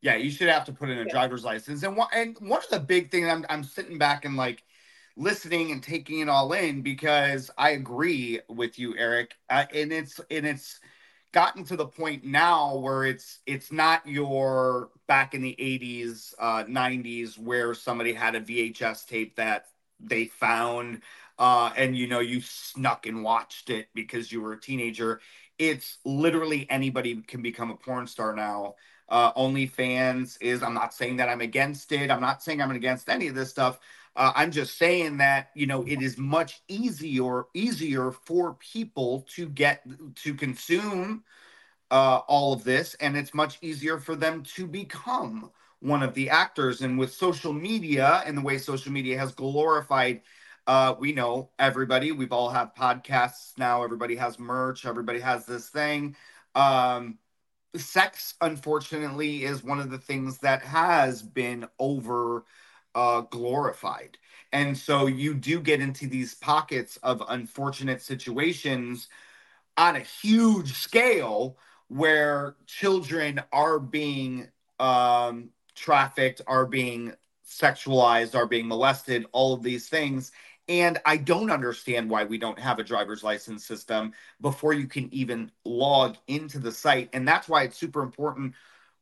Yeah, 0.00 0.16
you 0.16 0.30
should 0.30 0.48
have 0.48 0.64
to 0.64 0.72
put 0.72 0.90
in 0.90 0.98
a 0.98 1.04
driver's 1.04 1.44
license. 1.44 1.84
And 1.84 1.96
one 1.96 2.08
and 2.12 2.36
one 2.40 2.58
of 2.58 2.68
the 2.68 2.80
big 2.80 3.12
things 3.12 3.28
I'm 3.28 3.46
I'm 3.48 3.62
sitting 3.62 3.96
back 3.96 4.24
and 4.24 4.36
like 4.36 4.64
listening 5.16 5.70
and 5.70 5.80
taking 5.80 6.18
it 6.18 6.28
all 6.28 6.52
in 6.52 6.82
because 6.82 7.48
I 7.56 7.70
agree 7.70 8.40
with 8.48 8.80
you, 8.80 8.96
Eric. 8.98 9.34
Uh, 9.48 9.66
and 9.72 9.92
it's 9.92 10.20
and 10.32 10.44
it's 10.44 10.80
gotten 11.32 11.64
to 11.64 11.76
the 11.76 11.86
point 11.86 12.24
now 12.24 12.76
where 12.76 13.04
it's 13.04 13.40
it's 13.46 13.72
not 13.72 14.06
your 14.06 14.90
back 15.08 15.34
in 15.34 15.42
the 15.42 15.56
80s 15.58 16.34
uh 16.38 16.64
90s 16.64 17.38
where 17.38 17.74
somebody 17.74 18.12
had 18.12 18.34
a 18.34 18.40
vhs 18.40 19.06
tape 19.06 19.36
that 19.36 19.66
they 19.98 20.26
found 20.26 21.00
uh 21.38 21.72
and 21.76 21.96
you 21.96 22.06
know 22.06 22.20
you 22.20 22.40
snuck 22.40 23.06
and 23.06 23.24
watched 23.24 23.70
it 23.70 23.88
because 23.94 24.30
you 24.30 24.40
were 24.42 24.52
a 24.52 24.60
teenager. 24.60 25.20
It's 25.58 25.98
literally 26.04 26.68
anybody 26.70 27.16
can 27.22 27.42
become 27.42 27.70
a 27.70 27.76
porn 27.76 28.06
star 28.06 28.34
now. 28.34 28.74
Uh 29.08 29.32
onlyfans 29.34 30.36
is 30.40 30.62
i'm 30.62 30.74
not 30.74 30.92
saying 30.94 31.16
that 31.16 31.28
i'm 31.28 31.40
against 31.40 31.92
it. 31.92 32.10
I'm 32.10 32.20
not 32.20 32.42
saying 32.42 32.60
i'm 32.60 32.70
against 32.70 33.08
any 33.08 33.28
of 33.28 33.34
this 33.34 33.50
stuff 33.50 33.78
uh, 34.16 34.32
I'm 34.34 34.50
just 34.50 34.78
saying 34.78 35.18
that 35.18 35.50
you 35.54 35.66
know 35.66 35.82
it 35.84 36.02
is 36.02 36.18
much 36.18 36.62
easier 36.68 37.44
easier 37.54 38.10
for 38.12 38.54
people 38.54 39.26
to 39.34 39.48
get 39.48 39.84
to 40.16 40.34
consume 40.34 41.24
uh, 41.90 42.20
all 42.28 42.52
of 42.52 42.64
this, 42.64 42.94
and 42.94 43.16
it's 43.16 43.34
much 43.34 43.58
easier 43.62 43.98
for 43.98 44.16
them 44.16 44.42
to 44.54 44.66
become 44.66 45.50
one 45.80 46.02
of 46.02 46.14
the 46.14 46.30
actors. 46.30 46.80
And 46.80 46.98
with 46.98 47.12
social 47.12 47.52
media 47.52 48.22
and 48.26 48.36
the 48.36 48.42
way 48.42 48.58
social 48.58 48.92
media 48.92 49.18
has 49.18 49.32
glorified 49.32 50.22
uh, 50.66 50.94
we 50.98 51.12
know 51.12 51.50
everybody. 51.58 52.12
We've 52.12 52.32
all 52.32 52.50
have 52.50 52.74
podcasts 52.74 53.58
now. 53.58 53.82
Everybody 53.82 54.14
has 54.16 54.38
merch. 54.38 54.86
Everybody 54.86 55.20
has 55.20 55.44
this 55.44 55.68
thing. 55.68 56.16
Um, 56.54 57.18
sex, 57.74 58.34
unfortunately, 58.40 59.44
is 59.44 59.64
one 59.64 59.80
of 59.80 59.90
the 59.90 59.98
things 59.98 60.38
that 60.38 60.62
has 60.62 61.22
been 61.22 61.66
over 61.78 62.44
uh, 62.94 63.22
glorified. 63.22 64.18
And 64.52 64.76
so 64.76 65.06
you 65.06 65.34
do 65.34 65.60
get 65.60 65.80
into 65.80 66.06
these 66.06 66.34
pockets 66.34 66.98
of 66.98 67.22
unfortunate 67.28 68.02
situations 68.02 69.08
on 69.76 69.96
a 69.96 70.00
huge 70.00 70.74
scale 70.74 71.56
where 71.88 72.56
children 72.66 73.42
are 73.52 73.78
being 73.78 74.48
um, 74.78 75.50
trafficked, 75.74 76.42
are 76.46 76.66
being 76.66 77.14
sexualized, 77.46 78.34
are 78.34 78.46
being 78.46 78.68
molested, 78.68 79.26
all 79.32 79.54
of 79.54 79.62
these 79.62 79.88
things. 79.88 80.32
And 80.68 80.98
I 81.04 81.16
don't 81.16 81.50
understand 81.50 82.08
why 82.08 82.24
we 82.24 82.38
don't 82.38 82.58
have 82.58 82.78
a 82.78 82.84
driver's 82.84 83.24
license 83.24 83.64
system 83.64 84.12
before 84.40 84.72
you 84.72 84.86
can 84.86 85.12
even 85.12 85.50
log 85.64 86.16
into 86.28 86.58
the 86.58 86.72
site. 86.72 87.10
And 87.12 87.26
that's 87.26 87.48
why 87.48 87.64
it's 87.64 87.76
super 87.76 88.02
important 88.02 88.54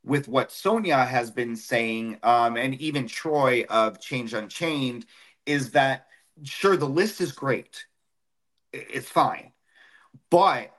with 0.04 0.28
what 0.28 0.52
Sonia 0.52 1.04
has 1.04 1.30
been 1.30 1.56
saying, 1.56 2.18
um, 2.22 2.56
and 2.56 2.74
even 2.80 3.06
Troy 3.06 3.64
of 3.68 4.00
Change 4.00 4.34
Unchained, 4.34 5.06
is 5.46 5.72
that 5.72 6.06
sure, 6.44 6.76
the 6.76 6.88
list 6.88 7.20
is 7.20 7.32
great. 7.32 7.84
It's 8.72 9.08
fine. 9.08 9.52
But 10.30 10.72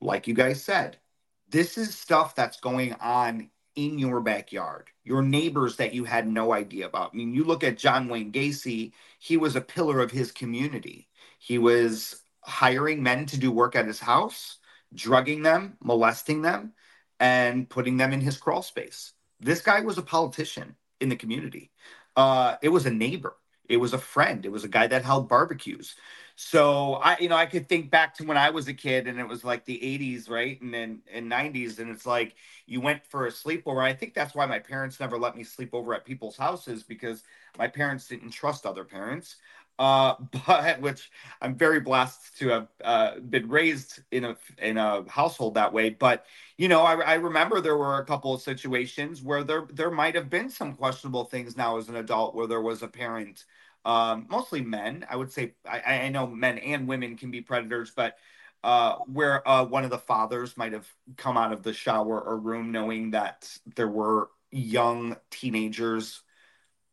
like 0.00 0.26
you 0.26 0.34
guys 0.34 0.62
said, 0.62 0.98
this 1.48 1.78
is 1.78 1.94
stuff 1.94 2.34
that's 2.34 2.60
going 2.60 2.94
on 2.94 3.50
in 3.74 3.98
your 3.98 4.20
backyard, 4.20 4.90
your 5.04 5.22
neighbors 5.22 5.76
that 5.76 5.94
you 5.94 6.04
had 6.04 6.28
no 6.28 6.52
idea 6.52 6.86
about. 6.86 7.10
I 7.12 7.16
mean, 7.16 7.32
you 7.34 7.44
look 7.44 7.64
at 7.64 7.78
John 7.78 8.08
Wayne 8.08 8.32
Gacy, 8.32 8.92
he 9.18 9.36
was 9.36 9.56
a 9.56 9.60
pillar 9.60 10.00
of 10.00 10.10
his 10.10 10.30
community. 10.30 11.08
He 11.38 11.58
was 11.58 12.22
hiring 12.40 13.02
men 13.02 13.26
to 13.26 13.38
do 13.38 13.50
work 13.50 13.76
at 13.76 13.86
his 13.86 14.00
house, 14.00 14.58
drugging 14.94 15.42
them, 15.42 15.76
molesting 15.82 16.42
them, 16.42 16.72
and 17.22 17.70
putting 17.70 17.98
them 17.98 18.12
in 18.12 18.20
his 18.20 18.36
crawl 18.36 18.62
space. 18.62 19.12
This 19.40 19.62
guy 19.62 19.80
was 19.82 19.96
a 19.96 20.02
politician 20.02 20.74
in 21.00 21.08
the 21.08 21.16
community. 21.16 21.70
Uh, 22.16 22.56
it 22.62 22.70
was 22.70 22.84
a 22.84 22.90
neighbor. 22.90 23.36
It 23.68 23.76
was 23.76 23.94
a 23.94 23.98
friend. 23.98 24.44
It 24.44 24.50
was 24.50 24.64
a 24.64 24.68
guy 24.68 24.88
that 24.88 25.04
held 25.04 25.28
barbecues. 25.28 25.94
So 26.34 26.94
I, 26.94 27.18
you 27.20 27.28
know, 27.28 27.36
I 27.36 27.46
could 27.46 27.68
think 27.68 27.90
back 27.92 28.16
to 28.16 28.24
when 28.24 28.36
I 28.36 28.50
was 28.50 28.66
a 28.66 28.74
kid 28.74 29.06
and 29.06 29.20
it 29.20 29.28
was 29.28 29.44
like 29.44 29.64
the 29.64 29.78
80s, 29.78 30.28
right? 30.28 30.60
And 30.60 30.74
then 30.74 31.02
in 31.12 31.28
90s, 31.28 31.78
and 31.78 31.90
it's 31.90 32.06
like 32.06 32.34
you 32.66 32.80
went 32.80 33.06
for 33.06 33.26
a 33.26 33.30
sleepover. 33.30 33.84
I 33.84 33.94
think 33.94 34.14
that's 34.14 34.34
why 34.34 34.46
my 34.46 34.58
parents 34.58 34.98
never 34.98 35.16
let 35.16 35.36
me 35.36 35.44
sleep 35.44 35.70
over 35.74 35.94
at 35.94 36.04
people's 36.04 36.36
houses 36.36 36.82
because 36.82 37.22
my 37.56 37.68
parents 37.68 38.08
didn't 38.08 38.30
trust 38.30 38.66
other 38.66 38.84
parents. 38.84 39.36
Uh, 39.78 40.14
but 40.46 40.80
which 40.80 41.10
I'm 41.40 41.56
very 41.56 41.80
blessed 41.80 42.36
to 42.38 42.48
have 42.48 42.68
uh, 42.84 43.18
been 43.20 43.48
raised 43.48 44.00
in 44.10 44.24
a 44.24 44.36
in 44.58 44.78
a 44.78 45.08
household 45.08 45.54
that 45.54 45.72
way. 45.72 45.90
But 45.90 46.26
you 46.58 46.68
know, 46.68 46.82
I, 46.82 46.94
I 47.00 47.14
remember 47.14 47.60
there 47.60 47.76
were 47.76 47.98
a 47.98 48.04
couple 48.04 48.34
of 48.34 48.42
situations 48.42 49.22
where 49.22 49.42
there 49.44 49.66
there 49.72 49.90
might 49.90 50.14
have 50.14 50.30
been 50.30 50.50
some 50.50 50.74
questionable 50.74 51.24
things 51.24 51.56
now 51.56 51.78
as 51.78 51.88
an 51.88 51.96
adult 51.96 52.34
where 52.34 52.46
there 52.46 52.60
was 52.60 52.82
a 52.82 52.88
parent 52.88 53.44
um, 53.84 54.26
mostly 54.28 54.60
men. 54.62 55.04
I 55.10 55.16
would 55.16 55.32
say 55.32 55.54
I, 55.68 55.80
I 56.04 56.08
know 56.08 56.26
men 56.26 56.58
and 56.58 56.86
women 56.86 57.16
can 57.16 57.30
be 57.30 57.40
predators, 57.40 57.90
but 57.94 58.16
uh, 58.62 58.96
where 59.06 59.46
uh, 59.48 59.64
one 59.64 59.84
of 59.84 59.90
the 59.90 59.98
fathers 59.98 60.56
might 60.56 60.72
have 60.72 60.86
come 61.16 61.36
out 61.36 61.52
of 61.52 61.62
the 61.62 61.72
shower 61.72 62.20
or 62.20 62.36
room 62.36 62.70
knowing 62.70 63.10
that 63.10 63.48
there 63.74 63.88
were 63.88 64.30
young 64.50 65.16
teenagers 65.30 66.22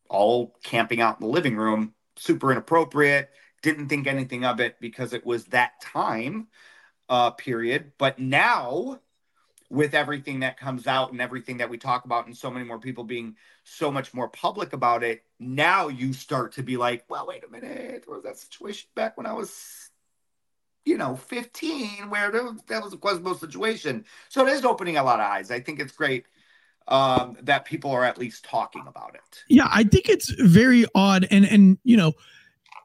all 0.09 0.57
camping 0.63 1.01
out 1.01 1.19
in 1.19 1.27
the 1.27 1.31
living 1.31 1.55
room, 1.55 1.93
super 2.19 2.51
inappropriate. 2.51 3.29
Didn't 3.61 3.89
think 3.89 4.07
anything 4.07 4.45
of 4.45 4.59
it 4.59 4.79
because 4.79 5.13
it 5.13 5.25
was 5.25 5.45
that 5.45 5.81
time 5.81 6.47
uh, 7.09 7.31
period. 7.31 7.93
But 7.97 8.19
now 8.19 8.99
with 9.69 9.93
everything 9.93 10.39
that 10.39 10.57
comes 10.57 10.87
out 10.87 11.11
and 11.11 11.21
everything 11.21 11.57
that 11.57 11.69
we 11.69 11.77
talk 11.77 12.05
about 12.05 12.25
and 12.25 12.35
so 12.35 12.49
many 12.49 12.65
more 12.65 12.79
people 12.79 13.03
being 13.03 13.35
so 13.63 13.91
much 13.91 14.13
more 14.13 14.27
public 14.27 14.73
about 14.73 15.03
it 15.03 15.23
now 15.39 15.87
you 15.87 16.11
start 16.11 16.53
to 16.53 16.63
be 16.63 16.75
like 16.75 17.05
well 17.07 17.27
wait 17.27 17.43
a 17.43 17.51
minute 17.51 18.03
was 18.07 18.23
that 18.23 18.37
situation 18.37 18.89
back 18.95 19.15
when 19.15 19.27
i 19.27 19.33
was 19.33 19.91
you 20.85 20.97
know 20.97 21.15
15 21.15 22.09
where 22.09 22.31
that 22.31 22.83
was 22.83 22.93
a 22.93 22.97
questionable 22.97 23.35
situation 23.35 24.03
so 24.27 24.45
it 24.45 24.51
is 24.51 24.65
opening 24.65 24.97
a 24.97 25.03
lot 25.03 25.19
of 25.19 25.25
eyes 25.25 25.51
i 25.51 25.59
think 25.59 25.79
it's 25.79 25.93
great 25.93 26.25
um, 26.89 27.37
that 27.41 27.65
people 27.65 27.91
are 27.91 28.03
at 28.03 28.17
least 28.17 28.43
talking 28.43 28.83
about 28.87 29.15
it 29.15 29.43
yeah 29.47 29.67
i 29.71 29.83
think 29.83 30.09
it's 30.09 30.29
very 30.41 30.85
odd 30.95 31.27
and 31.31 31.45
and 31.45 31.77
you 31.83 31.97
know 31.97 32.13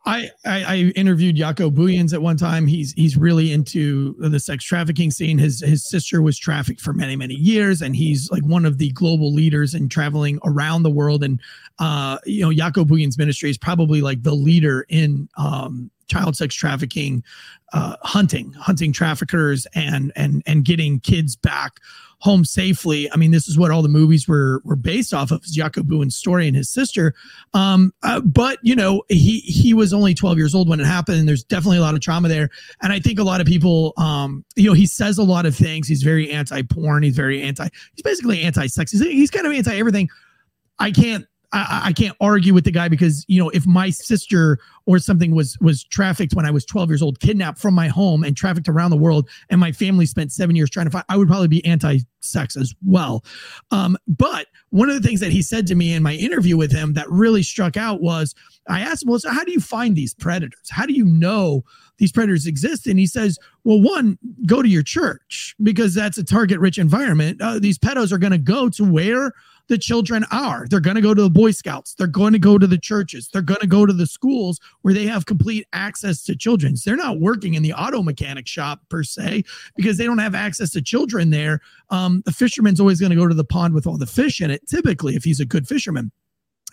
I, 0.07 0.31
I, 0.45 0.65
I 0.65 0.77
interviewed 0.97 1.37
Jaco 1.37 1.75
Booyens 1.75 2.13
at 2.13 2.21
one 2.21 2.37
time. 2.37 2.67
He's 2.67 2.93
he's 2.93 3.17
really 3.17 3.53
into 3.53 4.15
the 4.19 4.39
sex 4.39 4.63
trafficking 4.65 5.11
scene. 5.11 5.39
His 5.39 5.61
his 5.61 5.89
sister 5.89 6.21
was 6.21 6.39
trafficked 6.39 6.81
for 6.81 6.93
many 6.93 7.17
many 7.17 7.35
years, 7.35 7.81
and 7.81 7.97
he's 7.97 8.31
like 8.31 8.45
one 8.45 8.67
of 8.67 8.77
the 8.77 8.91
global 8.91 9.33
leaders 9.33 9.75
in 9.75 9.89
traveling 9.89 10.39
around 10.45 10.83
the 10.83 10.91
world. 10.91 11.25
And 11.25 11.41
uh, 11.79 12.19
you 12.27 12.43
know, 12.43 12.51
Jaco 12.51 12.85
Booyens 12.85 13.17
ministry 13.17 13.49
is 13.49 13.57
probably 13.57 14.03
like 14.03 14.23
the 14.23 14.35
leader 14.35 14.85
in 14.91 15.29
um, 15.39 15.91
child 16.09 16.37
sex 16.37 16.55
trafficking, 16.55 17.23
uh, 17.73 17.97
hunting, 18.03 18.53
hunting 18.53 18.93
traffickers, 18.93 19.67
and 19.75 20.13
and 20.17 20.43
and 20.47 20.65
getting 20.65 21.01
kids 21.01 21.37
back 21.37 21.81
home 22.25 22.43
safely. 22.43 23.11
I 23.13 23.17
mean, 23.17 23.33
this 23.33 23.49
is 23.49 23.59
what 23.59 23.71
all 23.71 23.83
the 23.83 23.89
movies 23.89 24.27
were 24.27 24.63
were 24.65 24.77
based 24.77 25.13
off 25.13 25.31
of, 25.31 25.43
Jaco 25.43 25.83
Booyen's 25.83 26.17
story 26.17 26.47
and 26.47 26.57
his 26.57 26.71
sister. 26.71 27.15
Um, 27.53 27.93
uh, 28.03 28.21
but 28.21 28.59
you 28.63 28.75
know, 28.75 29.03
he 29.09 29.41
he 29.41 29.75
was 29.75 29.93
only 29.93 30.15
12 30.15 30.39
years 30.39 30.55
old 30.55 30.69
when 30.69 30.81
it 30.81 30.87
happened, 30.87 31.19
and 31.19 31.29
there's 31.29 31.45
definitely 31.45 31.79
a 31.79 31.83
lot 31.83 31.95
of 31.95 32.01
trauma 32.01 32.29
there. 32.29 32.49
And 32.83 32.93
I 32.93 32.99
think 32.99 33.19
a 33.19 33.25
lot 33.25 33.43
of 33.43 33.47
people, 33.47 33.93
um, 33.99 34.43
you 34.57 34.69
know, 34.69 34.73
he 34.73 34.87
says 34.87 35.19
a 35.19 35.23
lot 35.23 35.45
of 35.45 35.55
things. 35.55 35.87
He's 35.87 36.03
very 36.03 36.31
anti-porn. 36.31 37.03
He's 37.03 37.17
very 37.17 37.43
anti. 37.43 37.69
He's 37.95 38.03
basically 38.03 38.41
anti-sex. 38.43 38.93
He's, 38.93 39.03
he's 39.03 39.31
kind 39.31 39.47
of 39.47 39.53
anti 39.53 39.77
everything. 39.77 40.09
I 40.79 40.91
can't 40.91 41.27
I, 41.55 41.83
I, 41.85 41.93
can't 41.93 42.17
argue 42.21 42.53
with 42.53 42.65
the 42.65 42.73
guy 42.73 42.89
because 42.89 43.25
you 43.29 43.41
know 43.41 43.49
if 43.51 43.65
my 43.65 43.89
sister 43.89 44.59
or 44.87 44.99
something 44.99 45.35
was 45.35 45.57
was 45.61 45.85
trafficked 45.85 46.35
when 46.35 46.45
I 46.45 46.51
was 46.51 46.65
12 46.65 46.91
years 46.91 47.03
old, 47.03 47.21
kidnapped 47.21 47.59
from 47.59 47.75
my 47.75 47.87
home 47.87 48.25
and 48.25 48.37
trafficked 48.37 48.69
around 48.69 48.91
the 48.91 48.97
world, 48.97 49.29
and 49.51 49.61
my 49.61 49.71
family 49.71 50.05
spent 50.05 50.33
seven 50.33 50.57
years 50.57 50.69
trying 50.69 50.87
to 50.87 50.91
find, 50.91 51.05
I 51.09 51.17
would 51.17 51.29
probably 51.29 51.49
be 51.49 51.65
anti-sex 51.65 52.57
as 52.57 52.75
well. 52.85 53.25
Um, 53.71 53.97
but 54.09 54.49
one 54.71 54.91
of 54.91 55.01
the 55.01 55.07
things 55.07 55.21
that 55.21 55.31
he 55.31 55.43
said 55.43 55.67
to 55.69 55.77
me 55.77 55.95
in 55.95 56.03
my 56.03 56.15
interview 56.15 56.57
with 56.57 56.73
him 56.73 56.95
that 56.95 57.09
really 57.09 57.45
struck 57.45 57.77
out 57.77 58.03
was 58.03 58.35
I 58.69 58.81
asked 58.81 59.05
him, 59.05 59.11
"Well, 59.11 59.21
so 59.21 59.31
how 59.31 59.45
do 59.45 59.53
you 59.53 59.61
find 59.61 59.95
these 59.95 60.13
predators? 60.13 60.71
How 60.71 60.87
do 60.87 60.93
you 60.93 61.05
know 61.05 61.63
these 61.99 62.11
predators 62.11 62.47
exist?" 62.47 62.89
And 62.89 62.99
he 62.99 63.07
says, 63.07 63.39
"Well, 63.63 63.81
one, 63.81 64.19
go 64.45 64.61
to 64.61 64.69
your 64.69 64.83
church 64.83 65.55
because 65.63 65.95
that's 65.95 66.19
a 66.19 66.25
target-rich 66.25 66.79
environment. 66.79 67.41
Uh, 67.41 67.61
these 67.61 67.79
pedos 67.79 68.11
are 68.11 68.19
going 68.19 68.33
to 68.33 68.39
go 68.39 68.69
to 68.71 68.85
where." 68.85 69.33
The 69.69 69.79
children 69.79 70.25
are. 70.31 70.67
They're 70.69 70.81
going 70.81 70.97
to 70.97 71.03
go 71.03 71.15
to 71.15 71.23
the 71.23 71.31
Boy 71.31 71.51
Scouts. 71.51 71.95
They're 71.95 72.07
going 72.07 72.33
to 72.33 72.39
go 72.39 72.59
to 72.59 72.67
the 72.67 72.79
churches. 72.79 73.29
They're 73.33 73.43
going 73.43 73.61
to 73.61 73.67
go 73.67 73.87
to 73.87 73.93
the 73.93 74.07
schools 74.07 74.61
where 74.83 74.93
they 74.93 75.07
have 75.07 75.27
complete 75.27 75.67
access 75.73 76.23
to 76.25 76.37
children. 76.37 76.77
So 76.77 76.91
They're 76.91 76.97
not 76.97 77.21
working 77.21 77.55
in 77.55 77.63
the 77.63 77.73
auto 77.73 78.03
mechanic 78.03 78.47
shop 78.47 78.81
per 78.89 79.03
se 79.03 79.45
because 79.77 79.97
they 79.97 80.05
don't 80.05 80.19
have 80.19 80.35
access 80.35 80.71
to 80.73 80.83
children 80.83 81.31
there. 81.31 81.61
Um, 81.91 82.23
the 82.27 82.33
fisherman's 82.33 82.81
always 82.81 83.01
going 83.01 83.11
to 83.11 83.17
go 83.17 83.27
to 83.27 83.35
the 83.35 83.45
pond 83.45 83.75
with 83.75 83.87
all 83.87 83.97
the 83.97 84.07
fish 84.07 84.41
in 84.41 84.51
it, 84.51 84.67
typically, 84.69 85.17
if 85.17 85.25
he's 85.25 85.41
a 85.41 85.47
good 85.47 85.67
fisherman. 85.67 86.13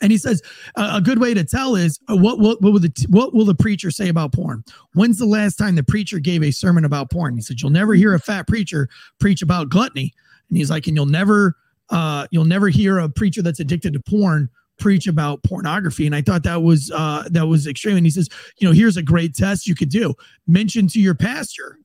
And 0.02 0.12
he 0.12 0.18
says 0.18 0.42
uh, 0.76 0.94
a 0.96 1.02
good 1.02 1.20
way 1.20 1.34
to 1.36 1.44
tell 1.44 1.76
is 1.76 2.00
uh, 2.10 2.18
what 2.18 2.40
what 2.40 2.60
what 2.62 2.74
will 2.74 2.80
the 2.80 2.92
what 3.10 3.36
will 3.36 3.46
the 3.46 3.54
preacher 3.54 3.92
say 3.92 4.10
about 4.10 4.34
porn? 4.34 4.64
When's 4.96 5.20
the 5.20 5.28
last 5.28 5.58
time 5.58 5.76
the 5.76 5.84
preacher 5.84 6.18
gave 6.18 6.42
a 6.42 6.50
sermon 6.50 6.86
about 6.86 7.12
porn? 7.12 7.36
He 7.36 7.42
said 7.42 7.62
you'll 7.62 7.70
never 7.70 7.94
hear 7.94 8.16
a 8.16 8.20
fat 8.20 8.48
preacher 8.48 8.90
preach 9.20 9.44
about 9.44 9.70
gluttony, 9.70 10.12
and 10.50 10.58
he's 10.58 10.72
like, 10.72 10.88
and 10.88 10.96
you'll 10.96 11.06
never 11.06 11.56
uh, 11.92 12.28
you'll 12.32 12.46
never 12.46 12.70
hear 12.70 13.00
a 13.00 13.10
preacher 13.10 13.42
that's 13.42 13.60
addicted 13.60 13.94
to 13.94 14.00
porn 14.00 14.50
preach 14.80 15.06
about 15.06 15.44
pornography. 15.44 16.08
And 16.08 16.16
i 16.16 16.22
thought 16.22 16.44
that 16.44 16.64
was 16.64 16.92
uh 16.94 17.24
that 17.30 17.46
was 17.46 17.68
extreme. 17.68 17.98
And 17.98 18.06
he 18.06 18.10
says 18.10 18.28
you 18.58 18.68
know 18.68 18.74
here's 18.74 18.98
a 18.98 19.04
great 19.04 19.36
test 19.36 19.68
you 19.68 19.76
could 19.76 19.90
do. 19.90 20.16
Mention 20.48 20.88
to 20.88 21.00
your 21.00 21.14
pastor 21.14 21.78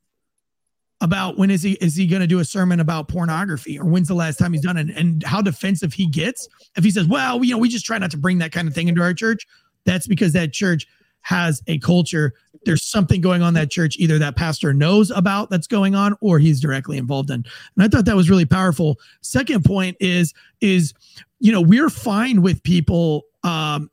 about 1.03 1.37
when 1.37 1.51
is 1.51 1.63
he 1.63 1.73
is 1.73 1.95
he 1.95 2.07
going 2.07 2.23
to 2.23 2.27
do 2.27 2.39
a 2.39 2.45
sermon 2.45 2.81
about 2.81 3.09
pornography 3.09 3.79
or 3.79 3.85
when's 3.85 4.09
the 4.09 4.15
last 4.15 4.39
time 4.39 4.55
he's 4.55 4.63
done 4.63 4.79
it? 4.79 4.89
And 4.97 5.23
how 5.25 5.43
defensive 5.43 5.93
he 5.93 6.07
gets. 6.07 6.49
If 6.77 6.85
he 6.85 6.91
says 6.91 7.07
well 7.07 7.45
you 7.45 7.53
know 7.53 7.59
we 7.59 7.69
just 7.69 7.85
try 7.85 7.99
not 7.99 8.11
to 8.13 8.17
bring 8.17 8.39
that 8.39 8.53
kind 8.53 8.67
of 8.67 8.75
thing 8.75 8.89
into 8.89 9.03
our 9.03 9.13
church 9.13 9.47
that's 9.85 10.07
because 10.07 10.33
that 10.33 10.53
church 10.53 10.87
has 11.27 11.61
a 11.67 11.79
culture 11.79 12.33
there's 12.67 12.83
something 12.83 13.21
going 13.21 13.43
on 13.43 13.55
that 13.55 13.71
church 13.71 13.97
either 13.99 14.19
that 14.19 14.37
pastor 14.37 14.75
knows 14.75 15.11
about 15.13 15.49
that's 15.49 15.69
going 15.69 15.95
on 15.95 16.15
or 16.21 16.39
he's 16.39 16.61
directly 16.61 16.99
involved 16.99 17.31
in. 17.31 17.45
And 17.77 17.85
i 17.85 17.89
thought 17.89 18.05
that 18.05 18.17
was 18.17 18.29
really 18.29 18.45
powerful. 18.45 18.99
Second 19.23 19.65
point 19.65 19.97
is 20.01 20.35
is 20.61 20.93
you 21.39 21.53
know 21.53 21.61
we're 21.61 21.89
fine 21.89 22.43
with 22.43 22.63
people 22.63 23.23
um 23.45 23.91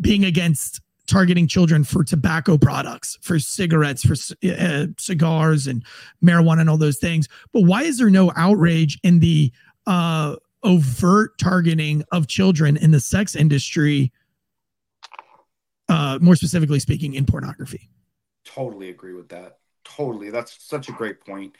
being 0.00 0.24
against 0.24 0.80
targeting 1.06 1.46
children 1.46 1.84
for 1.84 2.02
tobacco 2.02 2.58
products 2.58 3.16
for 3.22 3.38
cigarettes 3.38 4.02
for 4.04 4.16
uh, 4.48 4.86
cigars 4.98 5.68
and 5.68 5.84
marijuana 6.22 6.62
and 6.62 6.68
all 6.68 6.76
those 6.76 6.98
things. 6.98 7.28
But 7.52 7.62
why 7.62 7.84
is 7.84 7.98
there 7.98 8.10
no 8.10 8.32
outrage 8.36 8.98
in 9.02 9.20
the 9.20 9.52
uh 9.86 10.36
overt 10.64 11.38
targeting 11.38 12.02
of 12.10 12.26
children 12.26 12.76
in 12.76 12.90
the 12.90 12.98
sex 12.98 13.36
industry 13.36 14.12
uh, 15.88 16.18
more 16.20 16.36
specifically 16.36 16.80
speaking, 16.80 17.14
in 17.14 17.26
pornography. 17.26 17.88
Totally 18.44 18.90
agree 18.90 19.14
with 19.14 19.28
that. 19.30 19.58
Totally. 19.84 20.30
That's 20.30 20.56
such 20.64 20.88
a 20.88 20.92
great 20.92 21.20
point. 21.20 21.56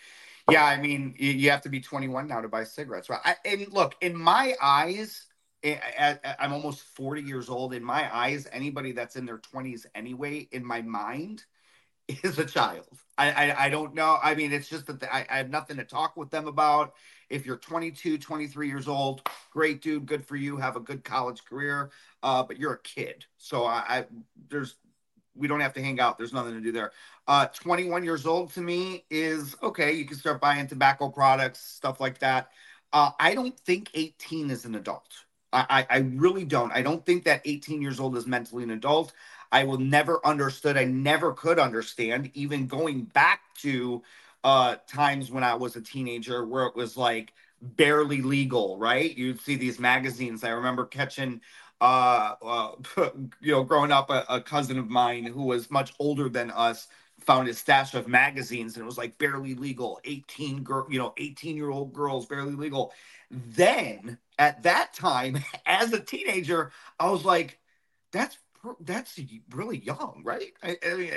Yeah, 0.51 0.65
I 0.65 0.81
mean, 0.81 1.15
you 1.19 1.51
have 1.51 1.63
to 1.63 1.69
be 1.69 1.81
21 1.81 2.29
now 2.29 2.41
to 2.41 2.49
buy 2.49 2.63
cigarettes, 2.63 3.11
right? 3.11 3.21
I, 3.25 3.35
and 3.45 3.67
look, 3.73 3.97
in 4.01 4.17
my 4.17 4.55
eyes, 4.63 5.27
I'm 5.65 6.53
almost 6.53 6.83
40 6.95 7.23
years 7.23 7.49
old. 7.49 7.75
In 7.75 7.83
my 7.83 8.15
eyes, 8.15 8.47
anybody 8.53 8.93
that's 8.93 9.17
in 9.17 9.27
their 9.27 9.39
20s 9.39 9.87
anyway, 9.97 10.49
in 10.53 10.65
my 10.65 10.83
mind, 10.83 11.45
is 12.09 12.39
a 12.39 12.45
child. 12.45 12.87
I, 13.19 13.31
I, 13.31 13.65
I 13.67 13.69
don't 13.71 13.95
know. 13.95 14.19
I 14.23 14.35
mean, 14.35 14.53
it's 14.53 14.69
just 14.69 14.87
that 14.87 15.01
the, 15.01 15.15
I, 15.15 15.27
I 15.31 15.39
have 15.39 15.51
nothing 15.51 15.77
to 15.79 15.85
talk 15.85 16.17
with 16.17 16.31
them 16.31 16.47
about. 16.47 16.95
If 17.29 17.45
you're 17.45 17.57
22, 17.57 18.19
23 18.19 18.69
years 18.69 18.87
old, 18.87 19.29
great 19.51 19.83
dude, 19.83 20.07
good 20.07 20.25
for 20.25 20.37
you. 20.37 20.57
Have 20.57 20.77
a 20.77 20.81
good 20.81 21.03
college 21.03 21.45
career. 21.45 21.91
Uh, 22.23 22.43
but 22.43 22.59
you're 22.59 22.75
a 22.75 22.83
kid, 22.83 23.25
so 23.39 23.65
I, 23.65 23.85
I 23.89 24.05
there's 24.49 24.77
we 25.35 25.49
don't 25.49 25.61
have 25.61 25.75
to 25.75 25.83
hang 25.83 26.01
out. 26.01 26.19
There's 26.19 26.33
nothing 26.33 26.55
to 26.55 26.61
do 26.61 26.73
there. 26.73 26.93
Uh, 27.29 27.47
21 27.47 28.05
years 28.05 28.27
old 28.27 28.53
to 28.55 28.61
me 28.61 29.05
is 29.11 29.55
okay. 29.63 29.93
You 29.93 30.05
can 30.07 30.17
start 30.17 30.41
buying 30.41 30.67
tobacco 30.67 31.09
products, 31.09 31.61
stuff 31.61 32.01
like 32.01 32.19
that. 32.21 32.51
Uh, 32.93 33.11
I 33.21 33.35
don't 33.35 33.59
think 33.61 33.91
18 33.95 34.51
is 34.51 34.65
an 34.65 34.75
adult. 34.75 35.25
I, 35.53 35.87
I, 35.91 35.97
I 35.97 35.99
really 35.99 36.45
don't. 36.45 36.73
I 36.73 36.83
don't 36.83 37.05
think 37.05 37.25
that 37.25 37.43
18 37.45 37.83
years 37.83 38.01
old 38.01 38.17
is 38.17 38.27
mentally 38.27 38.65
an 38.65 38.71
adult. 38.71 39.13
I 39.53 39.65
will 39.65 39.79
never 39.79 40.25
understood. 40.27 40.77
I 40.77 40.85
never 40.85 41.33
could 41.33 41.59
understand, 41.59 42.31
even 42.35 42.67
going 42.67 43.03
back 43.03 43.41
to 43.59 44.03
uh, 44.45 44.77
times 44.87 45.31
when 45.31 45.45
I 45.45 45.55
was 45.55 45.77
a 45.77 45.81
teenager 45.81 46.45
where 46.45 46.67
it 46.67 46.77
was 46.77 46.97
like 46.97 47.33
barely 47.61 48.23
legal, 48.23 48.79
right? 48.79 49.17
You'd 49.17 49.41
see 49.41 49.57
these 49.57 49.79
magazines. 49.79 50.45
I 50.45 50.51
remember 50.51 50.85
catching 50.85 51.41
uh, 51.81 52.35
uh 52.43 52.73
you 53.41 53.53
know, 53.53 53.63
growing 53.63 53.93
up, 53.93 54.09
a, 54.11 54.25
a, 54.29 54.41
cousin 54.41 54.79
of 54.79 54.89
mine 54.89 55.25
who 55.25 55.43
was 55.43 55.71
much 55.71 55.93
older 55.99 56.29
than 56.29 56.51
us 56.51 56.89
found 57.21 57.49
a 57.49 57.55
stash 57.55 57.95
of 57.95 58.09
magazines 58.09 58.77
and 58.77 58.83
it 58.83 58.87
was 58.87 58.99
like 58.99 59.17
barely 59.19 59.55
legal 59.55 59.99
18 60.05 60.63
girl 60.63 60.87
you 60.91 60.99
know 60.99 61.15
18 61.17 61.57
year 61.57 61.71
old 61.71 61.93
girls 61.93 62.27
barely 62.27 62.53
legal 62.53 62.93
then 63.31 64.19
at 64.39 64.63
that 64.63 64.93
time 64.93 65.39
as 65.67 65.93
a 65.93 66.01
teenager 66.01 66.71
i 67.01 67.11
was 67.11 67.25
like 67.25 67.59
that's 68.13 68.37
that's 68.81 69.19
really 69.51 69.79
young 69.79 70.23
right 70.25 70.53
i, 70.63 70.77
I 70.87 70.95
mean 70.95 71.13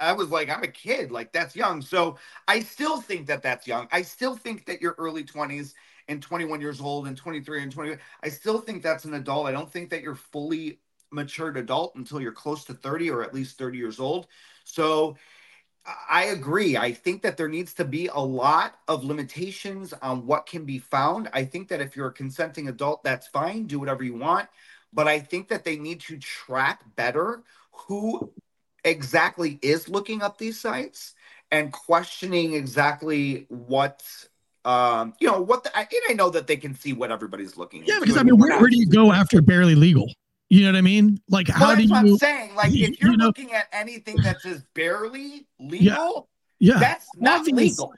i 0.00 0.12
was 0.12 0.30
like 0.30 0.48
i'm 0.48 0.62
a 0.62 0.68
kid 0.68 1.10
like 1.10 1.32
that's 1.32 1.56
young 1.56 1.82
so 1.82 2.18
i 2.48 2.60
still 2.60 3.00
think 3.00 3.26
that 3.26 3.42
that's 3.42 3.66
young 3.66 3.88
i 3.92 4.02
still 4.02 4.36
think 4.36 4.66
that 4.66 4.80
your 4.80 4.94
early 4.98 5.24
20s 5.24 5.74
and 6.08 6.22
21 6.22 6.60
years 6.60 6.80
old 6.80 7.06
and 7.06 7.16
23 7.16 7.62
and 7.62 7.72
20 7.72 7.96
i 8.22 8.28
still 8.28 8.58
think 8.58 8.82
that's 8.82 9.04
an 9.04 9.14
adult 9.14 9.46
i 9.46 9.52
don't 9.52 9.70
think 9.70 9.90
that 9.90 10.02
you're 10.02 10.14
fully 10.14 10.78
matured 11.10 11.56
adult 11.56 11.94
until 11.94 12.20
you're 12.20 12.32
close 12.32 12.64
to 12.64 12.74
30 12.74 13.10
or 13.10 13.22
at 13.22 13.34
least 13.34 13.58
30 13.58 13.78
years 13.78 14.00
old 14.00 14.26
so 14.64 15.16
I 16.08 16.24
agree. 16.26 16.76
I 16.76 16.92
think 16.92 17.22
that 17.22 17.36
there 17.36 17.48
needs 17.48 17.74
to 17.74 17.84
be 17.84 18.06
a 18.06 18.18
lot 18.18 18.78
of 18.86 19.02
limitations 19.02 19.92
on 19.94 20.26
what 20.26 20.46
can 20.46 20.64
be 20.64 20.78
found. 20.78 21.28
I 21.32 21.44
think 21.44 21.68
that 21.68 21.80
if 21.80 21.96
you're 21.96 22.08
a 22.08 22.12
consenting 22.12 22.68
adult, 22.68 23.02
that's 23.02 23.26
fine. 23.26 23.66
Do 23.66 23.80
whatever 23.80 24.04
you 24.04 24.14
want. 24.14 24.48
But 24.92 25.08
I 25.08 25.20
think 25.20 25.48
that 25.48 25.64
they 25.64 25.76
need 25.76 26.00
to 26.02 26.18
track 26.18 26.82
better 26.96 27.42
who 27.72 28.32
exactly 28.84 29.58
is 29.62 29.88
looking 29.88 30.22
up 30.22 30.38
these 30.38 30.60
sites 30.60 31.14
and 31.50 31.72
questioning 31.72 32.54
exactly 32.54 33.46
what 33.48 34.02
um 34.64 35.14
you 35.20 35.26
know 35.28 35.40
what 35.40 35.64
the, 35.64 35.76
I, 35.76 35.82
and 35.82 36.02
I 36.10 36.12
know 36.14 36.30
that 36.30 36.46
they 36.46 36.56
can 36.56 36.74
see 36.74 36.92
what 36.92 37.10
everybody's 37.12 37.56
looking 37.56 37.84
yeah 37.84 37.98
because 38.00 38.16
I 38.16 38.22
mean 38.22 38.38
where, 38.38 38.58
where 38.60 38.68
do 38.68 38.76
you 38.76 38.88
go 38.88 39.12
after 39.12 39.40
barely 39.40 39.74
legal 39.76 40.08
you 40.52 40.66
know 40.66 40.72
what 40.72 40.76
I 40.76 40.82
mean? 40.82 41.18
Like, 41.30 41.48
how 41.48 41.68
well, 41.68 41.76
do 41.76 41.82
you? 41.82 41.94
I'm 41.94 42.18
saying, 42.18 42.54
like, 42.54 42.74
if 42.74 43.00
you're 43.00 43.12
you 43.12 43.16
know, 43.16 43.24
looking 43.24 43.54
at 43.54 43.68
anything 43.72 44.16
that 44.16 44.42
says 44.42 44.62
barely 44.74 45.46
legal, 45.58 46.28
yeah, 46.58 46.74
yeah. 46.74 46.78
that's 46.78 47.08
not 47.16 47.40
obviously, 47.40 47.68
legal. 47.70 47.94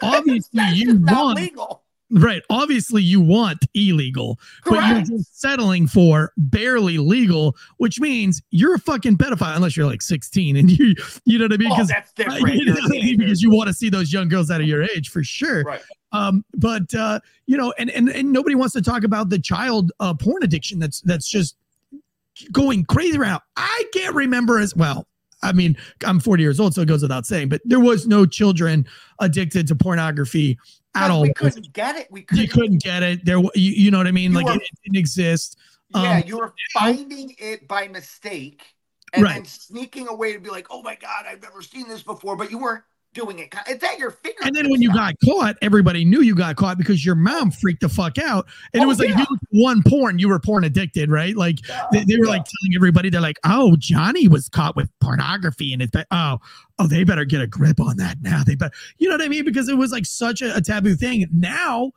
Obviously, 0.00 0.62
you 0.72 0.96
want 1.00 1.36
legal. 1.36 1.82
Right. 2.10 2.42
Obviously, 2.48 3.02
you 3.02 3.20
want 3.20 3.66
illegal, 3.74 4.38
Correct. 4.64 4.82
but 4.82 5.08
you're 5.08 5.18
just 5.18 5.40
settling 5.40 5.86
for 5.86 6.32
barely 6.38 6.96
legal, 6.96 7.54
which 7.76 8.00
means 8.00 8.40
you're 8.50 8.74
a 8.74 8.78
fucking 8.78 9.18
pedophile 9.18 9.56
unless 9.56 9.76
you're 9.76 9.86
like 9.86 10.00
16 10.00 10.56
and 10.56 10.70
you, 10.70 10.94
you 11.24 11.38
know 11.38 11.44
what 11.44 11.52
I 11.52 11.56
mean? 11.58 11.72
Oh, 11.72 11.84
that's 11.84 12.12
different. 12.14 12.54
You 12.54 12.64
know, 12.66 12.76
because 13.18 13.42
you 13.42 13.50
want 13.50 13.68
to 13.68 13.74
see 13.74 13.90
those 13.90 14.12
young 14.12 14.28
girls 14.28 14.50
out 14.50 14.60
of 14.60 14.66
your 14.66 14.84
age 14.84 15.10
for 15.10 15.22
sure. 15.22 15.64
Right. 15.64 15.82
Um, 16.12 16.44
but 16.54 16.94
uh, 16.94 17.20
you 17.46 17.56
know, 17.56 17.74
and 17.78 17.90
and 17.90 18.08
and 18.08 18.32
nobody 18.32 18.54
wants 18.54 18.72
to 18.74 18.82
talk 18.82 19.04
about 19.04 19.28
the 19.28 19.38
child 19.38 19.92
uh, 20.00 20.14
porn 20.14 20.42
addiction 20.42 20.78
that's 20.78 21.02
that's 21.02 21.28
just 21.28 21.56
going 22.52 22.84
crazy 22.84 23.18
around. 23.18 23.42
I 23.56 23.84
can't 23.92 24.14
remember 24.14 24.58
as 24.58 24.74
well. 24.74 25.06
I 25.42 25.52
mean, 25.52 25.76
I'm 26.04 26.18
40 26.18 26.42
years 26.42 26.58
old, 26.58 26.74
so 26.74 26.82
it 26.82 26.88
goes 26.88 27.02
without 27.02 27.24
saying, 27.26 27.48
but 27.48 27.60
there 27.64 27.78
was 27.78 28.06
no 28.06 28.26
children 28.26 28.86
addicted 29.20 29.68
to 29.68 29.76
pornography 29.76 30.58
at 30.94 31.10
all. 31.10 31.22
We 31.22 31.32
couldn't 31.32 31.72
get 31.72 31.96
it. 31.96 32.08
We 32.10 32.22
couldn't. 32.22 32.44
You 32.44 32.48
couldn't 32.48 32.82
get 32.82 33.02
it. 33.02 33.24
There, 33.24 33.38
you, 33.38 33.50
you 33.54 33.90
know 33.90 33.98
what 33.98 34.06
I 34.06 34.12
mean? 34.12 34.32
Like 34.32 34.46
were, 34.46 34.52
it, 34.52 34.62
it, 34.62 34.78
didn't 34.84 34.98
exist. 34.98 35.58
Yeah, 35.90 36.18
um, 36.18 36.22
you 36.26 36.38
were 36.38 36.54
finding 36.72 37.34
it 37.38 37.66
by 37.66 37.88
mistake 37.88 38.62
and 39.14 39.22
right. 39.22 39.34
then 39.36 39.44
sneaking 39.44 40.08
away 40.08 40.32
to 40.32 40.40
be 40.40 40.50
like, 40.50 40.66
"Oh 40.70 40.82
my 40.82 40.94
god, 40.96 41.24
I've 41.28 41.42
never 41.42 41.62
seen 41.62 41.88
this 41.88 42.02
before," 42.02 42.36
but 42.36 42.50
you 42.50 42.58
weren't 42.58 42.84
doing 43.14 43.38
it. 43.38 43.54
It's 43.66 43.82
at 43.82 43.98
your 43.98 44.12
finger. 44.12 44.38
And 44.42 44.54
then 44.54 44.70
when 44.70 44.80
you 44.80 44.92
got 44.92 45.14
caught, 45.24 45.56
everybody 45.62 46.04
knew 46.04 46.20
you 46.20 46.34
got 46.34 46.56
caught 46.56 46.78
because 46.78 47.04
your 47.04 47.14
mom 47.14 47.50
freaked 47.50 47.80
the 47.80 47.88
fuck 47.88 48.18
out. 48.18 48.46
And 48.72 48.80
oh, 48.80 48.84
it 48.84 48.86
was 48.86 48.98
like 48.98 49.10
yeah. 49.10 49.24
one 49.50 49.82
porn, 49.82 50.18
you 50.18 50.28
were 50.28 50.38
porn 50.38 50.64
addicted, 50.64 51.10
right? 51.10 51.36
Like 51.36 51.66
yeah, 51.68 51.86
they, 51.92 52.04
they, 52.04 52.16
were 52.16 52.26
yeah. 52.26 52.32
like 52.32 52.44
telling 52.44 52.76
everybody, 52.76 53.10
they're 53.10 53.20
like, 53.20 53.38
oh, 53.44 53.76
Johnny 53.76 54.28
was 54.28 54.48
caught 54.48 54.76
with 54.76 54.90
pornography, 55.00 55.72
and 55.72 55.82
it's 55.82 55.92
oh, 56.10 56.38
oh, 56.78 56.86
they 56.86 57.04
better 57.04 57.24
get 57.24 57.40
a 57.40 57.46
grip 57.46 57.80
on 57.80 57.96
that 57.96 58.18
now. 58.22 58.42
They 58.44 58.54
better, 58.54 58.74
you 58.98 59.08
know 59.08 59.14
what 59.14 59.22
I 59.22 59.28
mean? 59.28 59.44
Because 59.44 59.68
it 59.68 59.76
was 59.76 59.92
like 59.92 60.06
such 60.06 60.42
a, 60.42 60.56
a 60.56 60.60
taboo 60.60 60.94
thing. 60.94 61.26
Now 61.32 61.92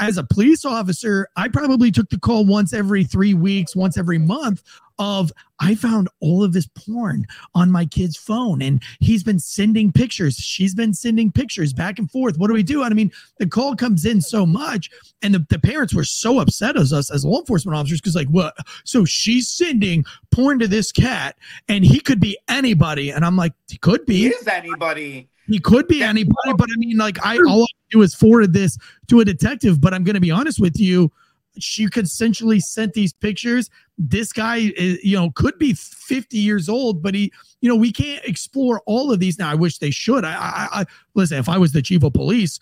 as 0.00 0.18
a 0.18 0.24
police 0.24 0.64
officer, 0.64 1.26
I 1.36 1.48
probably 1.48 1.90
took 1.90 2.10
the 2.10 2.18
call 2.18 2.44
once 2.44 2.72
every 2.74 3.04
three 3.04 3.34
weeks, 3.34 3.74
once 3.74 3.96
every 3.96 4.18
month 4.18 4.62
of 5.02 5.32
I 5.58 5.74
found 5.74 6.08
all 6.20 6.44
of 6.44 6.52
this 6.52 6.68
porn 6.74 7.26
on 7.56 7.72
my 7.72 7.84
kid's 7.86 8.16
phone 8.16 8.62
and 8.62 8.80
he's 9.00 9.24
been 9.24 9.40
sending 9.40 9.90
pictures. 9.90 10.36
She's 10.36 10.76
been 10.76 10.94
sending 10.94 11.32
pictures 11.32 11.72
back 11.72 11.98
and 11.98 12.08
forth. 12.08 12.38
What 12.38 12.46
do 12.46 12.54
we 12.54 12.62
do? 12.62 12.84
I 12.84 12.88
mean, 12.90 13.10
the 13.38 13.48
call 13.48 13.74
comes 13.74 14.06
in 14.06 14.20
so 14.20 14.46
much 14.46 14.90
and 15.20 15.34
the, 15.34 15.44
the 15.48 15.58
parents 15.58 15.92
were 15.92 16.04
so 16.04 16.38
upset 16.38 16.76
as 16.76 16.92
us 16.92 17.10
as 17.10 17.24
law 17.24 17.40
enforcement 17.40 17.76
officers 17.76 18.00
because 18.00 18.14
like 18.14 18.28
what? 18.28 18.56
So 18.84 19.04
she's 19.04 19.48
sending 19.48 20.04
porn 20.30 20.60
to 20.60 20.68
this 20.68 20.92
cat 20.92 21.36
and 21.68 21.84
he 21.84 21.98
could 21.98 22.20
be 22.20 22.38
anybody. 22.48 23.10
And 23.10 23.24
I'm 23.24 23.36
like, 23.36 23.52
he 23.68 23.78
could 23.78 24.06
be. 24.06 24.18
He 24.18 24.28
is 24.28 24.46
anybody. 24.46 25.28
He 25.48 25.58
could 25.58 25.88
be 25.88 26.02
anybody, 26.02 26.52
but 26.56 26.68
I 26.70 26.76
mean, 26.78 26.96
like, 26.96 27.18
I 27.26 27.36
all 27.38 27.64
I 27.64 27.66
do 27.90 28.02
is 28.02 28.14
forward 28.14 28.52
this 28.52 28.78
to 29.08 29.18
a 29.18 29.24
detective. 29.24 29.80
But 29.80 29.92
I'm 29.92 30.04
going 30.04 30.14
to 30.14 30.20
be 30.20 30.30
honest 30.30 30.60
with 30.60 30.78
you, 30.78 31.10
she 31.58 31.88
essentially 31.96 32.60
sent 32.60 32.94
these 32.94 33.12
pictures. 33.12 33.68
This 33.98 34.32
guy, 34.32 34.72
is, 34.76 35.02
you 35.04 35.16
know, 35.16 35.30
could 35.30 35.58
be 35.58 35.74
50 35.74 36.36
years 36.36 36.68
old, 36.68 37.02
but 37.02 37.14
he, 37.14 37.32
you 37.60 37.68
know, 37.68 37.76
we 37.76 37.92
can't 37.92 38.24
explore 38.24 38.82
all 38.86 39.12
of 39.12 39.20
these 39.20 39.38
now. 39.38 39.50
I 39.50 39.54
wish 39.54 39.78
they 39.78 39.90
should. 39.90 40.24
I, 40.24 40.32
I, 40.34 40.80
I 40.80 40.84
listen. 41.14 41.38
If 41.38 41.48
I 41.48 41.58
was 41.58 41.72
the 41.72 41.82
chief 41.82 42.02
of 42.02 42.12
police, 42.12 42.58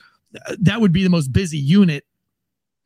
that 0.58 0.80
would 0.80 0.92
be 0.92 1.02
the 1.02 1.10
most 1.10 1.32
busy 1.32 1.58
unit 1.58 2.04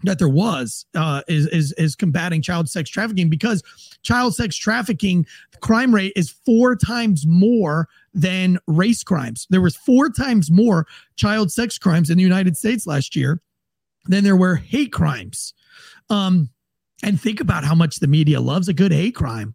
that 0.03 0.19
there 0.19 0.29
was 0.29 0.87
uh, 0.95 1.23
is, 1.29 1.47
is 1.49 1.73
is 1.73 1.97
combating 1.97 2.43
child 2.43 2.69
sex 2.69 2.91
trafficking 2.91 3.31
because 3.31 3.63
child 4.03 4.35
sex 4.35 4.57
trafficking 4.57 5.27
crime 5.61 5.95
rate 5.95 6.13
is 6.15 6.31
four 6.31 6.77
times 6.77 7.27
more 7.27 7.89
than 8.13 8.59
race 8.67 9.03
crimes. 9.03 9.47
There 9.51 9.61
was 9.61 9.77
four 9.77 10.11
times 10.11 10.51
more 10.51 10.87
child 11.17 11.51
sex 11.51 11.79
crimes 11.79 12.11
in 12.11 12.19
the 12.19 12.23
United 12.23 12.57
States 12.57 12.87
last 12.87 13.17
year 13.17 13.41
than 14.07 14.25
there 14.25 14.37
were 14.37 14.57
hate 14.57 14.93
crimes. 14.93 15.55
Um, 16.11 16.51
and 17.03 17.21
think 17.21 17.41
about 17.41 17.65
how 17.65 17.75
much 17.75 17.97
the 17.97 18.07
media 18.07 18.41
loves 18.41 18.69
a 18.69 18.75
good 18.75 18.93
hate 18.93 19.15
crime. 19.15 19.55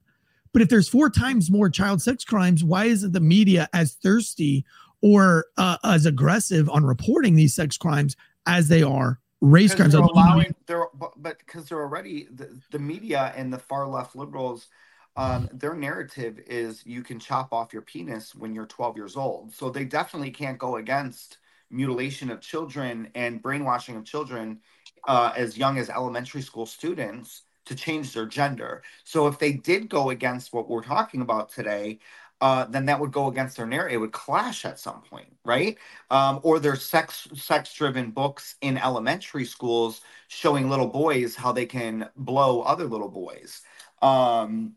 But 0.52 0.62
if 0.62 0.70
there's 0.70 0.90
four 0.90 1.10
times 1.10 1.52
more 1.52 1.70
child 1.70 2.02
sex 2.02 2.24
crimes, 2.24 2.64
why 2.64 2.86
isn't 2.86 3.12
the 3.12 3.20
media 3.20 3.70
as 3.74 3.94
thirsty 3.94 4.66
or 5.02 5.46
uh, 5.58 5.78
as 5.84 6.06
aggressive 6.06 6.70
on 6.70 6.84
reporting 6.84 7.36
these 7.36 7.56
sex 7.56 7.78
crimes 7.78 8.16
as 8.46 8.68
they 8.68 8.84
are 8.84 9.20
race 9.42 9.74
crimes. 9.74 9.94
They're 9.94 10.02
allowing, 10.02 10.54
they're, 10.66 10.88
but 10.94 11.40
because 11.40 11.66
they're 11.66 11.82
already 11.82 12.28
the, 12.32 12.60
the 12.72 12.80
media 12.80 13.34
and 13.36 13.52
the 13.52 13.58
far 13.58 13.88
left 13.88 14.16
liberals, 14.16 14.68
um, 15.16 15.50
their 15.54 15.74
narrative 15.74 16.40
is 16.48 16.86
you 16.86 17.04
can 17.04 17.20
chop 17.20 17.54
off 17.54 17.74
your 17.74 17.82
penis 17.82 18.36
when 18.36 18.54
you're 18.54 18.66
12 18.66 18.96
years 18.96 19.16
old. 19.16 19.54
So 19.54 19.70
they 19.70 19.86
definitely 19.86 20.32
can't 20.32 20.58
go 20.58 20.78
against 20.78 21.38
mutilation 21.72 22.32
of 22.32 22.42
children 22.42 23.10
and 23.16 23.42
brainwashing 23.42 23.96
of 23.96 24.06
children 24.06 24.60
uh, 25.08 25.34
as 25.36 25.58
young 25.58 25.78
as 25.78 25.90
elementary 25.90 26.42
school 26.42 26.66
students 26.66 27.44
to 27.66 27.76
change 27.76 28.14
their 28.14 28.26
gender. 28.26 28.82
So 29.04 29.28
if 29.28 29.38
they 29.38 29.54
did 29.54 29.90
go 29.90 30.10
against 30.10 30.54
what 30.54 30.70
we're 30.70 30.84
talking 30.84 31.22
about 31.22 31.50
today, 31.50 32.00
uh, 32.42 32.66
then 32.66 32.86
that 32.86 33.00
would 33.00 33.12
go 33.12 33.28
against 33.28 33.58
their 33.58 33.66
narrative. 33.68 33.96
It 33.96 33.98
would 33.98 34.12
clash 34.12 34.66
at 34.66 34.80
some 34.80 35.02
point, 35.02 35.36
right? 35.44 35.78
Um, 36.10 36.40
or 36.44 36.60
there's 36.60 36.84
sex 36.84 37.28
sex 37.36 37.74
driven 37.74 38.12
books 38.12 38.56
in 38.62 38.78
elementary 38.78 39.46
schools 39.46 40.02
showing 40.30 40.70
little 40.70 40.88
boys 40.88 41.36
how 41.36 41.52
they 41.52 41.66
can 41.66 42.10
blow 42.16 42.62
other 42.62 42.86
little 42.86 43.10
boys. 43.10 43.62
Um, 44.02 44.76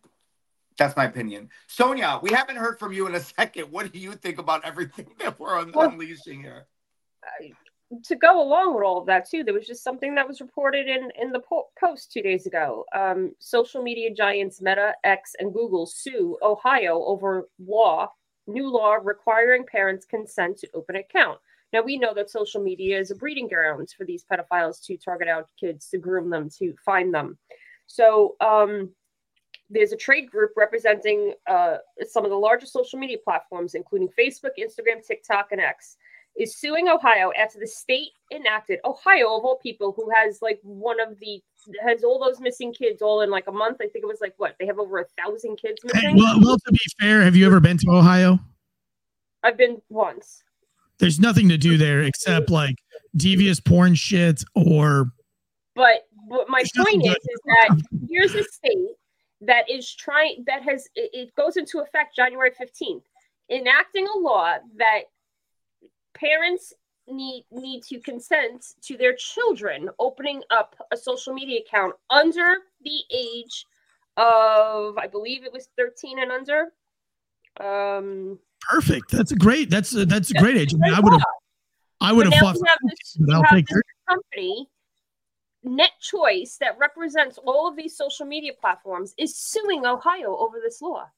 That's 0.77 0.97
my 0.97 1.05
opinion. 1.05 1.51
Sonia, 1.69 2.19
we 2.21 2.31
haven't 2.31 2.57
heard 2.57 2.79
from 2.79 2.93
you 2.93 3.07
in 3.07 3.15
a 3.15 3.21
second. 3.21 3.71
What 3.71 3.93
do 3.93 3.99
you 3.99 4.13
think 4.13 4.39
about 4.39 4.65
everything 4.65 5.07
that 5.21 5.39
we're 5.39 5.57
un- 5.57 5.73
well, 5.73 5.89
unleashing 5.89 6.43
here? 6.43 6.67
To 8.05 8.17
go 8.17 8.43
along 8.43 8.75
with 8.75 8.85
all 8.85 8.99
of 8.99 9.07
that 9.07 9.29
too, 9.29 9.45
there 9.45 9.55
was 9.55 9.67
just 9.67 9.85
something 9.85 10.15
that 10.15 10.27
was 10.27 10.41
reported 10.41 10.89
in 10.89 11.11
in 11.21 11.33
the 11.33 11.41
po- 11.41 11.69
post 11.79 12.13
two 12.13 12.23
days 12.23 12.47
ago. 12.47 12.85
Um, 12.95 13.33
social 13.39 13.83
media 13.83 14.13
giants 14.15 14.63
Meta, 14.63 14.95
X, 15.05 15.35
and 15.39 15.53
Google 15.53 15.87
sue 15.87 16.39
Ohio 16.43 17.03
over 17.05 17.49
law, 17.59 18.11
new 18.47 18.71
law 18.71 18.95
requiring 18.95 19.65
parents' 19.65 20.07
consent 20.07 20.59
to 20.59 20.69
open 20.75 20.97
an 20.97 21.03
account. 21.03 21.39
Now 21.73 21.83
we 21.83 21.99
know 21.99 22.13
that 22.15 22.31
social 22.31 22.63
media 22.63 22.99
is 22.99 23.11
a 23.11 23.15
breeding 23.15 23.49
ground 23.49 23.89
for 23.97 24.05
these 24.05 24.25
pedophiles 24.31 24.85
to 24.87 24.97
target 24.97 25.29
out 25.29 25.49
kids, 25.59 25.89
to 25.91 25.99
groom 25.99 26.31
them, 26.31 26.51
to 26.59 26.75
find 26.85 27.15
them. 27.15 27.39
So 27.87 28.37
um, 28.41 28.91
there's 29.71 29.93
a 29.93 29.97
trade 29.97 30.31
group 30.31 30.53
representing 30.57 31.35
uh, 31.47 31.79
some 32.07 32.25
of 32.25 32.31
the 32.31 32.37
largest 32.37 32.73
social 32.73 32.99
media 32.99 33.17
platforms, 33.25 33.75
including 33.75 34.09
Facebook, 34.19 34.53
Instagram, 34.59 35.07
TikTok, 35.07 35.49
and 35.53 35.61
X, 35.61 35.97
is 36.37 36.57
suing 36.57 36.89
Ohio 36.89 37.31
after 37.39 37.59
the 37.59 37.67
state 37.67 38.11
enacted 38.33 38.79
Ohio 38.85 39.37
of 39.37 39.45
all 39.45 39.59
people, 39.63 39.93
who 39.97 40.11
has 40.15 40.41
like 40.41 40.59
one 40.63 41.01
of 41.01 41.19
the 41.21 41.43
has 41.87 42.05
all 42.05 42.19
those 42.19 42.41
missing 42.41 42.73
kids 42.73 43.03
all 43.03 43.21
in 43.21 43.31
like 43.31 43.47
a 43.49 43.53
month. 43.53 43.79
I 43.81 43.89
think 43.89 44.05
it 44.05 44.07
was 44.07 44.21
like 44.21 44.35
what 44.39 44.57
they 44.59 44.67
have 44.67 44.79
over 44.79 44.99
a 44.99 45.05
thousand 45.23 45.57
kids 45.57 45.83
missing. 45.85 46.01
Hey, 46.01 46.15
well, 46.15 46.41
well, 46.41 46.57
to 46.59 46.73
be 46.73 46.79
fair, 47.01 47.23
have 47.23 47.37
you 47.37 47.47
ever 47.47 47.61
been 47.61 47.79
to 47.79 47.91
Ohio? 47.91 48.39
I've 49.43 49.59
been 49.59 49.83
once. 49.89 50.43
There's 50.99 51.19
nothing 51.19 51.49
to 51.49 51.59
do 51.59 51.77
there 51.77 52.03
except 52.03 52.51
like 52.51 52.77
devious 53.17 53.61
porn 53.61 53.95
shit 53.95 54.45
or. 54.55 55.13
But, 55.75 56.07
but 56.29 56.49
my 56.49 56.65
point 56.77 57.07
is, 57.07 57.15
is 57.15 57.41
that 57.47 57.81
here's 58.09 58.35
a 58.35 58.45
state 58.45 58.97
that 59.41 59.69
is 59.71 59.93
trying 59.93 60.45
that 60.47 60.63
has 60.63 60.89
it, 60.95 61.11
it 61.13 61.35
goes 61.35 61.57
into 61.57 61.81
effect 61.81 62.15
January 62.15 62.51
15th, 62.51 63.03
enacting 63.51 64.07
a 64.07 64.19
law 64.19 64.57
that 64.77 65.03
parents 66.15 66.73
need 67.09 67.45
need 67.51 67.83
to 67.83 67.99
consent 68.01 68.65
to 68.83 68.97
their 68.97 69.15
children 69.15 69.91
opening 69.99 70.43
up 70.51 70.77
a 70.93 70.97
social 70.97 71.35
media 71.35 71.61
account 71.61 71.95
under 72.11 72.47
the 72.83 73.01
age 73.13 73.67
of 74.17 74.97
I 74.99 75.09
believe 75.11 75.45
it 75.45 75.53
was 75.53 75.69
13 75.77 76.21
and 76.21 76.31
under. 76.31 76.73
Um 77.61 78.39
perfect. 78.61 79.11
That's 79.11 79.33
a 79.33 79.37
great 79.37 79.69
that's 79.69 79.95
a, 79.95 80.07
that's 80.07 80.31
a 80.31 80.35
great 80.35 80.57
age. 80.57 80.75
I, 80.75 81.01
would 81.01 81.13
have 81.13 81.23
I 82.01 82.13
would 82.13 82.33
have 82.33 82.55
this, 82.55 83.19
I'll 83.33 83.43
take 83.45 83.67
company 84.09 84.69
Net 85.65 85.93
Choice 86.01 86.57
that 86.59 86.79
represents 86.79 87.39
all 87.39 87.69
of 87.69 87.77
these 87.77 87.97
social 87.97 88.27
media 88.27 88.53
platforms 88.61 89.15
is 89.17 89.39
suing 89.39 89.87
Ohio 89.87 90.37
over 90.37 90.59
this 90.61 90.83
law. 90.83 91.09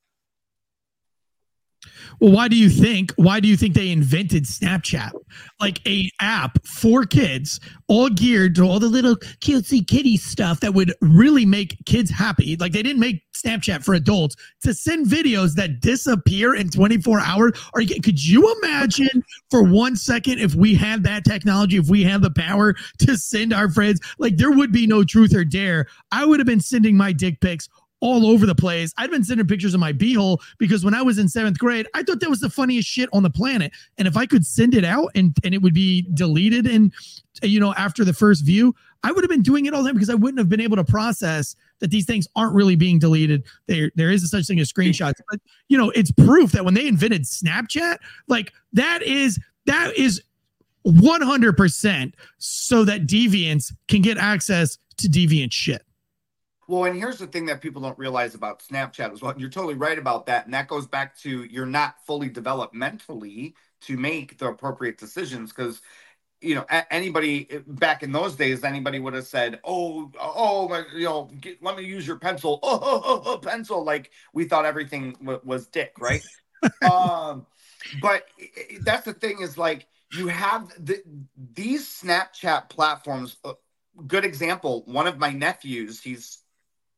Well, 2.20 2.32
why 2.32 2.48
do 2.48 2.56
you 2.56 2.68
think? 2.68 3.12
Why 3.16 3.40
do 3.40 3.48
you 3.48 3.56
think 3.56 3.74
they 3.74 3.90
invented 3.90 4.44
Snapchat, 4.44 5.12
like 5.60 5.86
a 5.86 6.10
app 6.20 6.64
for 6.66 7.04
kids, 7.04 7.60
all 7.88 8.08
geared 8.08 8.54
to 8.56 8.62
all 8.62 8.78
the 8.78 8.88
little 8.88 9.16
cutesy 9.16 9.86
kitty 9.86 10.16
stuff 10.16 10.60
that 10.60 10.74
would 10.74 10.92
really 11.00 11.46
make 11.46 11.76
kids 11.86 12.10
happy? 12.10 12.56
Like 12.56 12.72
they 12.72 12.82
didn't 12.82 13.00
make 13.00 13.22
Snapchat 13.34 13.84
for 13.84 13.94
adults 13.94 14.36
to 14.62 14.72
send 14.72 15.06
videos 15.06 15.54
that 15.54 15.80
disappear 15.80 16.54
in 16.54 16.70
24 16.70 17.20
hours. 17.20 17.52
Or 17.74 17.82
could 17.82 18.24
you 18.24 18.54
imagine 18.62 19.24
for 19.50 19.62
one 19.62 19.96
second 19.96 20.38
if 20.40 20.54
we 20.54 20.74
had 20.74 21.02
that 21.04 21.24
technology, 21.24 21.76
if 21.76 21.88
we 21.88 22.02
had 22.04 22.22
the 22.22 22.30
power 22.30 22.74
to 22.98 23.16
send 23.16 23.52
our 23.52 23.70
friends, 23.70 24.00
like 24.18 24.36
there 24.36 24.50
would 24.50 24.72
be 24.72 24.86
no 24.86 25.04
truth 25.04 25.34
or 25.34 25.44
dare. 25.44 25.86
I 26.12 26.24
would 26.24 26.40
have 26.40 26.46
been 26.46 26.60
sending 26.60 26.96
my 26.96 27.12
dick 27.12 27.40
pics 27.40 27.68
all 28.04 28.26
over 28.26 28.44
the 28.44 28.54
place. 28.54 28.92
I'd 28.98 29.10
been 29.10 29.24
sending 29.24 29.46
pictures 29.46 29.72
of 29.72 29.80
my 29.80 29.90
beehole 29.90 30.38
because 30.58 30.84
when 30.84 30.92
I 30.92 31.00
was 31.00 31.16
in 31.16 31.26
seventh 31.26 31.58
grade, 31.58 31.88
I 31.94 32.02
thought 32.02 32.20
that 32.20 32.28
was 32.28 32.40
the 32.40 32.50
funniest 32.50 32.86
shit 32.86 33.08
on 33.14 33.22
the 33.22 33.30
planet. 33.30 33.72
And 33.96 34.06
if 34.06 34.14
I 34.14 34.26
could 34.26 34.44
send 34.44 34.74
it 34.74 34.84
out 34.84 35.10
and, 35.14 35.34
and 35.42 35.54
it 35.54 35.62
would 35.62 35.72
be 35.72 36.02
deleted 36.12 36.66
and 36.66 36.92
you 37.42 37.58
know 37.58 37.72
after 37.78 38.04
the 38.04 38.12
first 38.12 38.44
view, 38.44 38.74
I 39.02 39.10
would 39.10 39.24
have 39.24 39.30
been 39.30 39.42
doing 39.42 39.64
it 39.64 39.72
all 39.72 39.82
the 39.82 39.88
time 39.88 39.94
because 39.94 40.10
I 40.10 40.14
wouldn't 40.14 40.38
have 40.38 40.50
been 40.50 40.60
able 40.60 40.76
to 40.76 40.84
process 40.84 41.56
that 41.78 41.90
these 41.90 42.04
things 42.04 42.28
aren't 42.36 42.54
really 42.54 42.76
being 42.76 42.98
deleted. 42.98 43.42
There, 43.68 43.90
there 43.94 44.10
is 44.10 44.22
a 44.22 44.26
such 44.26 44.46
thing 44.46 44.60
as 44.60 44.70
screenshots, 44.70 45.20
but 45.30 45.40
you 45.68 45.78
know, 45.78 45.88
it's 45.90 46.12
proof 46.12 46.52
that 46.52 46.66
when 46.66 46.74
they 46.74 46.86
invented 46.86 47.22
Snapchat, 47.22 47.96
like 48.28 48.52
that 48.74 49.02
is 49.02 49.40
that 49.64 49.96
is 49.96 50.22
100% 50.86 52.12
so 52.36 52.84
that 52.84 53.06
deviants 53.06 53.72
can 53.88 54.02
get 54.02 54.18
access 54.18 54.76
to 54.98 55.08
deviant 55.08 55.52
shit. 55.52 55.82
Well, 56.66 56.84
and 56.84 56.96
here's 56.96 57.18
the 57.18 57.26
thing 57.26 57.46
that 57.46 57.60
people 57.60 57.82
don't 57.82 57.98
realize 57.98 58.34
about 58.34 58.60
Snapchat 58.60 59.12
as 59.12 59.20
well. 59.20 59.34
You're 59.36 59.50
totally 59.50 59.74
right 59.74 59.98
about 59.98 60.26
that. 60.26 60.46
And 60.46 60.54
that 60.54 60.68
goes 60.68 60.86
back 60.86 61.16
to 61.18 61.44
you're 61.44 61.66
not 61.66 61.96
fully 62.06 62.28
developed 62.28 62.74
mentally 62.74 63.54
to 63.82 63.96
make 63.96 64.38
the 64.38 64.48
appropriate 64.48 64.98
decisions 64.98 65.52
because 65.52 65.82
you 66.40 66.54
know 66.54 66.64
anybody 66.90 67.46
eh, 67.50 67.58
back 67.66 68.02
in 68.02 68.12
those 68.12 68.36
days 68.36 68.64
anybody 68.64 68.98
would 68.98 69.14
have 69.14 69.26
said 69.26 69.60
oh 69.64 70.10
oh 70.20 70.84
you 70.94 71.04
know 71.04 71.30
get, 71.40 71.62
let 71.62 71.76
me 71.76 71.84
use 71.84 72.06
your 72.06 72.18
pencil 72.18 72.60
oh, 72.62 72.80
oh, 72.82 73.02
oh, 73.04 73.22
oh 73.24 73.38
pencil 73.38 73.82
like 73.82 74.10
we 74.34 74.44
thought 74.44 74.64
everything 74.64 75.12
w- 75.20 75.40
was 75.44 75.66
dick 75.68 75.92
right 75.98 76.22
um 76.82 77.46
but 77.92 78.26
eh, 78.40 78.46
eh, 78.56 78.78
that's 78.82 79.04
the 79.04 79.14
thing 79.14 79.40
is 79.40 79.56
like 79.56 79.86
you 80.10 80.28
have 80.28 80.70
the, 80.84 81.02
these 81.54 81.86
snapchat 81.86 82.68
platforms 82.68 83.38
uh, 83.44 83.52
good 84.06 84.24
example 84.24 84.82
one 84.86 85.06
of 85.06 85.18
my 85.18 85.30
nephews 85.30 86.00
he's 86.00 86.43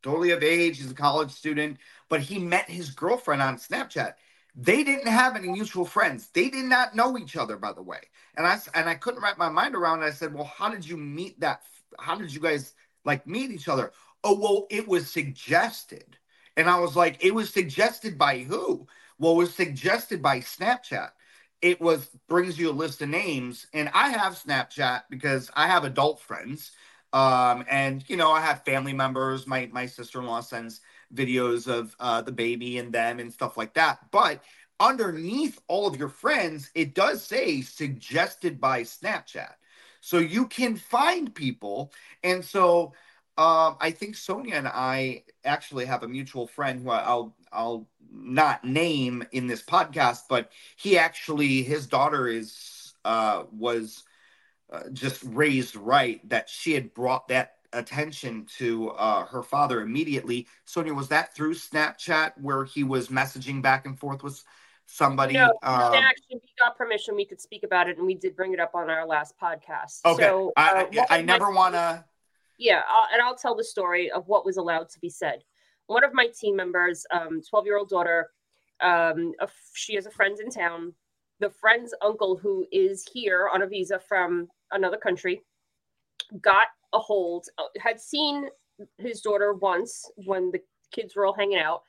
totally 0.06 0.30
of 0.30 0.42
age. 0.42 0.78
He's 0.78 0.90
a 0.90 0.94
college 0.94 1.32
student, 1.32 1.78
but 2.08 2.20
he 2.20 2.38
met 2.38 2.70
his 2.70 2.90
girlfriend 2.90 3.42
on 3.42 3.56
Snapchat. 3.56 4.14
They 4.54 4.84
didn't 4.84 5.08
have 5.08 5.36
any 5.36 5.48
mutual 5.48 5.84
friends. 5.84 6.28
They 6.28 6.48
did 6.48 6.64
not 6.64 6.94
know 6.94 7.18
each 7.18 7.36
other, 7.36 7.56
by 7.56 7.72
the 7.72 7.82
way. 7.82 8.00
And 8.36 8.46
I 8.46 8.58
and 8.74 8.88
I 8.88 8.94
couldn't 8.94 9.22
wrap 9.22 9.36
my 9.36 9.48
mind 9.48 9.74
around 9.74 10.02
it. 10.02 10.06
I 10.06 10.10
said, 10.10 10.32
"Well, 10.32 10.44
how 10.44 10.70
did 10.70 10.88
you 10.88 10.96
meet 10.96 11.40
that? 11.40 11.62
How 11.98 12.14
did 12.14 12.32
you 12.32 12.40
guys 12.40 12.74
like 13.04 13.26
meet 13.26 13.50
each 13.50 13.68
other?" 13.68 13.92
Oh, 14.24 14.38
well, 14.38 14.66
it 14.70 14.86
was 14.88 15.10
suggested. 15.10 16.16
And 16.56 16.70
I 16.70 16.78
was 16.78 16.96
like, 16.96 17.22
"It 17.22 17.34
was 17.34 17.52
suggested 17.52 18.16
by 18.16 18.38
who?" 18.38 18.86
Well, 19.18 19.32
it 19.32 19.36
was 19.36 19.54
suggested 19.54 20.22
by 20.22 20.40
Snapchat. 20.40 21.10
It 21.62 21.80
was 21.80 22.06
brings 22.28 22.58
you 22.58 22.70
a 22.70 22.72
list 22.72 23.02
of 23.02 23.08
names, 23.08 23.66
and 23.74 23.90
I 23.92 24.10
have 24.10 24.34
Snapchat 24.34 25.04
because 25.10 25.50
I 25.54 25.66
have 25.66 25.84
adult 25.84 26.20
friends 26.20 26.70
um, 27.12 27.64
and 27.70 28.04
you 28.08 28.16
know, 28.16 28.30
I 28.32 28.40
have 28.40 28.64
family 28.64 28.92
members. 28.92 29.46
My 29.46 29.68
my 29.72 29.86
sister 29.86 30.20
in 30.20 30.26
law 30.26 30.40
sends 30.40 30.80
videos 31.14 31.68
of 31.68 31.94
uh, 32.00 32.22
the 32.22 32.32
baby 32.32 32.78
and 32.78 32.92
them 32.92 33.18
and 33.18 33.32
stuff 33.32 33.56
like 33.56 33.74
that. 33.74 33.98
But 34.10 34.42
underneath 34.80 35.60
all 35.68 35.86
of 35.86 35.98
your 35.98 36.08
friends, 36.08 36.70
it 36.74 36.94
does 36.94 37.22
say 37.22 37.62
suggested 37.62 38.60
by 38.60 38.82
Snapchat, 38.82 39.54
so 40.00 40.18
you 40.18 40.46
can 40.46 40.76
find 40.76 41.34
people. 41.34 41.92
And 42.22 42.44
so 42.44 42.92
um, 43.38 43.76
I 43.80 43.90
think 43.90 44.16
Sonia 44.16 44.54
and 44.54 44.68
I 44.68 45.24
actually 45.44 45.84
have 45.84 46.02
a 46.02 46.08
mutual 46.08 46.46
friend 46.46 46.80
who 46.80 46.90
I'll 46.90 47.36
I'll 47.52 47.86
not 48.10 48.64
name 48.64 49.24
in 49.32 49.46
this 49.46 49.62
podcast, 49.62 50.22
but 50.28 50.50
he 50.76 50.96
actually 50.98 51.62
his 51.62 51.86
daughter 51.86 52.28
is 52.28 52.94
uh, 53.04 53.44
was 53.52 54.04
uh, 54.70 54.88
just 54.92 55.22
raised 55.24 55.76
right 55.76 56.26
that 56.28 56.48
she 56.48 56.72
had 56.72 56.92
brought 56.94 57.28
that 57.28 57.52
attention 57.72 58.46
to 58.58 58.90
uh, 58.90 59.24
her 59.26 59.42
father 59.42 59.80
immediately. 59.80 60.46
Sonia, 60.64 60.94
was 60.94 61.08
that 61.08 61.34
through 61.34 61.54
Snapchat 61.54 62.32
where 62.40 62.64
he 62.64 62.84
was 62.84 63.08
messaging 63.08 63.60
back 63.60 63.86
and 63.86 63.98
forth 63.98 64.22
with 64.22 64.42
somebody? 64.86 65.34
No, 65.34 65.48
um, 65.62 65.94
actually, 65.94 66.36
we 66.36 66.48
got 66.58 66.76
permission. 66.76 67.14
We 67.16 67.26
could 67.26 67.40
speak 67.40 67.64
about 67.64 67.88
it, 67.88 67.98
and 67.98 68.06
we 68.06 68.14
did 68.14 68.34
bring 68.34 68.52
it 68.52 68.60
up 68.60 68.74
on 68.74 68.88
our 68.88 69.06
last 69.06 69.34
podcast. 69.42 70.00
Okay, 70.04 70.24
so, 70.24 70.52
I, 70.56 70.82
uh, 70.82 71.04
I, 71.10 71.18
I 71.18 71.22
never 71.22 71.50
want 71.50 71.74
to. 71.74 72.04
Yeah, 72.58 72.82
I'll, 72.88 73.08
and 73.12 73.20
I'll 73.20 73.36
tell 73.36 73.54
the 73.54 73.64
story 73.64 74.10
of 74.10 74.26
what 74.28 74.46
was 74.46 74.56
allowed 74.56 74.88
to 74.90 75.00
be 75.00 75.10
said. 75.10 75.44
One 75.88 76.02
of 76.02 76.14
my 76.14 76.28
team 76.28 76.56
members, 76.56 77.04
um, 77.10 77.42
twelve-year-old 77.48 77.88
daughter, 77.88 78.30
um, 78.80 79.34
a, 79.40 79.48
she 79.74 79.94
has 79.96 80.06
a 80.06 80.10
friend 80.10 80.38
in 80.40 80.50
town. 80.50 80.94
The 81.40 81.50
friend's 81.50 81.94
uncle, 82.00 82.36
who 82.36 82.64
is 82.72 83.06
here 83.12 83.50
on 83.52 83.60
a 83.60 83.66
visa 83.66 83.98
from 83.98 84.48
another 84.72 84.96
country, 84.96 85.42
got 86.40 86.68
a 86.92 86.98
hold, 86.98 87.46
uh, 87.58 87.64
had 87.78 88.00
seen 88.00 88.48
his 88.98 89.20
daughter 89.20 89.54
once 89.54 90.10
when 90.24 90.50
the 90.50 90.60
kids 90.92 91.16
were 91.16 91.26
all 91.26 91.34
hanging 91.34 91.58
out, 91.58 91.82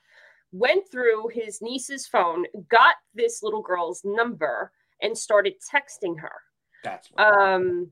went 0.51 0.89
through 0.91 1.29
his 1.33 1.61
niece's 1.61 2.07
phone, 2.07 2.45
got 2.69 2.95
this 3.13 3.43
little 3.43 3.61
girl's 3.61 4.01
number, 4.03 4.71
and 5.01 5.17
started 5.17 5.53
texting 5.73 6.19
her. 6.19 6.31
That's 6.83 7.09
um 7.17 7.91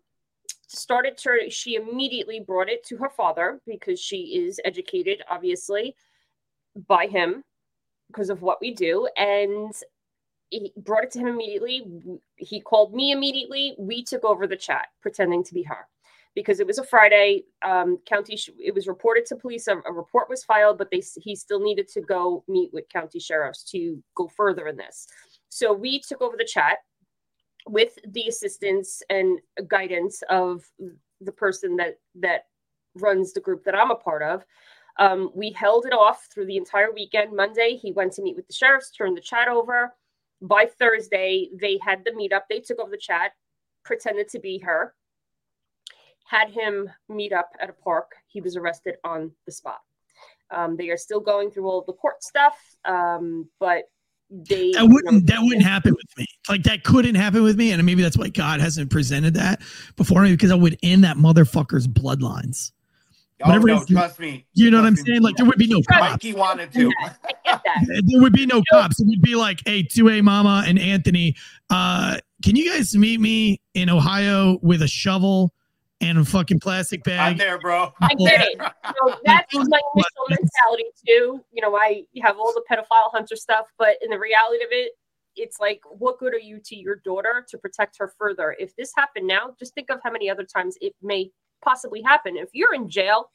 started 0.68 1.18
to 1.18 1.50
she 1.50 1.76
immediately 1.76 2.40
brought 2.40 2.70
it 2.70 2.84
to 2.86 2.98
her 2.98 3.10
father 3.10 3.60
because 3.68 4.00
she 4.00 4.46
is 4.46 4.60
educated 4.66 5.22
obviously 5.30 5.96
by 6.88 7.08
him 7.08 7.44
because 8.08 8.30
of 8.30 8.42
what 8.42 8.60
we 8.62 8.74
do 8.74 9.08
and 9.18 9.74
he 10.50 10.74
brought 10.78 11.04
it 11.04 11.12
to 11.12 11.20
him 11.20 11.28
immediately. 11.28 11.86
He 12.38 12.62
called 12.62 12.94
me 12.94 13.12
immediately. 13.12 13.76
We 13.78 14.04
took 14.04 14.24
over 14.24 14.48
the 14.48 14.56
chat, 14.56 14.88
pretending 15.02 15.44
to 15.44 15.54
be 15.54 15.64
her. 15.64 15.88
because 16.36 16.60
it 16.60 16.68
was 16.68 16.78
a 16.78 16.84
Friday. 16.84 17.46
Um, 17.64 17.98
county, 18.06 18.38
it 18.60 18.76
was 18.76 18.88
reported 18.88 19.26
to 19.28 19.36
police. 19.36 19.68
A, 19.68 19.78
a, 19.88 19.94
report 19.94 20.30
was 20.30 20.44
filed, 20.44 20.78
but 20.78 20.92
they 20.92 21.02
he 21.22 21.36
still 21.36 21.62
needed 21.62 21.88
to 21.90 22.02
go 22.02 22.44
meet 22.48 22.72
with 22.74 22.90
county 22.90 23.20
sheriffs 23.20 23.64
to 23.72 24.04
go 24.16 24.28
further 24.28 24.68
in 24.68 24.78
this. 24.78 25.08
So 25.50 25.74
we 25.74 26.02
took 26.02 26.22
over 26.22 26.36
the 26.38 26.46
chat 26.46 26.80
with 27.68 27.98
the 28.08 28.28
assistance 28.28 29.02
and 29.10 29.40
guidance 29.68 30.22
of 30.30 30.64
the 31.22 31.32
person 31.32 31.78
that 31.78 32.00
that 32.16 32.46
runs 32.96 33.34
the 33.34 33.42
group 33.42 33.64
that 33.64 33.76
I'm 33.76 33.92
a 33.92 33.96
part 33.96 34.22
of. 34.22 34.46
Um, 34.98 35.32
we 35.34 35.52
held 35.52 35.86
it 35.86 35.94
off 35.94 36.28
through 36.34 36.46
the 36.46 36.58
entire 36.58 36.92
weekend. 36.94 37.36
Monday, 37.36 37.78
he 37.82 37.92
went 37.92 38.14
to 38.14 38.22
meet 38.22 38.36
with 38.36 38.48
the 38.48 38.54
sheriffs, 38.54 38.92
turned 38.92 39.18
the 39.18 39.22
chat 39.22 39.48
over. 39.48 39.94
By 40.48 40.68
Thursday, 40.80 41.50
they 41.60 41.80
had 41.82 42.04
the 42.06 42.12
meetup. 42.12 42.42
They 42.50 42.60
took 42.60 42.80
over 42.80 42.92
the 42.92 42.98
chat, 42.98 43.32
pretended 43.84 44.30
to 44.30 44.40
be 44.40 44.60
her, 44.60 44.94
had 46.26 46.50
him 46.50 46.90
meet 47.10 47.34
up 47.34 47.50
at 47.60 47.70
a 47.70 47.74
park. 47.74 48.12
He 48.28 48.42
was 48.42 48.56
arrested 48.56 48.96
on 49.04 49.32
the 49.46 49.52
spot. 49.52 49.80
Um, 50.52 50.76
they 50.78 50.90
are 50.90 50.98
still 50.98 51.20
going 51.20 51.52
through 51.52 51.68
all 51.68 51.84
the 51.86 51.94
court 51.94 52.24
stuff, 52.24 52.58
um, 52.86 53.50
but 53.60 53.86
they 54.30 54.72
that 54.72 54.88
wouldn't 54.88 55.28
that 55.28 55.40
wouldn't 55.42 55.64
happen 55.64 55.94
with 55.94 56.18
me. 56.18 56.26
Like 56.50 56.64
that 56.64 56.84
couldn't 56.84 57.16
happen 57.16 57.44
with 57.44 57.58
me, 57.58 57.72
and 57.72 57.84
maybe 57.86 58.02
that's 58.02 58.18
why 58.18 58.30
God 58.30 58.60
hasn't 58.60 58.90
presented 58.90 59.36
that 59.36 59.62
before 59.96 60.22
me 60.24 60.32
because 60.32 60.52
I 60.52 60.56
would 60.56 60.78
end 60.84 61.04
that 61.04 61.18
motherfucker's 61.18 61.88
bloodlines. 61.88 62.72
Oh, 63.44 63.48
Whatever 63.48 63.68
no, 63.68 63.84
trust 63.84 64.20
me. 64.20 64.46
You 64.54 64.72
know 64.72 64.78
what 64.78 64.88
I'm 64.88 64.96
saying? 64.96 65.22
Like 65.22 65.36
there 65.36 65.46
would 65.46 65.58
be 65.58 65.68
no 65.68 65.82
cops. 65.82 66.12
Mikey 66.12 66.34
wanted 66.34 66.72
to. 66.72 66.90
there 67.46 68.22
would 68.22 68.32
be 68.32 68.46
no 68.46 68.62
cops. 68.72 69.00
It 69.00 69.08
would 69.08 69.22
be 69.22 69.36
like, 69.36 69.62
hey, 69.66 69.84
2A 69.84 70.24
Mama 70.24 70.64
and 70.66 70.80
Anthony, 70.80 71.36
uh, 71.70 72.18
can 72.44 72.56
you 72.56 72.72
guys 72.72 72.96
meet 72.96 73.20
me 73.20 73.60
in 73.74 73.90
Ohio 73.90 74.58
with 74.62 74.82
a 74.82 74.88
shovel 74.88 75.54
and 76.00 76.18
a 76.18 76.24
fucking 76.24 76.62
plastic 76.62 77.04
bag? 77.04 77.34
I'm 77.34 77.38
there, 77.38 77.60
bro. 77.60 77.92
I 78.00 78.14
get 78.14 78.42
it. 78.42 78.58
So 78.60 79.16
that's 79.26 79.54
my 79.54 79.82
initial 79.96 80.26
mentality 80.30 80.86
too. 81.06 81.44
You 81.52 81.62
know, 81.62 81.76
I 81.76 82.04
have 82.22 82.38
all 82.38 82.54
the 82.54 82.64
pedophile 82.72 83.12
hunter 83.12 83.36
stuff, 83.36 83.66
but 83.78 83.98
in 84.02 84.12
the 84.12 84.20
reality 84.20 84.64
of 84.64 84.70
it, 84.72 84.94
it's 85.36 85.60
like, 85.60 85.82
what 85.90 86.20
good 86.20 86.34
are 86.34 86.40
you 86.40 86.62
to 86.64 86.76
your 86.76 86.96
daughter 87.04 87.46
to 87.50 87.58
protect 87.58 87.98
her 88.00 88.14
further? 88.18 88.56
If 88.58 88.74
this 88.78 88.94
happened 88.96 89.28
now, 89.28 89.54
just 89.60 89.74
think 89.74 89.90
of 89.90 90.00
how 90.04 90.12
many 90.12 90.30
other 90.30 90.46
times 90.46 90.78
it 90.80 90.94
may 91.02 91.32
possibly 91.66 92.02
happen. 92.02 92.38
If 92.38 92.50
you're 92.54 92.74
in 92.74 92.90
jail, 92.90 93.32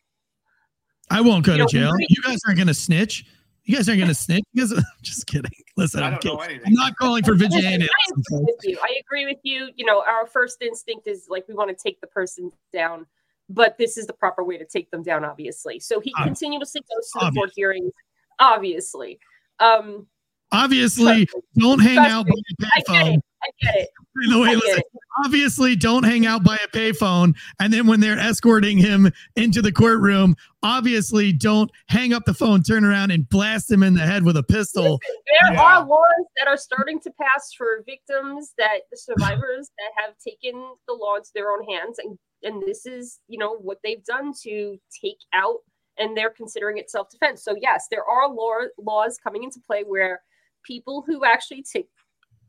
I 1.10 1.20
won't 1.20 1.44
go 1.44 1.52
to 1.52 1.58
know, 1.58 1.66
jail. 1.66 1.92
You 1.98 2.22
guys 2.22 2.38
aren't 2.46 2.56
going 2.56 2.68
to 2.68 2.74
snitch. 2.74 3.26
You 3.64 3.76
guys 3.76 3.88
aren't 3.88 3.98
going 3.98 4.08
to 4.08 4.14
snitch. 4.14 4.44
You 4.52 4.66
guys, 4.68 4.84
just 5.02 5.26
kidding. 5.26 5.50
Listen, 5.76 6.02
I'm, 6.02 6.18
kidding. 6.18 6.60
I'm 6.66 6.72
not 6.72 6.96
calling 6.96 7.24
for 7.24 7.34
vigilante. 7.34 7.84
I 7.84 8.12
agree 8.12 8.44
with 8.46 8.60
you. 8.62 8.78
I 8.82 9.00
agree 9.00 9.26
with 9.26 9.38
you. 9.42 9.68
You 9.76 9.84
know, 9.84 10.02
our 10.02 10.26
first 10.26 10.62
instinct 10.62 11.06
is 11.06 11.26
like 11.28 11.46
we 11.48 11.54
want 11.54 11.76
to 11.76 11.82
take 11.82 12.00
the 12.00 12.06
person 12.06 12.52
down, 12.72 13.06
but 13.48 13.76
this 13.78 13.96
is 13.96 14.06
the 14.06 14.12
proper 14.12 14.44
way 14.44 14.56
to 14.56 14.64
take 14.64 14.90
them 14.90 15.02
down, 15.02 15.24
obviously. 15.24 15.80
So 15.80 16.00
he 16.00 16.12
uh, 16.18 16.24
continuously 16.24 16.82
goes 16.82 17.10
to 17.12 17.26
the 17.26 17.32
court 17.32 17.50
hearings, 17.54 17.92
obviously. 18.38 19.18
Um, 19.58 20.06
obviously, 20.52 21.28
don't 21.58 21.80
hang 21.80 21.98
out 21.98 22.26
by 22.26 22.34
the 22.58 22.66
payphone. 22.66 23.20
I 23.42 23.50
get 23.62 23.74
it. 23.76 23.88
Way, 24.16 24.82
obviously 25.24 25.76
don't 25.76 26.02
hang 26.02 26.26
out 26.26 26.44
by 26.44 26.56
a 26.56 26.68
payphone. 26.68 27.34
And 27.58 27.72
then 27.72 27.86
when 27.86 28.00
they're 28.00 28.18
escorting 28.18 28.76
him 28.76 29.10
into 29.36 29.62
the 29.62 29.72
courtroom, 29.72 30.36
obviously 30.62 31.32
don't 31.32 31.70
hang 31.88 32.12
up 32.12 32.24
the 32.26 32.34
phone, 32.34 32.62
turn 32.62 32.84
around 32.84 33.12
and 33.12 33.28
blast 33.28 33.70
him 33.70 33.82
in 33.82 33.94
the 33.94 34.02
head 34.02 34.24
with 34.24 34.36
a 34.36 34.42
pistol. 34.42 34.82
Listen, 34.82 34.98
there 35.40 35.54
yeah. 35.54 35.62
are 35.62 35.86
laws 35.86 36.26
that 36.36 36.48
are 36.48 36.56
starting 36.56 37.00
to 37.00 37.10
pass 37.12 37.52
for 37.56 37.82
victims 37.86 38.52
that 38.58 38.80
survivors 38.94 39.70
that 39.78 40.04
have 40.04 40.14
taken 40.18 40.74
the 40.86 40.94
law 40.94 41.16
into 41.16 41.30
their 41.34 41.50
own 41.50 41.64
hands. 41.64 41.98
And, 41.98 42.18
and 42.42 42.62
this 42.62 42.84
is, 42.84 43.20
you 43.26 43.38
know, 43.38 43.56
what 43.56 43.78
they've 43.82 44.04
done 44.04 44.32
to 44.42 44.78
take 45.02 45.18
out 45.32 45.58
and 45.98 46.16
they're 46.16 46.30
considering 46.30 46.78
it 46.78 46.90
self-defense. 46.90 47.42
So 47.42 47.56
yes, 47.60 47.86
there 47.90 48.04
are 48.04 48.28
law, 48.28 48.58
laws 48.78 49.18
coming 49.22 49.44
into 49.44 49.60
play 49.66 49.82
where 49.82 50.20
people 50.62 51.04
who 51.06 51.24
actually 51.24 51.64
take 51.72 51.88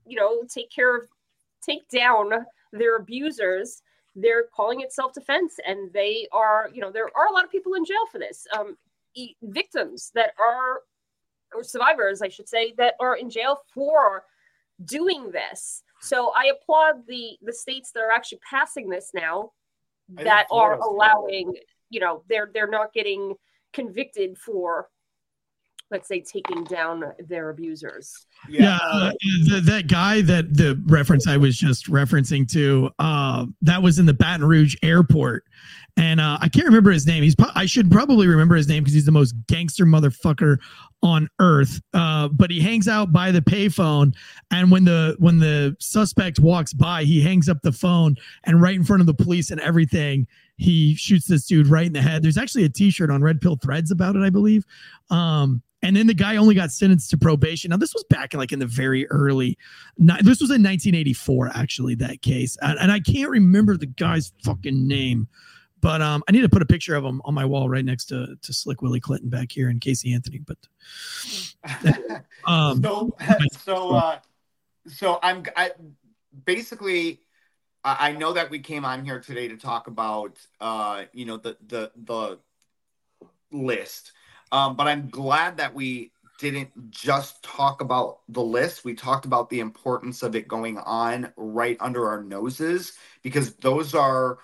you 0.06 0.18
know, 0.18 0.44
take 0.48 0.72
care 0.72 0.96
of, 0.96 1.08
take 1.62 1.88
down 1.90 2.32
their 2.72 2.98
abusers. 2.98 3.82
They're 4.16 4.44
calling 4.54 4.82
it 4.82 4.92
self 4.92 5.14
defense, 5.14 5.56
and 5.66 5.92
they 5.94 6.28
are, 6.32 6.70
you 6.74 6.82
know, 6.82 6.92
there 6.92 7.06
are 7.06 7.28
a 7.30 7.34
lot 7.34 7.46
of 7.46 7.52
people 7.52 7.76
in 7.76 7.86
jail 7.86 8.06
for 8.12 8.20
this. 8.20 8.46
Um, 8.58 8.78
e- 9.16 9.36
victims 9.42 10.12
that 10.16 10.34
are, 10.40 10.82
or 11.54 11.64
survivors, 11.64 12.22
I 12.22 12.28
should 12.28 12.50
say, 12.50 12.74
that 12.78 12.96
are 13.00 13.16
in 13.16 13.30
jail 13.30 13.62
for 13.74 14.24
doing 14.84 15.32
this. 15.32 15.84
So 16.02 16.34
I 16.36 16.52
applaud 16.52 17.06
the 17.08 17.38
the 17.42 17.54
states 17.54 17.92
that 17.92 18.02
are 18.02 18.12
actually 18.12 18.40
passing 18.50 18.90
this 18.90 19.12
now, 19.14 19.52
that 20.10 20.48
are 20.52 20.80
allowing, 20.80 21.54
you 21.90 22.00
know, 22.00 22.24
they're 22.28 22.50
they're 22.54 22.68
not 22.68 22.92
getting 22.94 23.36
convicted 23.72 24.38
for 24.38 24.90
let's 25.92 26.08
say 26.08 26.22
taking 26.22 26.64
down 26.64 27.04
their 27.28 27.50
abusers. 27.50 28.26
Yeah, 28.50 28.62
yeah 28.62 28.80
uh, 28.82 29.12
the, 29.50 29.62
that 29.66 29.88
guy 29.88 30.22
that 30.22 30.56
the 30.56 30.82
reference 30.88 31.28
i 31.28 31.38
was 31.38 31.58
just 31.58 31.88
referencing 31.88 32.50
to 32.54 32.90
uh, 32.98 33.46
that 33.62 33.84
was 33.84 34.00
in 34.00 34.06
the 34.06 34.14
baton 34.14 34.44
rouge 34.44 34.76
airport. 34.82 35.44
And 35.98 36.22
uh, 36.22 36.38
i 36.42 36.48
can't 36.48 36.66
remember 36.66 36.92
his 36.92 37.06
name. 37.06 37.22
He's 37.22 37.36
pro- 37.36 37.52
i 37.54 37.66
should 37.66 37.92
probably 37.92 38.28
remember 38.28 38.56
his 38.56 38.68
name 38.68 38.84
because 38.84 38.94
he's 38.94 39.06
the 39.06 39.12
most 39.12 39.36
gangster 39.48 39.86
motherfucker 39.86 40.58
on 41.04 41.28
earth. 41.40 41.82
Uh, 41.94 42.30
but 42.30 42.50
he 42.50 42.62
hangs 42.62 42.88
out 42.88 43.12
by 43.12 43.32
the 43.32 43.42
payphone 43.42 44.16
and 44.52 44.72
when 44.72 44.86
the 44.86 45.16
when 45.20 45.40
the 45.40 45.76
suspect 45.80 46.40
walks 46.40 46.74
by 46.74 47.04
he 47.04 47.22
hangs 47.22 47.50
up 47.50 47.62
the 47.62 47.72
phone 47.72 48.16
and 48.46 48.62
right 48.62 48.76
in 48.76 48.84
front 48.84 49.02
of 49.02 49.08
the 49.08 49.14
police 49.14 49.52
and 49.52 49.60
everything 49.62 50.26
he 50.58 50.94
shoots 50.94 51.26
this 51.28 51.48
dude 51.48 51.68
right 51.68 51.88
in 51.88 51.94
the 51.94 52.02
head. 52.02 52.22
There's 52.22 52.38
actually 52.38 52.66
a 52.66 52.70
t-shirt 52.70 53.10
on 53.10 53.24
red 53.24 53.42
pill 53.42 53.58
threads 53.58 53.92
about 53.92 54.16
it 54.16 54.22
i 54.22 54.30
believe. 54.30 54.66
Um, 55.10 55.62
and 55.84 55.96
then 55.96 56.08
the 56.08 56.14
guy 56.14 56.38
only 56.38 56.56
got 56.56 56.72
sentenced 56.72 57.10
to 57.12 57.18
probation. 57.18 57.70
Now 57.70 57.78
this 57.78 57.94
was 57.94 58.04
back 58.06 58.34
in 58.34 58.40
like 58.40 58.52
in 58.52 58.60
the 58.60 58.66
very 58.66 59.08
early. 59.10 59.58
This 59.98 60.40
was 60.40 60.52
in 60.52 60.62
1984, 60.64 61.52
actually. 61.54 61.96
That 61.96 62.22
case, 62.22 62.58
and, 62.62 62.78
and 62.80 62.92
I 62.92 63.00
can't 63.00 63.30
remember 63.30 63.78
the 63.78 63.88
guy's 63.88 64.32
fucking 64.44 64.88
name, 64.88 65.28
but 65.80 66.02
um, 66.02 66.24
I 66.28 66.32
need 66.32 66.42
to 66.42 66.50
put 66.50 66.62
a 66.62 66.66
picture 66.66 66.96
of 66.96 67.04
him 67.04 67.22
on 67.26 67.34
my 67.34 67.46
wall 67.46 67.70
right 67.70 67.86
next 67.86 68.06
to 68.06 68.36
to 68.42 68.54
Slick 68.54 68.82
Willie 68.82 69.00
Clinton 69.00 69.30
back 69.30 69.52
here 69.52 69.70
and 69.70 69.82
Casey 69.82 70.14
Anthony. 70.14 70.40
But 70.40 70.58
um, 72.46 72.82
so 72.84 73.16
so 73.64 73.96
uh, 73.96 74.20
so 74.88 75.20
I'm 75.22 75.44
I 75.56 75.72
basically. 76.46 77.22
I 77.84 78.12
know 78.12 78.34
that 78.34 78.52
we 78.52 78.60
came 78.60 78.86
on 78.86 79.04
here 79.04 79.20
today 79.20 79.48
to 79.48 79.58
talk 79.58 79.88
about, 79.88 80.38
uh, 80.60 81.06
you 81.14 81.26
know, 81.26 81.38
the 81.38 81.58
the 81.66 81.92
the 81.96 82.38
list 83.52 84.12
um, 84.52 84.76
but 84.76 84.88
I'm 84.88 85.10
glad 85.10 85.58
that 85.58 85.74
we 85.74 86.12
didn't 86.40 86.90
just 86.90 87.44
talk 87.44 87.82
about 87.82 88.20
the 88.28 88.42
list. 88.42 88.84
We 88.84 88.96
talked 88.96 89.26
about 89.26 89.50
the 89.50 89.60
importance 89.60 90.24
of 90.24 90.36
it 90.36 90.48
going 90.48 90.80
on 90.80 91.32
right 91.38 91.78
under 91.80 92.10
our 92.10 92.24
noses 92.24 92.94
because 93.22 93.54
those 93.58 93.94
are 93.94 94.40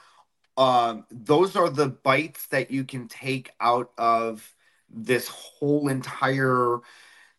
um, 0.57 1.05
those 1.11 1.55
are 1.55 1.69
the 1.69 1.87
bites 1.87 2.47
that 2.47 2.71
you 2.71 2.83
can 2.83 3.07
take 3.07 3.51
out 3.59 3.91
of 3.97 4.53
this 4.89 5.27
whole 5.27 5.87
entire 5.87 6.79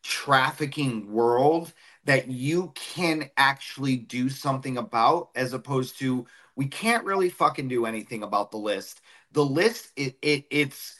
trafficking 0.02 1.10
world 1.10 1.72
that 2.04 2.28
you 2.28 2.72
can 2.74 3.28
actually 3.36 3.96
do 3.96 4.28
something 4.28 4.78
about 4.78 5.30
as 5.34 5.52
opposed 5.52 5.98
to 5.98 6.26
we 6.56 6.66
can't 6.66 7.04
really 7.04 7.28
fucking 7.28 7.68
do 7.68 7.84
anything 7.84 8.22
about 8.22 8.50
the 8.50 8.56
list 8.56 9.00
the 9.32 9.44
list 9.44 9.90
it, 9.96 10.16
it 10.22 10.44
it's 10.50 10.97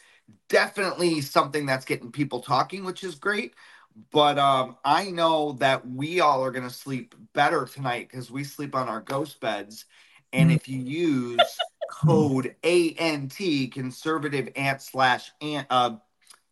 definitely 0.48 1.20
something 1.20 1.66
that's 1.66 1.84
getting 1.84 2.12
people 2.12 2.40
talking, 2.40 2.84
which 2.84 3.04
is 3.04 3.14
great. 3.14 3.54
But 4.10 4.38
um, 4.38 4.76
I 4.84 5.10
know 5.10 5.52
that 5.52 5.88
we 5.88 6.20
all 6.20 6.44
are 6.44 6.50
going 6.50 6.68
to 6.68 6.74
sleep 6.74 7.14
better 7.34 7.64
tonight 7.64 8.08
because 8.10 8.30
we 8.30 8.44
sleep 8.44 8.74
on 8.74 8.88
our 8.88 9.00
ghost 9.00 9.40
beds. 9.40 9.86
And 10.32 10.52
if 10.52 10.68
you 10.68 10.78
use 10.78 11.58
code 11.90 12.54
ANT 12.62 13.36
conservative 13.72 14.50
ant 14.56 14.82
slash 14.82 15.32
ant 15.40 15.66
uh, 15.70 15.96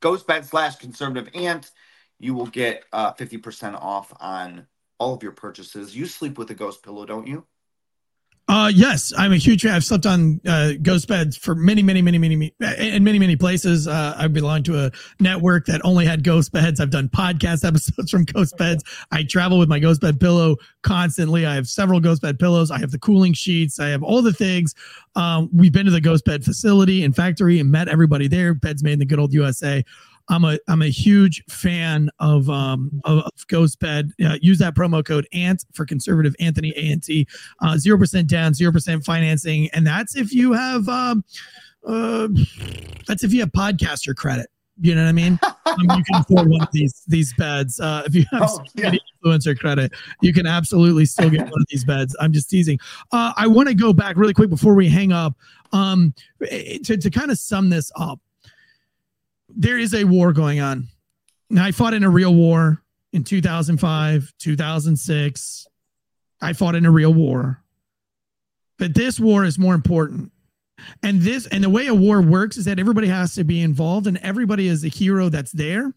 ghost 0.01 0.27
bed 0.27 0.45
slash 0.45 0.77
conservative 0.77 1.29
ant, 1.35 1.71
you 2.19 2.35
will 2.35 2.47
get 2.47 2.85
uh, 2.93 3.13
50% 3.13 3.75
off 3.75 4.13
on 4.19 4.67
all 4.99 5.15
of 5.15 5.23
your 5.23 5.33
purchases. 5.33 5.95
You 5.95 6.07
sleep 6.07 6.39
with 6.39 6.51
a 6.51 6.55
ghost 6.55 6.83
pillow, 6.83 7.05
don't 7.05 7.27
you? 7.27 7.45
Uh, 8.49 8.71
yes, 8.73 9.13
I'm 9.19 9.33
a 9.33 9.37
huge 9.37 9.63
fan. 9.63 9.75
I've 9.75 9.85
slept 9.85 10.07
on 10.07 10.41
uh, 10.47 10.75
ghost 10.81 11.09
beds 11.09 11.37
for 11.37 11.57
many, 11.57 11.83
many, 11.83 12.01
many, 12.01 12.17
many, 12.17 12.37
many 12.37 12.55
in 12.79 13.03
many, 13.03 13.19
many 13.19 13.35
places. 13.35 13.89
Uh, 13.89 14.15
I 14.17 14.29
belong 14.29 14.63
to 14.65 14.87
a 14.87 14.93
network 15.19 15.67
that 15.67 15.81
only 15.83 16.07
had 16.07 16.23
ghost 16.23 16.53
beds. 16.53 16.79
I've 16.79 16.91
done 16.91 17.09
podcast 17.09 17.65
episodes 17.67 18.09
from 18.09 18.25
ghost 18.25 18.57
beds. 18.57 18.85
I 19.11 19.25
travel 19.25 19.59
with 19.59 19.69
my 19.69 19.81
ghost 19.81 20.01
bed 20.01 20.21
pillow 20.21 20.57
constantly. 20.83 21.45
I 21.45 21.55
have 21.55 21.67
several 21.67 21.99
ghost 21.99 22.23
bed 22.23 22.39
pillows. 22.39 22.71
I 22.71 22.79
have 22.79 22.93
the 22.93 23.01
cooling 23.01 23.33
sheets. 23.33 23.81
I 23.81 23.89
have 23.89 24.05
all 24.05 24.23
the 24.23 24.33
things. 24.33 24.75
Um, 25.17 25.51
we've 25.53 25.73
been 25.73 25.87
to 25.87 25.93
the 25.93 26.01
ghost 26.01 26.25
bed 26.25 26.45
facility 26.45 27.03
and 27.03 27.17
factory 27.17 27.59
and 27.59 27.73
met 27.73 27.89
everybody 27.89 28.29
there. 28.29 28.55
Beds 28.55 28.85
made 28.85 28.93
in 28.93 28.99
the 29.01 29.07
good 29.07 29.19
old 29.19 29.33
USA. 29.33 29.85
I'm 30.29 30.45
a 30.45 30.59
I'm 30.69 30.83
a 30.83 30.89
huge 30.89 31.45
fan 31.49 32.11
of 32.19 32.49
um 32.51 33.01
of, 33.05 33.19
of 33.21 33.33
Ghostbed. 33.49 34.11
Uh, 34.25 34.37
use 34.41 34.59
that 34.59 34.75
promo 34.75 35.05
code 35.05 35.27
ANT 35.33 35.65
for 35.73 35.85
conservative 35.87 36.35
Anthony 36.41 36.75
ANT. 36.77 37.07
Uh, 37.61 37.77
zero 37.79 37.99
percent 37.99 38.29
down, 38.29 38.55
zero 38.55 38.73
percent 38.73 39.05
financing, 39.05 39.69
and 39.73 39.87
that's 39.87 40.17
if 40.17 40.33
you 40.33 40.53
have 40.53 40.89
um 40.89 41.25
uh 41.87 42.29
that's 43.07 43.23
if 43.23 43.33
you 43.33 43.41
have 43.41 43.53
podcaster 43.53 44.15
credit. 44.15 44.49
You 44.79 44.95
know 44.95 45.05
what 45.05 45.09
I 45.09 45.13
mean? 45.13 45.39
um, 45.67 45.77
you 45.81 46.05
can 46.05 46.21
afford 46.21 46.49
one 46.51 46.61
of 46.61 46.69
these 46.73 47.03
these 47.07 47.33
beds. 47.35 47.81
Uh, 47.81 48.03
if 48.05 48.15
you 48.15 48.25
have 48.33 48.43
Oh, 48.51 48.63
yeah. 48.75 48.93
influencer 49.25 49.59
credit, 49.59 49.93
you 50.21 50.33
can 50.35 50.47
absolutely 50.47 51.07
still 51.07 51.31
get 51.31 51.43
one 51.43 51.61
of 51.63 51.67
these 51.71 51.85
beds. 51.85 52.15
I'm 52.21 52.33
just 52.33 52.51
teasing. 52.51 52.79
Uh, 53.13 53.33
I 53.37 53.47
want 53.47 53.69
to 53.69 53.75
go 53.75 53.93
back 53.95 54.17
really 54.17 54.35
quick 54.35 54.51
before 54.51 54.75
we 54.75 54.89
hang 54.89 55.13
up. 55.13 55.35
Um, 55.73 56.13
eh, 56.51 56.79
to 56.85 56.97
to 56.99 57.11
kind 57.11 57.31
of 57.31 57.39
sum 57.39 57.71
this 57.71 57.91
up, 57.97 58.21
there 59.57 59.79
is 59.79 59.95
a 59.95 60.05
war 60.05 60.33
going 60.33 60.61
on. 60.61 60.89
Now, 61.49 61.65
I 61.65 61.73
fought 61.73 61.95
in 61.95 62.05
a 62.05 62.11
real 62.11 62.35
war 62.35 62.83
in 63.13 63.25
2005, 63.25 64.33
2006. 64.39 65.67
I 66.43 66.53
fought 66.53 66.75
in 66.75 66.85
a 66.85 66.91
real 66.91 67.15
war, 67.15 67.63
but 68.79 68.95
this 68.95 69.19
war 69.19 69.45
is 69.45 69.59
more 69.59 69.75
important. 69.75 70.33
And 71.03 71.23
this 71.23 71.47
and 71.47 71.65
the 71.65 71.71
way 71.71 71.87
a 71.87 71.95
war 71.95 72.21
works 72.21 72.59
is 72.59 72.67
that 72.67 72.79
everybody 72.79 73.09
has 73.09 73.35
to 73.37 73.45
be 73.45 73.63
involved, 73.63 74.07
and 74.07 74.19
everybody 74.19 74.69
is 74.69 74.85
a 74.85 74.89
hero 74.89 75.31
that's 75.31 75.53
there 75.53 75.95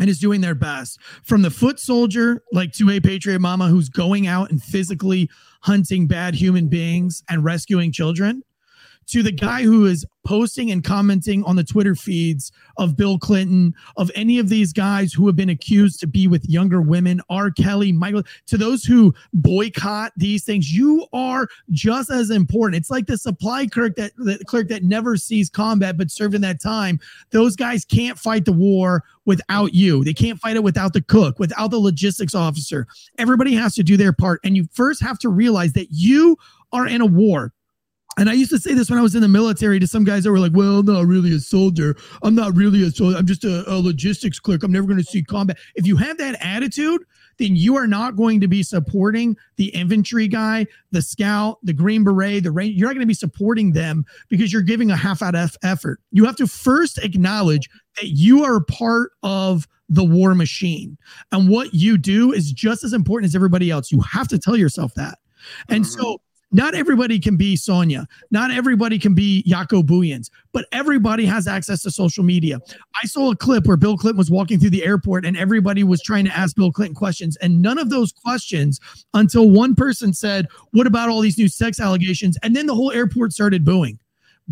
and 0.00 0.10
is 0.10 0.18
doing 0.18 0.40
their 0.40 0.56
best. 0.56 0.98
From 1.22 1.42
the 1.42 1.50
foot 1.50 1.78
soldier, 1.78 2.42
like 2.52 2.72
to 2.72 2.90
a 2.90 3.00
patriot 3.00 3.38
mama 3.38 3.68
who's 3.68 3.88
going 3.88 4.26
out 4.26 4.50
and 4.50 4.60
physically 4.60 5.30
hunting 5.62 6.08
bad 6.08 6.34
human 6.34 6.68
beings 6.68 7.22
and 7.28 7.44
rescuing 7.44 7.92
children, 7.92 8.42
to 9.08 9.22
the 9.22 9.32
guy 9.32 9.62
who 9.62 9.86
is 9.86 10.06
posting 10.24 10.70
and 10.70 10.84
commenting 10.84 11.42
on 11.44 11.56
the 11.56 11.64
Twitter 11.64 11.94
feeds 11.94 12.52
of 12.76 12.96
Bill 12.96 13.18
Clinton, 13.18 13.74
of 13.96 14.10
any 14.14 14.38
of 14.38 14.50
these 14.50 14.74
guys 14.74 15.12
who 15.12 15.26
have 15.26 15.36
been 15.36 15.48
accused 15.48 16.00
to 16.00 16.06
be 16.06 16.28
with 16.28 16.46
younger 16.48 16.82
women, 16.82 17.22
R. 17.30 17.50
Kelly, 17.50 17.92
Michael, 17.92 18.22
to 18.46 18.58
those 18.58 18.84
who 18.84 19.14
boycott 19.32 20.12
these 20.16 20.44
things, 20.44 20.70
you 20.70 21.06
are 21.14 21.48
just 21.70 22.10
as 22.10 22.30
important. 22.30 22.76
It's 22.78 22.90
like 22.90 23.06
the 23.06 23.16
supply 23.16 23.66
clerk 23.66 23.96
that 23.96 24.12
the 24.16 24.38
clerk 24.46 24.68
that 24.68 24.84
never 24.84 25.16
sees 25.16 25.48
combat 25.48 25.96
but 25.96 26.10
served 26.10 26.34
in 26.34 26.42
that 26.42 26.60
time. 26.60 27.00
Those 27.30 27.56
guys 27.56 27.86
can't 27.86 28.18
fight 28.18 28.44
the 28.44 28.52
war 28.52 29.04
without 29.24 29.72
you. 29.72 30.04
They 30.04 30.14
can't 30.14 30.38
fight 30.38 30.56
it 30.56 30.62
without 30.62 30.92
the 30.92 31.02
cook, 31.02 31.38
without 31.38 31.70
the 31.70 31.78
logistics 31.78 32.34
officer. 32.34 32.86
Everybody 33.16 33.54
has 33.54 33.74
to 33.76 33.82
do 33.82 33.96
their 33.96 34.12
part. 34.12 34.40
And 34.44 34.56
you 34.56 34.68
first 34.72 35.02
have 35.02 35.18
to 35.20 35.30
realize 35.30 35.72
that 35.72 35.88
you 35.90 36.36
are 36.72 36.86
in 36.86 37.00
a 37.00 37.06
war. 37.06 37.52
And 38.18 38.28
I 38.28 38.32
used 38.32 38.50
to 38.50 38.58
say 38.58 38.74
this 38.74 38.90
when 38.90 38.98
I 38.98 39.02
was 39.02 39.14
in 39.14 39.22
the 39.22 39.28
military 39.28 39.78
to 39.78 39.86
some 39.86 40.02
guys 40.02 40.24
that 40.24 40.32
were 40.32 40.40
like, 40.40 40.52
well, 40.52 40.82
not 40.82 41.06
really 41.06 41.32
a 41.34 41.38
soldier. 41.38 41.96
I'm 42.22 42.34
not 42.34 42.54
really 42.56 42.82
a 42.82 42.90
soldier. 42.90 43.16
I'm 43.16 43.26
just 43.26 43.44
a, 43.44 43.64
a 43.70 43.78
logistics 43.78 44.40
clerk. 44.40 44.64
I'm 44.64 44.72
never 44.72 44.86
going 44.86 44.98
to 44.98 45.04
see 45.04 45.22
combat. 45.22 45.56
If 45.76 45.86
you 45.86 45.96
have 45.96 46.18
that 46.18 46.36
attitude, 46.40 47.02
then 47.38 47.54
you 47.54 47.76
are 47.76 47.86
not 47.86 48.16
going 48.16 48.40
to 48.40 48.48
be 48.48 48.64
supporting 48.64 49.36
the 49.56 49.66
infantry 49.66 50.26
guy, 50.26 50.66
the 50.90 51.00
scout, 51.00 51.58
the 51.62 51.72
green 51.72 52.02
beret, 52.02 52.42
the 52.42 52.50
rain. 52.50 52.72
You're 52.74 52.88
not 52.88 52.94
going 52.94 53.02
to 53.02 53.06
be 53.06 53.14
supporting 53.14 53.72
them 53.72 54.04
because 54.28 54.52
you're 54.52 54.62
giving 54.62 54.90
a 54.90 54.96
half 54.96 55.22
out 55.22 55.36
eff- 55.36 55.56
effort. 55.62 56.00
You 56.10 56.24
have 56.24 56.36
to 56.36 56.48
first 56.48 56.98
acknowledge 56.98 57.70
that 57.96 58.08
you 58.08 58.44
are 58.44 58.60
part 58.60 59.12
of 59.22 59.68
the 59.88 60.04
war 60.04 60.34
machine. 60.34 60.98
And 61.30 61.48
what 61.48 61.72
you 61.72 61.96
do 61.96 62.32
is 62.32 62.52
just 62.52 62.82
as 62.82 62.92
important 62.92 63.30
as 63.30 63.36
everybody 63.36 63.70
else. 63.70 63.92
You 63.92 64.00
have 64.00 64.26
to 64.28 64.38
tell 64.38 64.56
yourself 64.56 64.92
that. 64.94 65.18
And 65.68 65.86
so 65.86 66.02
mm-hmm. 66.02 66.27
Not 66.50 66.74
everybody 66.74 67.20
can 67.20 67.36
be 67.36 67.56
Sonia. 67.56 68.06
Not 68.30 68.50
everybody 68.50 68.98
can 68.98 69.14
be 69.14 69.44
Jaco 69.46 69.82
Booyens, 69.82 70.30
but 70.52 70.64
everybody 70.72 71.26
has 71.26 71.46
access 71.46 71.82
to 71.82 71.90
social 71.90 72.24
media. 72.24 72.58
I 73.02 73.06
saw 73.06 73.30
a 73.30 73.36
clip 73.36 73.66
where 73.66 73.76
Bill 73.76 73.98
Clinton 73.98 74.16
was 74.16 74.30
walking 74.30 74.58
through 74.58 74.70
the 74.70 74.84
airport 74.84 75.26
and 75.26 75.36
everybody 75.36 75.84
was 75.84 76.02
trying 76.02 76.24
to 76.24 76.36
ask 76.36 76.56
Bill 76.56 76.72
Clinton 76.72 76.94
questions. 76.94 77.36
And 77.38 77.60
none 77.60 77.78
of 77.78 77.90
those 77.90 78.12
questions 78.12 78.80
until 79.12 79.50
one 79.50 79.74
person 79.74 80.14
said, 80.14 80.46
What 80.70 80.86
about 80.86 81.10
all 81.10 81.20
these 81.20 81.36
new 81.36 81.48
sex 81.48 81.80
allegations? 81.80 82.38
And 82.42 82.56
then 82.56 82.66
the 82.66 82.74
whole 82.74 82.92
airport 82.92 83.32
started 83.32 83.64
booing. 83.64 83.98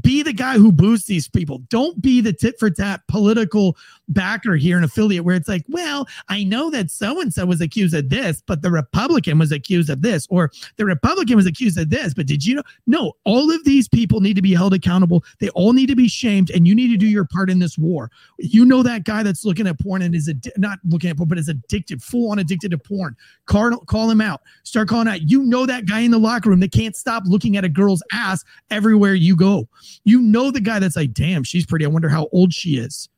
Be 0.00 0.22
the 0.22 0.32
guy 0.32 0.54
who 0.54 0.72
boosts 0.72 1.06
these 1.06 1.28
people. 1.28 1.58
Don't 1.68 2.00
be 2.02 2.20
the 2.20 2.32
tit 2.32 2.58
for 2.58 2.70
tat 2.70 3.00
political 3.08 3.76
backer 4.08 4.56
here, 4.56 4.76
an 4.76 4.84
affiliate 4.84 5.24
where 5.24 5.36
it's 5.36 5.48
like, 5.48 5.64
well, 5.68 6.06
I 6.28 6.44
know 6.44 6.70
that 6.70 6.90
so 6.90 7.20
and 7.20 7.32
so 7.32 7.46
was 7.46 7.60
accused 7.60 7.94
of 7.94 8.10
this, 8.10 8.42
but 8.46 8.62
the 8.62 8.70
Republican 8.70 9.38
was 9.38 9.52
accused 9.52 9.90
of 9.90 10.02
this, 10.02 10.26
or 10.30 10.50
the 10.76 10.84
Republican 10.84 11.36
was 11.36 11.46
accused 11.46 11.78
of 11.78 11.90
this. 11.90 12.14
But 12.14 12.26
did 12.26 12.44
you 12.44 12.56
know? 12.56 12.62
No, 12.86 13.12
all 13.24 13.50
of 13.50 13.64
these 13.64 13.88
people 13.88 14.20
need 14.20 14.36
to 14.36 14.42
be 14.42 14.54
held 14.54 14.74
accountable. 14.74 15.24
They 15.40 15.48
all 15.50 15.72
need 15.72 15.86
to 15.86 15.96
be 15.96 16.08
shamed, 16.08 16.50
and 16.50 16.68
you 16.68 16.74
need 16.74 16.88
to 16.88 16.96
do 16.96 17.06
your 17.06 17.24
part 17.24 17.50
in 17.50 17.58
this 17.58 17.78
war. 17.78 18.10
You 18.38 18.64
know 18.64 18.82
that 18.82 19.04
guy 19.04 19.22
that's 19.22 19.44
looking 19.44 19.66
at 19.66 19.80
porn 19.80 20.02
and 20.02 20.14
is 20.14 20.32
not 20.56 20.78
looking 20.84 21.10
at 21.10 21.16
porn, 21.16 21.28
but 21.28 21.38
is 21.38 21.48
addicted, 21.48 22.02
full 22.02 22.30
on 22.30 22.38
addicted 22.38 22.70
to 22.72 22.78
porn. 22.78 23.16
Call, 23.46 23.76
call 23.80 24.10
him 24.10 24.20
out. 24.20 24.42
Start 24.64 24.88
calling 24.88 25.08
out. 25.08 25.22
You 25.22 25.42
know 25.42 25.66
that 25.66 25.86
guy 25.86 26.00
in 26.00 26.10
the 26.10 26.18
locker 26.18 26.50
room 26.50 26.60
that 26.60 26.72
can't 26.72 26.96
stop 26.96 27.22
looking 27.26 27.56
at 27.56 27.64
a 27.64 27.68
girl's 27.68 28.02
ass 28.12 28.44
everywhere 28.70 29.14
you 29.14 29.36
go. 29.36 29.68
You 30.04 30.20
know 30.20 30.50
the 30.50 30.60
guy 30.60 30.78
that's 30.78 30.96
like, 30.96 31.12
damn, 31.12 31.42
she's 31.44 31.66
pretty. 31.66 31.84
I 31.84 31.88
wonder 31.88 32.08
how 32.08 32.28
old 32.32 32.52
she 32.52 32.78
is. 32.78 33.08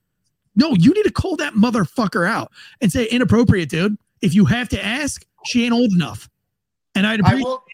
No, 0.57 0.73
you 0.75 0.93
need 0.93 1.05
to 1.05 1.12
call 1.12 1.37
that 1.37 1.55
motherfucker 1.55 2.29
out 2.29 2.51
and 2.81 2.91
say, 2.91 3.05
inappropriate, 3.05 3.69
dude. 3.69 3.97
If 4.23 4.35
you 4.35 4.45
have 4.47 4.69
to 4.71 4.85
ask, 4.85 5.25
she 5.47 5.64
ain't 5.64 5.73
old 5.73 5.93
enough. 5.93 6.29
And 6.95 7.07
I'd 7.07 7.21
I 7.21 7.27
appreciate 7.29 7.45
will, 7.45 7.64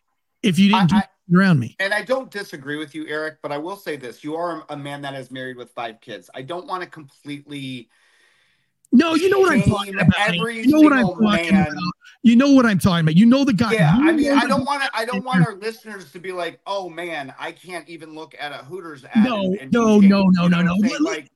if 0.43 0.59
you 0.59 0.69
didn't 0.71 0.93
I- 0.93 1.01
do 1.31 1.39
around 1.39 1.59
me. 1.59 1.75
and 1.81 1.95
I 1.95 2.03
don't 2.03 2.31
disagree 2.31 2.77
with 2.77 2.95
you, 2.95 3.07
Eric, 3.09 3.39
but 3.41 3.51
I 3.51 3.57
will 3.57 3.77
say 3.77 3.97
this: 3.97 4.23
you 4.23 4.37
are 4.37 4.65
a 4.69 4.77
man 4.77 5.01
that 5.03 5.15
is 5.15 5.31
married 5.31 5.57
with 5.57 5.71
five 5.71 6.01
kids. 6.03 6.29
I 6.35 6.43
don't 6.43 6.67
want 6.67 6.83
to 6.83 6.89
completely. 6.91 7.89
No, 8.93 9.15
you 9.15 9.31
know 9.31 9.39
what 9.41 9.53
I'm 9.53 9.63
talking 9.63 9.95
about. 9.99 10.13
every 10.19 10.61
You 10.61 10.67
know 10.69 10.81
what 10.81 10.93
I'm 10.93 11.07
talking 11.07 11.55
man. 11.55 11.63
about. 11.69 11.93
You 12.25 12.37
know 12.37 12.53
what 12.53 12.64
I'm 12.64 12.79
talking 12.79 13.01
about. 13.05 13.16
You 13.16 13.27
know 13.27 13.45
the 13.45 13.53
guy. 13.53 13.75
Yeah, 13.75 13.95
I 14.01 14.11
mean, 14.12 14.33
I 14.33 14.47
don't 14.47 14.64
want 14.64 14.83
to. 14.83 14.89
I 14.95 15.05
don't 15.05 15.22
want 15.25 15.47
our 15.47 15.55
listeners 15.57 16.11
to 16.12 16.18
be 16.18 16.33
like, 16.33 16.59
"Oh 16.66 16.89
man, 16.89 17.35
I 17.39 17.53
can't 17.53 17.87
even 17.87 18.14
look 18.14 18.35
at 18.41 18.51
a 18.51 18.64
Hooters 18.64 19.05
ad." 19.05 19.22
No, 19.25 19.43
and, 19.43 19.61
and 19.61 19.72
no, 19.72 19.99
no, 20.01 20.25
no, 20.31 20.49
no, 20.49 20.62
no. 20.62 20.75
Let- 20.75 21.01
Like, 21.03 21.31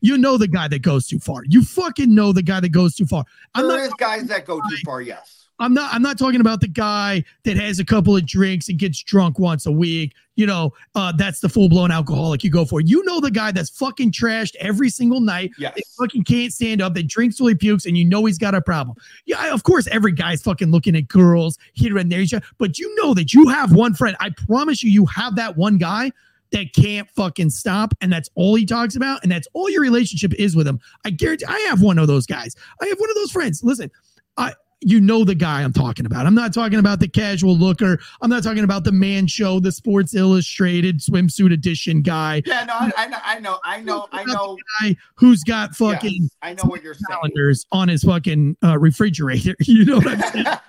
You 0.00 0.16
know 0.16 0.38
the 0.38 0.48
guy 0.48 0.66
that 0.66 0.80
goes 0.80 1.06
too 1.06 1.18
far. 1.18 1.42
You 1.46 1.62
fucking 1.62 2.12
know 2.14 2.32
the 2.32 2.42
guy 2.42 2.58
that 2.58 2.70
goes 2.70 2.94
too 2.96 3.04
far. 3.04 3.24
I'm 3.54 3.68
there 3.68 3.76
not. 3.76 3.86
is 3.86 3.92
guys 3.98 4.24
that 4.28 4.46
go 4.46 4.60
too 4.60 4.76
far. 4.82 5.02
Yes. 5.02 5.39
I'm 5.60 5.74
not. 5.74 5.92
I'm 5.92 6.02
not 6.02 6.18
talking 6.18 6.40
about 6.40 6.60
the 6.60 6.68
guy 6.68 7.22
that 7.44 7.56
has 7.56 7.78
a 7.78 7.84
couple 7.84 8.16
of 8.16 8.26
drinks 8.26 8.68
and 8.68 8.78
gets 8.78 9.02
drunk 9.02 9.38
once 9.38 9.66
a 9.66 9.70
week. 9.72 10.14
You 10.36 10.46
know, 10.46 10.72
uh, 10.94 11.12
that's 11.12 11.40
the 11.40 11.48
full 11.50 11.68
blown 11.68 11.90
alcoholic 11.90 12.42
you 12.42 12.50
go 12.50 12.64
for. 12.64 12.80
You 12.80 13.04
know 13.04 13.20
the 13.20 13.30
guy 13.30 13.52
that's 13.52 13.68
fucking 13.68 14.12
trashed 14.12 14.56
every 14.58 14.88
single 14.88 15.20
night. 15.20 15.50
Yes. 15.58 15.74
That 15.76 15.84
fucking 15.98 16.24
can't 16.24 16.50
stand 16.52 16.80
up. 16.80 16.94
That 16.94 17.08
drinks 17.08 17.36
till 17.36 17.46
he 17.46 17.54
pukes, 17.54 17.84
and 17.84 17.96
you 17.98 18.06
know 18.06 18.24
he's 18.24 18.38
got 18.38 18.54
a 18.54 18.62
problem. 18.62 18.96
Yeah, 19.26 19.36
I- 19.38 19.50
of 19.50 19.62
course, 19.62 19.86
every 19.88 20.12
guy's 20.12 20.40
fucking 20.42 20.70
looking 20.70 20.96
at 20.96 21.08
girls 21.08 21.58
here 21.74 21.98
and 21.98 22.10
there. 22.10 22.24
But 22.58 22.78
you 22.78 22.94
know 22.96 23.12
that 23.14 23.34
you 23.34 23.48
have 23.48 23.72
one 23.74 23.92
friend. 23.94 24.16
I 24.18 24.30
promise 24.30 24.82
you, 24.82 24.90
you 24.90 25.04
have 25.06 25.36
that 25.36 25.56
one 25.58 25.76
guy 25.76 26.10
that 26.52 26.72
can't 26.74 27.08
fucking 27.10 27.50
stop, 27.50 27.92
and 28.00 28.10
that's 28.12 28.30
all 28.34 28.54
he 28.54 28.64
talks 28.64 28.96
about, 28.96 29.22
and 29.22 29.30
that's 29.30 29.46
all 29.52 29.68
your 29.68 29.82
relationship 29.82 30.32
is 30.34 30.56
with 30.56 30.66
him. 30.66 30.80
I 31.04 31.10
guarantee. 31.10 31.44
I 31.46 31.58
have 31.68 31.82
one 31.82 31.98
of 31.98 32.06
those 32.06 32.26
guys. 32.26 32.56
I 32.80 32.86
have 32.86 32.98
one 32.98 33.10
of 33.10 33.14
those 33.16 33.30
friends. 33.30 33.62
Listen, 33.62 33.90
I 34.38 34.54
you 34.80 35.00
know 35.00 35.24
the 35.24 35.34
guy 35.34 35.62
I'm 35.62 35.72
talking 35.72 36.06
about. 36.06 36.26
I'm 36.26 36.34
not 36.34 36.54
talking 36.54 36.78
about 36.78 37.00
the 37.00 37.08
casual 37.08 37.56
looker. 37.56 37.98
I'm 38.22 38.30
not 38.30 38.42
talking 38.42 38.64
about 38.64 38.84
the 38.84 38.92
man 38.92 39.26
show, 39.26 39.60
the 39.60 39.72
Sports 39.72 40.14
Illustrated 40.14 41.00
swimsuit 41.00 41.52
edition 41.52 42.02
guy, 42.02 42.42
Yeah. 42.46 42.64
No. 42.64 42.74
I, 42.74 42.90
I 42.96 43.06
know. 43.06 43.18
I 43.24 43.38
know. 43.40 43.58
I 43.64 43.80
know. 43.82 44.06
I 44.12 44.24
know. 44.24 44.56
guy 44.80 44.96
who's 45.16 45.42
got 45.44 45.74
fucking 45.74 46.22
Yes, 46.22 46.30
I 46.42 46.54
know 46.54 46.62
what 46.64 46.82
you're 46.82 46.94
saying. 46.94 47.06
calendars 47.10 47.66
on 47.72 47.88
his 47.88 48.02
fucking 48.04 48.56
uh, 48.64 48.78
refrigerator. 48.78 49.54
You 49.70 49.84
know 49.84 49.96
what 49.98 50.08
I'm 50.08 50.20
saying? 50.32 50.46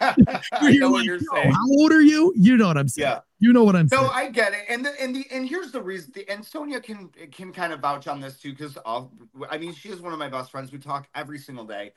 I 0.53 0.78
know 0.78 0.91
what 0.91 1.05
you're 1.05 1.16
"Yo, 1.18 1.24
saying. 1.34 1.51
How 1.51 1.66
old 1.80 1.91
are 1.91 2.01
you? 2.01 2.34
You 2.36 2.57
know 2.57 2.68
what 2.68 2.78
I'm 2.78 2.88
saying. 2.88 3.07
Yeah. 3.07 3.20
You 3.39 3.51
know 3.53 3.64
what 3.64 3.76
I'm 3.76 3.88
saying. 3.88 4.03
No, 4.03 4.09
I 4.09 4.30
get 4.30 4.53
it, 4.53 4.66
and 4.70 4.86
the, 4.86 5.01
and 5.01 5.16
the 5.16 5.26
and 5.32 5.49
here's 5.49 5.72
the 5.72 5.82
reason. 5.82 6.12
The, 6.14 6.30
and 6.30 6.45
Sonia 6.45 6.80
can 6.80 7.09
can 7.32 7.51
kind 7.51 7.74
of 7.74 7.80
vouch 7.80 8.07
on 8.07 8.20
this 8.22 8.38
too, 8.39 8.51
because 8.51 8.78
I 9.49 9.57
mean 9.57 9.74
she 9.74 9.89
is 9.89 9.99
one 9.99 10.14
of 10.14 10.20
my 10.20 10.30
best 10.30 10.51
friends. 10.51 10.72
We 10.72 10.78
talk 10.78 11.07
every 11.16 11.39
single 11.39 11.66
day. 11.66 11.93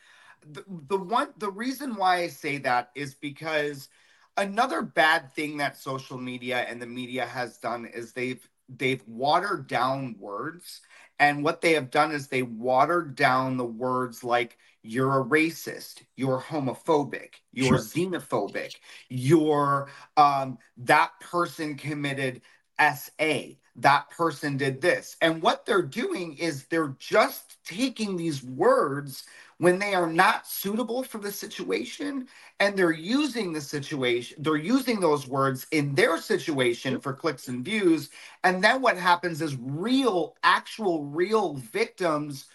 The, 0.51 0.65
the 0.89 0.99
one 0.99 1.29
the 1.39 1.51
reason 1.51 1.95
why 1.97 2.23
I 2.23 2.29
say 2.29 2.59
that 2.59 2.91
is 2.95 3.15
because 3.15 3.89
another 4.37 4.83
bad 4.83 5.33
thing 5.33 5.57
that 5.59 5.77
social 5.77 6.19
media 6.19 6.59
and 6.69 6.81
the 6.81 6.87
media 6.87 7.27
has 7.27 7.59
done 7.59 7.87
is 7.87 8.13
they've 8.13 8.47
they've 8.69 9.03
watered 9.07 9.67
down 9.67 10.17
words, 10.19 10.81
and 11.19 11.45
what 11.45 11.61
they 11.61 11.73
have 11.75 11.91
done 11.91 12.13
is 12.13 12.29
they 12.29 12.43
watered 12.43 13.15
down 13.15 13.57
the 13.57 13.65
words 13.65 14.25
like 14.25 14.59
you're 14.83 15.21
a 15.21 15.25
racist, 15.25 16.03
you're 16.17 16.41
homophobic, 16.41 17.35
you're 17.53 17.77
Sure. 17.77 17.79
xenophobic, 17.79 18.77
you're 19.09 19.89
um, 20.17 20.59
that 20.77 21.13
person 21.21 21.77
committed 21.77 22.43
SA, 22.79 23.57
that 23.77 24.11
person 24.11 24.57
did 24.57 24.81
this. 24.81 25.17
And 25.21 25.43
what 25.43 25.65
they're 25.67 25.83
doing 25.83 26.37
is 26.37 26.67
they're 26.67 26.97
just 26.99 27.57
taking 27.65 28.17
these 28.17 28.43
words 28.43 29.25
when 29.59 29.79
they 29.79 29.95
are 29.95 30.11
not 30.11 30.47
suitable 30.47 31.03
for 31.03 31.19
the 31.19 31.33
situation 31.33 32.27
and 32.61 32.77
they're 32.77 32.91
using 32.91 33.53
the 33.53 33.61
situation, 33.61 34.43
they're 34.43 34.57
using 34.57 35.01
those 35.01 35.27
words 35.29 35.67
in 35.71 35.95
their 35.95 36.19
situation 36.19 37.01
for 37.01 37.13
clicks 37.13 37.49
and 37.49 37.65
views. 37.65 38.11
And 38.43 38.63
then 38.63 38.83
what 38.83 38.97
happens 38.97 39.41
is 39.41 39.57
real, 39.61 40.37
actual, 40.43 41.05
real 41.05 41.55
victims 41.55 42.47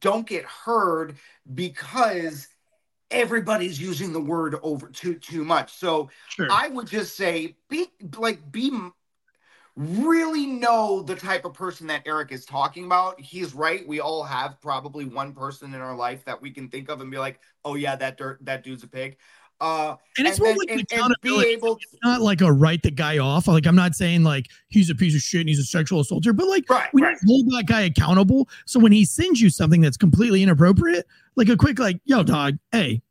don't 0.00 0.26
get 0.26 0.44
heard 0.44 1.16
because 1.54 2.48
everybody's 3.10 3.80
using 3.80 4.12
the 4.12 4.20
word 4.20 4.56
over 4.62 4.88
too 4.88 5.14
too 5.14 5.44
much. 5.44 5.74
So 5.74 6.10
sure. 6.28 6.48
I 6.50 6.68
would 6.68 6.86
just 6.86 7.16
say 7.16 7.56
be 7.68 7.86
like 8.16 8.52
be 8.52 8.70
really 9.78 10.44
know 10.44 11.02
the 11.02 11.14
type 11.14 11.44
of 11.44 11.54
person 11.54 11.86
that 11.86 12.02
Eric 12.04 12.32
is 12.32 12.44
talking 12.44 12.84
about. 12.84 13.20
He's 13.20 13.54
right. 13.54 13.86
We 13.86 14.00
all 14.00 14.24
have 14.24 14.60
probably 14.60 15.04
one 15.04 15.32
person 15.32 15.72
in 15.72 15.80
our 15.80 15.94
life 15.94 16.24
that 16.24 16.40
we 16.42 16.50
can 16.50 16.68
think 16.68 16.90
of 16.90 17.00
and 17.00 17.10
be 17.10 17.18
like, 17.18 17.40
"Oh 17.64 17.76
yeah, 17.76 17.94
that 17.96 18.18
dirt, 18.18 18.44
that 18.44 18.64
dude's 18.64 18.82
a 18.82 18.88
pig." 18.88 19.16
Uh, 19.60 19.96
and 20.16 20.26
it's 20.26 20.38
and 20.38 20.46
more 20.46 20.56
like 20.56 20.70
and, 20.70 20.80
accountability. 20.80 21.54
And 21.54 21.62
to, 21.62 21.72
it's 21.72 21.96
not 22.04 22.20
like 22.20 22.40
a 22.40 22.52
write 22.52 22.82
the 22.82 22.90
guy 22.90 23.18
off. 23.18 23.46
Like 23.46 23.66
I'm 23.66 23.76
not 23.76 23.94
saying 23.94 24.24
like 24.24 24.46
he's 24.68 24.90
a 24.90 24.94
piece 24.94 25.14
of 25.14 25.20
shit 25.20 25.40
and 25.40 25.48
he's 25.48 25.60
a 25.60 25.64
sexual 25.64 26.00
assaulter, 26.00 26.32
but 26.32 26.48
like 26.48 26.68
right, 26.68 26.88
we 26.92 27.02
right. 27.02 27.16
hold 27.26 27.46
that 27.52 27.64
guy 27.66 27.82
accountable. 27.82 28.48
So 28.66 28.80
when 28.80 28.92
he 28.92 29.04
sends 29.04 29.40
you 29.40 29.50
something 29.50 29.80
that's 29.80 29.96
completely 29.96 30.42
inappropriate, 30.42 31.06
like 31.36 31.48
a 31.48 31.56
quick 31.56 31.78
like, 31.78 32.00
yo, 32.04 32.22
dog, 32.22 32.58
hey, 32.72 33.02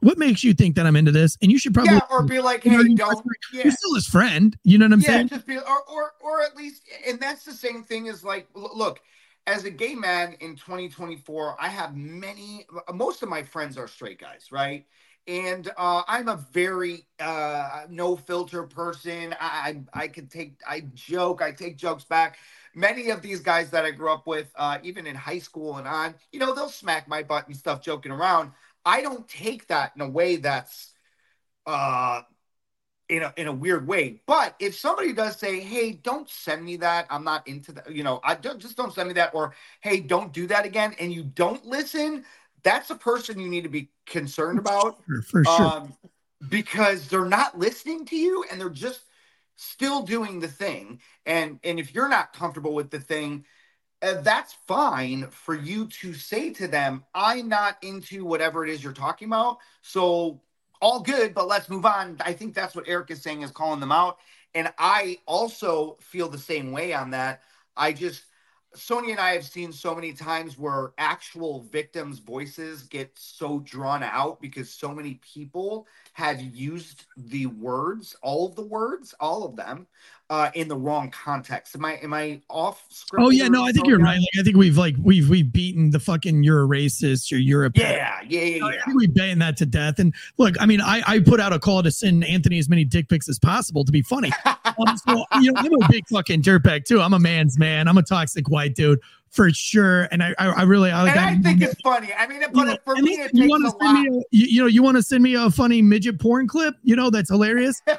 what 0.00 0.18
makes 0.18 0.44
you 0.44 0.54
think 0.54 0.76
that 0.76 0.86
I'm 0.86 0.96
into 0.96 1.12
this? 1.12 1.36
And 1.42 1.50
you 1.50 1.58
should 1.58 1.74
probably 1.74 1.94
yeah, 1.94 2.00
or 2.10 2.22
be 2.22 2.40
like, 2.40 2.62
hey, 2.62 2.72
you 2.72 2.88
know, 2.90 2.96
don't. 2.96 3.26
Yeah. 3.52 3.64
You're 3.64 3.72
still 3.72 3.94
his 3.94 4.06
friend. 4.06 4.56
You 4.62 4.78
know 4.78 4.86
what 4.86 4.92
I'm 4.92 5.00
yeah, 5.00 5.06
saying? 5.06 5.28
Just 5.28 5.46
be, 5.46 5.56
or, 5.56 5.82
or, 5.88 6.12
or 6.20 6.42
at 6.42 6.56
least, 6.56 6.82
and 7.06 7.18
that's 7.18 7.44
the 7.44 7.52
same 7.52 7.82
thing 7.82 8.08
as 8.08 8.22
like, 8.22 8.46
look, 8.54 9.00
as 9.46 9.64
a 9.64 9.70
gay 9.70 9.94
man 9.94 10.36
in 10.40 10.56
2024, 10.56 11.56
I 11.58 11.68
have 11.68 11.96
many, 11.96 12.66
most 12.92 13.22
of 13.22 13.28
my 13.28 13.42
friends 13.42 13.78
are 13.78 13.88
straight 13.88 14.20
guys, 14.20 14.48
right? 14.50 14.84
and 15.28 15.70
uh, 15.76 16.02
I'm 16.06 16.28
a 16.28 16.36
very 16.52 17.06
uh, 17.18 17.82
no 17.90 18.16
filter 18.16 18.62
person. 18.62 19.34
I, 19.40 19.76
I 19.94 20.02
I 20.02 20.08
can 20.08 20.28
take 20.28 20.60
I 20.66 20.80
joke, 20.94 21.42
I 21.42 21.50
take 21.52 21.76
jokes 21.76 22.04
back. 22.04 22.38
Many 22.74 23.10
of 23.10 23.22
these 23.22 23.40
guys 23.40 23.70
that 23.70 23.84
I 23.84 23.90
grew 23.90 24.12
up 24.12 24.26
with, 24.26 24.52
uh, 24.56 24.78
even 24.82 25.06
in 25.06 25.16
high 25.16 25.38
school 25.38 25.78
and 25.78 25.88
on, 25.88 26.14
you 26.30 26.38
know, 26.38 26.54
they'll 26.54 26.68
smack 26.68 27.08
my 27.08 27.22
butt 27.22 27.46
and 27.46 27.56
stuff, 27.56 27.80
joking 27.80 28.12
around. 28.12 28.52
I 28.86 29.02
don't 29.02 29.28
take 29.28 29.66
that 29.66 29.92
in 29.96 30.00
a 30.00 30.08
way 30.08 30.36
that's 30.36 30.92
uh 31.66 32.22
in 33.08 33.22
a 33.22 33.34
in 33.36 33.48
a 33.48 33.52
weird 33.52 33.86
way. 33.86 34.22
But 34.26 34.54
if 34.58 34.76
somebody 34.76 35.12
does 35.12 35.36
say, 35.36 35.60
"Hey, 35.60 35.92
don't 35.92 36.28
send 36.28 36.64
me 36.64 36.76
that. 36.76 37.06
I'm 37.10 37.24
not 37.24 37.46
into 37.46 37.72
that," 37.72 37.90
you 37.90 38.02
know, 38.02 38.20
I 38.24 38.34
don't 38.36 38.58
just 38.60 38.76
don't 38.76 38.94
send 38.94 39.08
me 39.08 39.14
that, 39.14 39.34
or 39.34 39.54
"Hey, 39.80 40.00
don't 40.00 40.32
do 40.32 40.46
that 40.46 40.64
again," 40.64 40.94
and 40.98 41.12
you 41.12 41.24
don't 41.24 41.64
listen, 41.66 42.24
that's 42.62 42.90
a 42.90 42.96
person 42.96 43.38
you 43.38 43.48
need 43.48 43.62
to 43.62 43.68
be 43.68 43.90
concerned 44.06 44.58
about 44.58 45.04
for, 45.06 45.22
for 45.22 45.44
sure 45.44 45.66
um, 45.66 45.94
because 46.48 47.08
they're 47.08 47.24
not 47.24 47.58
listening 47.58 48.04
to 48.06 48.16
you 48.16 48.44
and 48.50 48.60
they're 48.60 48.70
just 48.70 49.02
still 49.54 50.02
doing 50.02 50.40
the 50.40 50.48
thing 50.48 51.00
and 51.24 51.58
and 51.64 51.78
if 51.80 51.94
you're 51.94 52.08
not 52.08 52.32
comfortable 52.32 52.74
with 52.74 52.90
the 52.90 53.00
thing 53.00 53.44
uh, 54.02 54.20
that's 54.20 54.54
fine 54.66 55.26
for 55.30 55.54
you 55.54 55.86
to 55.86 56.12
say 56.14 56.50
to 56.50 56.68
them 56.68 57.04
i'm 57.14 57.48
not 57.48 57.76
into 57.82 58.24
whatever 58.24 58.64
it 58.64 58.70
is 58.70 58.82
you're 58.82 58.92
talking 58.92 59.28
about 59.28 59.58
so 59.82 60.40
all 60.80 61.00
good 61.00 61.32
but 61.34 61.48
let's 61.48 61.68
move 61.68 61.86
on. 61.86 62.16
I 62.20 62.32
think 62.32 62.54
that's 62.54 62.74
what 62.74 62.88
eric 62.88 63.10
is 63.10 63.22
saying 63.22 63.42
is 63.42 63.50
calling 63.50 63.80
them 63.80 63.92
out. 63.92 64.18
And 64.54 64.72
i 64.78 65.18
also 65.26 65.96
feel 66.00 66.28
the 66.28 66.38
same 66.38 66.72
way 66.72 66.92
on 66.92 67.10
that. 67.10 67.42
I 67.76 67.92
just 67.92 68.24
Sonia 68.76 69.12
and 69.12 69.20
I 69.20 69.30
have 69.30 69.44
seen 69.44 69.72
so 69.72 69.94
many 69.94 70.12
times 70.12 70.58
where 70.58 70.92
actual 70.98 71.62
victims' 71.62 72.18
voices 72.18 72.82
get 72.82 73.10
so 73.14 73.60
drawn 73.60 74.02
out 74.02 74.38
because 74.40 74.70
so 74.70 74.94
many 74.94 75.14
people 75.22 75.86
have 76.12 76.40
used 76.42 77.04
the 77.16 77.46
words, 77.46 78.14
all 78.22 78.46
of 78.46 78.54
the 78.54 78.66
words, 78.66 79.14
all 79.18 79.44
of 79.44 79.56
them, 79.56 79.86
uh, 80.28 80.50
in 80.54 80.66
the 80.68 80.76
wrong 80.76 81.10
context. 81.10 81.74
Am 81.76 81.84
I 81.84 81.94
am 82.02 82.12
I 82.12 82.40
off 82.48 82.84
script? 82.88 83.24
Oh 83.24 83.30
yeah, 83.30 83.48
no, 83.48 83.64
I 83.64 83.72
think 83.72 83.86
you're 83.86 83.98
right. 83.98 84.18
Like, 84.18 84.40
I 84.40 84.42
think 84.42 84.56
we've 84.56 84.76
like 84.76 84.96
we've 85.02 85.28
we've 85.28 85.52
beaten 85.52 85.90
the 85.90 86.00
fucking 86.00 86.42
you're 86.42 86.64
a 86.64 86.66
racist 86.66 87.30
you're 87.30 87.66
a 87.66 87.70
yeah 87.74 88.20
yeah 88.28 88.40
yeah. 88.40 88.56
yeah. 88.56 88.66
I 88.66 88.84
think 88.84 88.98
we've 88.98 89.14
beaten 89.14 89.38
that 89.38 89.56
to 89.58 89.66
death. 89.66 89.98
And 89.98 90.14
look, 90.38 90.54
I 90.60 90.66
mean, 90.66 90.80
I 90.80 91.02
I 91.06 91.20
put 91.20 91.40
out 91.40 91.52
a 91.52 91.58
call 91.58 91.82
to 91.82 91.90
send 91.90 92.24
Anthony 92.24 92.58
as 92.58 92.68
many 92.68 92.84
dick 92.84 93.08
pics 93.08 93.28
as 93.28 93.38
possible 93.38 93.84
to 93.84 93.92
be 93.92 94.02
funny. 94.02 94.32
um, 94.44 94.96
so 94.96 95.24
you 95.40 95.52
know, 95.52 95.60
I'm 95.60 95.82
a 95.82 95.88
big 95.88 96.06
fucking 96.08 96.42
dirtbag 96.42 96.84
too. 96.84 97.00
I'm 97.00 97.14
a 97.14 97.20
man's 97.20 97.58
man. 97.58 97.86
I'm 97.86 97.98
a 97.98 98.02
toxic 98.02 98.48
white 98.48 98.74
dude 98.74 99.00
for 99.30 99.50
sure. 99.50 100.04
And 100.04 100.22
I, 100.22 100.34
I, 100.38 100.46
I 100.48 100.62
really, 100.62 100.90
I, 100.90 101.02
like, 101.02 101.16
I 101.16 101.36
think 101.36 101.60
it's 101.60 101.78
funny. 101.82 102.08
I 102.18 102.26
mean, 102.26 102.40
but 102.52 102.64
know, 102.64 102.76
for 102.84 102.96
me, 102.96 103.12
it 103.12 103.32
you 103.34 103.48
to 103.48 103.70
send 103.70 103.80
lot. 103.80 104.02
me, 104.02 104.08
a, 104.08 104.22
you, 104.30 104.46
you, 104.46 104.60
know, 104.62 104.66
you 104.66 104.82
want 104.82 104.96
to 104.96 105.02
send 105.02 105.22
me 105.22 105.34
a 105.34 105.50
funny 105.50 105.82
midget 105.82 106.18
porn 106.18 106.48
clip, 106.48 106.74
you 106.82 106.96
know, 106.96 107.10
that's 107.10 107.28
hilarious. 107.28 107.82
uh, 107.86 107.96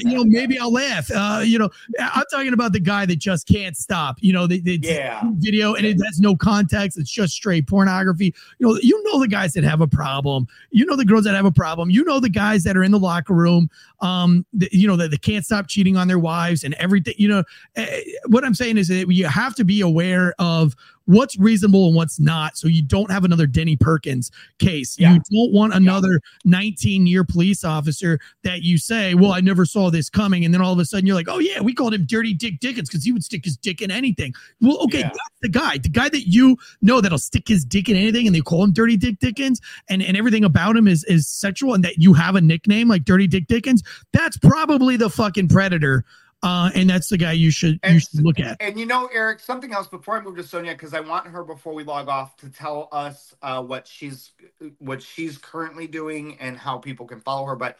you 0.00 0.16
know, 0.16 0.24
maybe 0.24 0.58
I'll 0.58 0.72
laugh. 0.72 1.10
Uh, 1.10 1.42
you 1.44 1.58
know, 1.58 1.70
I'm 1.98 2.24
talking 2.30 2.52
about 2.52 2.72
the 2.72 2.80
guy 2.80 3.06
that 3.06 3.16
just 3.16 3.46
can't 3.46 3.76
stop. 3.76 4.16
You 4.20 4.32
know, 4.32 4.46
the, 4.46 4.60
the 4.60 4.80
yeah. 4.82 5.22
video 5.34 5.74
and 5.74 5.86
it 5.86 5.96
has 6.04 6.18
no 6.18 6.34
context. 6.34 6.98
It's 6.98 7.10
just 7.10 7.34
straight 7.34 7.68
pornography. 7.68 8.34
You 8.58 8.68
know, 8.68 8.78
you 8.82 9.00
know 9.04 9.20
the 9.20 9.28
guys 9.28 9.52
that 9.52 9.64
have 9.64 9.80
a 9.80 9.88
problem. 9.88 10.48
You 10.70 10.84
know 10.86 10.96
the 10.96 11.04
girls 11.04 11.24
that 11.24 11.34
have 11.34 11.44
a 11.44 11.52
problem. 11.52 11.90
You 11.90 12.04
know 12.04 12.18
the 12.18 12.28
guys 12.28 12.64
that 12.64 12.76
are 12.76 12.82
in 12.82 12.90
the 12.90 12.98
locker 12.98 13.34
room. 13.34 13.70
Um, 14.00 14.44
the, 14.52 14.68
you 14.72 14.88
know 14.88 14.96
that 14.96 15.10
they 15.10 15.18
can't 15.18 15.44
stop 15.44 15.68
cheating 15.68 15.96
on 15.96 16.08
their 16.08 16.18
wives 16.18 16.64
and 16.64 16.74
everything. 16.74 17.14
You 17.16 17.28
know, 17.28 17.44
uh, 17.76 17.86
what 18.26 18.44
I'm 18.44 18.54
saying 18.54 18.78
is 18.78 18.88
that 18.88 19.08
you 19.08 19.26
have 19.26 19.54
to 19.56 19.64
be 19.64 19.82
aware 19.82 20.34
of 20.38 20.69
what's 21.06 21.38
reasonable 21.38 21.88
and 21.88 21.96
what's 21.96 22.20
not 22.20 22.56
so 22.56 22.68
you 22.68 22.82
don't 22.82 23.10
have 23.10 23.24
another 23.24 23.46
Denny 23.46 23.76
Perkins 23.76 24.30
case. 24.58 24.98
Yeah. 24.98 25.14
You 25.14 25.20
don't 25.30 25.52
want 25.52 25.74
another 25.74 26.20
19 26.44 27.06
year 27.06 27.24
police 27.24 27.64
officer 27.64 28.20
that 28.44 28.62
you 28.62 28.78
say, 28.78 29.14
Well, 29.14 29.32
I 29.32 29.40
never 29.40 29.64
saw 29.64 29.90
this 29.90 30.08
coming. 30.08 30.44
And 30.44 30.54
then 30.54 30.60
all 30.60 30.72
of 30.72 30.78
a 30.78 30.84
sudden 30.84 31.06
you're 31.06 31.16
like, 31.16 31.28
Oh, 31.28 31.38
yeah, 31.38 31.60
we 31.60 31.74
called 31.74 31.94
him 31.94 32.04
Dirty 32.06 32.32
Dick 32.34 32.60
Dickens 32.60 32.88
because 32.88 33.04
he 33.04 33.12
would 33.12 33.24
stick 33.24 33.44
his 33.44 33.56
dick 33.56 33.82
in 33.82 33.90
anything. 33.90 34.34
Well, 34.60 34.78
okay, 34.84 35.00
yeah. 35.00 35.08
that's 35.08 35.40
the 35.42 35.48
guy, 35.48 35.78
the 35.78 35.88
guy 35.88 36.08
that 36.08 36.28
you 36.28 36.56
know 36.80 37.00
that'll 37.00 37.18
stick 37.18 37.48
his 37.48 37.64
dick 37.64 37.88
in 37.88 37.96
anything 37.96 38.26
and 38.26 38.34
they 38.34 38.40
call 38.40 38.62
him 38.62 38.72
Dirty 38.72 38.96
Dick 38.96 39.18
Dickens 39.18 39.60
and, 39.88 40.02
and 40.02 40.16
everything 40.16 40.44
about 40.44 40.76
him 40.76 40.86
is, 40.86 41.04
is 41.04 41.26
sexual 41.26 41.74
and 41.74 41.84
that 41.84 41.98
you 41.98 42.12
have 42.14 42.36
a 42.36 42.40
nickname 42.40 42.88
like 42.88 43.04
Dirty 43.04 43.26
Dick 43.26 43.46
Dickens. 43.48 43.82
That's 44.12 44.36
probably 44.38 44.96
the 44.96 45.10
fucking 45.10 45.48
predator 45.48 46.04
uh, 46.42 46.70
and 46.74 46.88
that's 46.88 47.08
the 47.08 47.18
guy 47.18 47.32
you 47.32 47.50
should 47.50 47.78
and, 47.82 47.94
you 47.94 48.00
should 48.00 48.24
look 48.24 48.40
at. 48.40 48.56
And 48.60 48.78
you 48.78 48.86
know, 48.86 49.08
Eric, 49.12 49.40
something 49.40 49.72
else 49.72 49.88
before 49.88 50.16
I 50.16 50.22
move 50.22 50.36
to 50.36 50.42
Sonia, 50.42 50.72
because 50.72 50.94
I 50.94 51.00
want 51.00 51.26
her 51.26 51.44
before 51.44 51.74
we 51.74 51.84
log 51.84 52.08
off 52.08 52.36
to 52.38 52.48
tell 52.48 52.88
us 52.92 53.34
uh, 53.42 53.62
what 53.62 53.86
she's 53.86 54.32
what 54.78 55.02
she's 55.02 55.38
currently 55.38 55.86
doing 55.86 56.38
and 56.40 56.56
how 56.56 56.78
people 56.78 57.06
can 57.06 57.20
follow 57.20 57.46
her. 57.46 57.56
But 57.56 57.78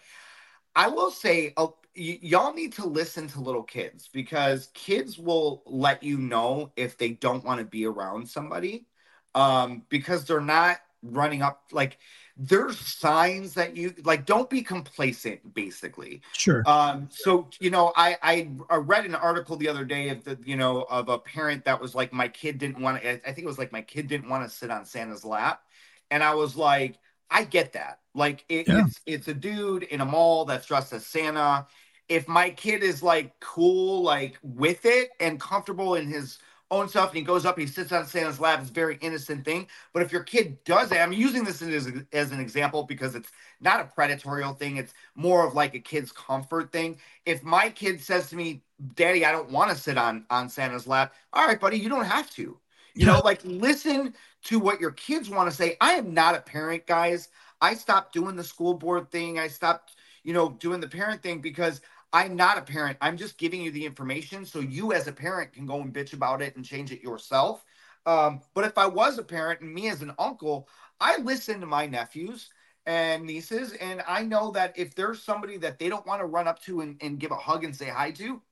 I 0.77 0.89
will 0.89 1.11
say, 1.11 1.53
uh, 1.57 1.69
y- 1.97 2.19
y'all 2.23 2.55
need 2.55 2.73
to 2.75 2.87
listen 2.87 3.29
to 3.29 3.41
little 3.41 3.63
kids 3.63 4.09
because 4.13 4.69
kids 4.75 5.19
will 5.19 5.63
let 5.67 6.03
you 6.03 6.19
know 6.19 6.73
if 6.77 6.99
they 6.99 7.11
don't 7.11 7.45
want 7.45 7.61
to 7.61 7.65
be 7.67 7.87
around 7.87 8.29
somebody 8.29 8.87
um, 9.35 9.83
because 9.89 10.25
they're 10.25 10.41
not 10.41 10.79
running 11.03 11.43
up 11.43 11.63
like 11.73 11.99
there's 12.43 12.78
signs 12.78 13.53
that 13.53 13.76
you 13.76 13.95
like 14.03 14.24
don't 14.24 14.49
be 14.49 14.62
complacent 14.62 15.53
basically. 15.53 16.22
Sure. 16.32 16.62
Um 16.66 17.09
so 17.11 17.49
you 17.61 17.70
know 17.70 17.93
I, 17.97 18.16
I 18.22 18.51
i 18.70 18.76
read 18.76 19.05
an 19.05 19.14
article 19.14 19.57
the 19.57 19.68
other 19.68 19.84
day 19.84 20.09
of 20.09 20.24
the 20.24 20.38
you 20.45 20.57
know 20.57 20.86
of 20.88 21.11
a 21.11 21.18
parent 21.18 21.66
that 21.66 21.78
was 21.78 21.95
like 21.95 22.14
my 22.14 22.28
kid 22.28 22.57
didn't 22.57 22.80
want 22.80 23.03
to 23.03 23.28
i 23.28 23.32
think 23.32 23.45
it 23.45 23.47
was 23.47 23.59
like 23.59 23.72
my 23.72 23.82
kid 23.82 24.09
didn't 24.09 24.30
want 24.30 24.49
to 24.49 24.55
sit 24.55 24.70
on 24.70 24.86
santa's 24.86 25.24
lap. 25.24 25.62
And 26.11 26.22
i 26.22 26.34
was 26.34 26.57
like 26.57 26.99
i 27.30 27.45
get 27.45 27.74
that. 27.74 27.99
Like 28.14 28.45
it, 28.49 28.66
yeah. 28.66 28.86
it's 28.86 29.01
it's 29.05 29.28
a 29.28 29.34
dude 29.34 29.82
in 29.84 30.01
a 30.01 30.07
mall 30.07 30.47
that's 30.47 30.66
dressed 30.66 30.95
as 30.95 31.07
santa. 31.07 31.66
If 32.09 32.26
my 32.26 32.51
kid 32.51 32.82
is 32.82 33.03
like 33.03 33.38
cool 33.41 34.03
like 34.03 34.38
with 34.43 34.86
it 34.86 35.11
and 35.20 35.38
comfortable 35.38 35.95
in 35.95 36.09
his 36.09 36.38
own 36.71 36.89
stuff 36.89 37.09
and 37.09 37.18
he 37.18 37.23
goes 37.23 37.45
up, 37.45 37.57
and 37.57 37.66
he 37.66 37.73
sits 37.73 37.93
on 37.93 38.07
Santa's 38.07 38.41
lap. 38.41 38.61
It's 38.61 38.71
a 38.71 38.73
very 38.73 38.99
innocent 39.01 39.45
thing. 39.45 39.66
But 39.93 40.03
if 40.03 40.12
your 40.12 40.23
kid 40.23 40.62
does 40.64 40.93
it, 40.93 40.99
I'm 40.99 41.12
using 41.12 41.45
this 41.45 41.62
as, 41.62 41.91
as 42.12 42.33
an 42.33 42.41
example 42.41 42.85
because 42.85 43.14
it's 43.14 43.31
not 43.61 43.81
a 43.81 43.85
predatory 43.85 44.45
thing. 44.59 44.77
It's 44.77 44.95
more 45.14 45.47
of 45.47 45.55
like 45.55 45.75
a 45.75 45.81
kid's 45.81 46.12
comfort 46.12 46.73
thing. 46.73 46.99
If 47.27 47.43
my 47.43 47.71
kid 47.71 48.01
says 48.01 48.31
to 48.31 48.37
me, 48.37 48.62
Daddy, 48.95 49.25
I 49.25 49.33
don't 49.33 49.51
want 49.51 49.71
to 49.71 49.77
sit 49.77 49.99
on, 49.99 50.25
on 50.31 50.49
Santa's 50.49 50.87
lap. 50.87 51.12
All 51.33 51.47
right, 51.47 51.61
buddy, 51.61 51.79
you 51.79 51.89
don't 51.89 52.05
have 52.05 52.31
to. 52.33 52.59
You 52.95 53.07
know, 53.07 53.21
like 53.25 53.41
listen 53.45 54.14
to 54.45 54.59
what 54.59 54.81
your 54.81 54.91
kids 54.93 55.31
want 55.31 55.51
to 55.51 55.57
say. 55.57 55.77
I 55.81 55.93
am 55.93 56.12
not 56.12 56.35
a 56.35 56.41
parent, 56.41 56.87
guys. 56.87 57.29
I 57.61 57.75
stopped 57.75 58.12
doing 58.12 58.37
the 58.37 58.45
school 58.45 58.75
board 58.75 59.11
thing. 59.11 59.39
I 59.39 59.49
stopped, 59.49 59.97
you 60.25 60.33
know, 60.33 60.51
doing 60.51 60.81
the 60.81 60.89
parent 60.89 61.23
thing 61.23 61.41
because 61.41 61.81
I'm 62.13 62.35
not 62.35 62.59
a 62.59 62.63
parent. 62.63 62.99
I'm 63.01 63.17
just 63.17 63.39
giving 63.39 63.63
you 63.63 63.71
the 63.71 63.87
information 63.87 64.45
so 64.45 64.61
you, 64.61 64.93
as 64.93 65.07
a 65.07 65.13
parent, 65.13 65.53
can 65.53 65.67
go 65.67 65.81
and 65.81 65.93
bitch 65.93 66.13
about 66.13 66.43
it 66.43 66.57
and 66.57 66.65
change 66.65 66.91
it 66.93 67.03
yourself. 67.03 67.65
Um, 68.07 68.41
but 68.55 68.65
if 68.65 68.77
I 68.79 68.87
was 68.87 69.19
a 69.19 69.23
parent 69.23 69.61
and 69.61 69.73
me 69.73 69.89
as 69.89 70.03
an 70.03 70.13
uncle, 70.19 70.69
I 71.01 71.19
listen 71.19 71.61
to 71.61 71.67
my 71.67 71.87
nephews 71.87 72.49
and 72.87 73.25
nieces, 73.25 73.75
and 73.75 74.03
I 74.09 74.25
know 74.25 74.51
that 74.53 74.77
if 74.77 74.95
there's 74.95 75.23
somebody 75.23 75.59
that 75.59 75.79
they 75.79 75.89
don't 75.89 76.07
want 76.07 76.21
to 76.21 76.27
run 76.27 76.49
up 76.49 76.61
to 76.63 76.81
and, 76.81 76.97
and 77.01 77.21
give 77.21 77.31
a 77.31 77.37
hug 77.37 77.63
and 77.63 77.77
say 77.77 77.89
hi 77.89 78.11
to, 78.13 78.43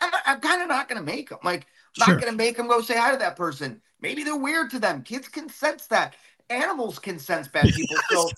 I'm, 0.00 0.12
I'm 0.24 0.40
kind 0.40 0.62
of 0.62 0.68
not 0.68 0.88
going 0.88 1.04
to 1.04 1.04
make 1.04 1.28
them. 1.28 1.38
Like, 1.42 1.66
I'm 1.98 2.04
sure. 2.04 2.14
not 2.14 2.20
going 2.20 2.32
to 2.32 2.36
make 2.36 2.56
them 2.56 2.68
go 2.68 2.80
say 2.80 2.96
hi 2.96 3.10
to 3.10 3.18
that 3.18 3.36
person. 3.36 3.82
Maybe 4.00 4.24
they're 4.24 4.36
weird 4.36 4.70
to 4.70 4.78
them. 4.78 5.02
Kids 5.02 5.28
can 5.28 5.48
sense 5.48 5.86
that. 5.88 6.14
Animals 6.48 6.98
can 6.98 7.18
sense 7.18 7.48
bad 7.48 7.72
people. 7.74 7.96
So. 8.10 8.30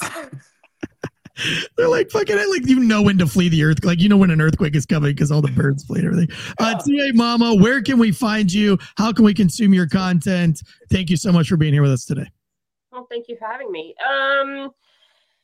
They're 1.76 1.88
like 1.88 2.10
fucking 2.10 2.38
I 2.38 2.44
like 2.44 2.66
you 2.66 2.80
know 2.80 3.02
when 3.02 3.18
to 3.18 3.26
flee 3.26 3.48
the 3.48 3.64
earth, 3.64 3.84
like 3.84 4.00
you 4.00 4.08
know 4.08 4.16
when 4.16 4.30
an 4.30 4.40
earthquake 4.40 4.74
is 4.74 4.86
coming 4.86 5.14
because 5.14 5.32
all 5.32 5.40
the 5.40 5.50
birds 5.50 5.84
flee 5.84 6.00
and 6.00 6.08
everything. 6.08 6.36
Uh, 6.58 6.74
TA 6.74 7.12
Mama, 7.14 7.54
where 7.54 7.82
can 7.82 7.98
we 7.98 8.12
find 8.12 8.52
you? 8.52 8.78
How 8.96 9.12
can 9.12 9.24
we 9.24 9.34
consume 9.34 9.72
your 9.72 9.88
content? 9.88 10.62
Thank 10.90 11.10
you 11.10 11.16
so 11.16 11.32
much 11.32 11.48
for 11.48 11.56
being 11.56 11.72
here 11.72 11.82
with 11.82 11.92
us 11.92 12.04
today. 12.04 12.30
Well, 12.90 13.06
thank 13.10 13.28
you 13.28 13.36
for 13.36 13.46
having 13.46 13.72
me. 13.72 13.94
Um, 14.06 14.70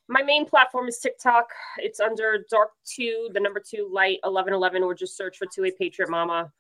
my 0.09 0.22
main 0.22 0.45
platform 0.45 0.89
is 0.89 0.99
TikTok. 0.99 1.49
It's 1.78 2.01
under 2.01 2.45
Dark 2.51 2.70
Two, 2.84 3.30
the 3.32 3.41
number 3.41 3.61
two 3.61 3.89
light 3.91 4.18
eleven 4.24 4.53
eleven, 4.53 4.82
or 4.82 4.95
just 4.95 5.16
search 5.16 5.39
for 5.39 5.47
Two 5.47 5.64
A 5.64 5.70
Patriot 5.70 6.11
Mama. 6.11 6.53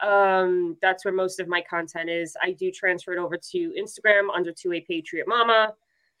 Um, 0.00 0.78
that's 0.80 1.04
where 1.04 1.12
most 1.12 1.40
of 1.40 1.48
my 1.48 1.60
content 1.60 2.08
is. 2.08 2.34
I 2.42 2.52
do 2.52 2.70
transfer 2.70 3.12
it 3.12 3.18
over 3.18 3.36
to 3.36 3.74
Instagram 3.78 4.28
under 4.34 4.52
Two 4.52 4.72
A 4.72 4.80
Patriot 4.80 5.28
Mama. 5.28 5.74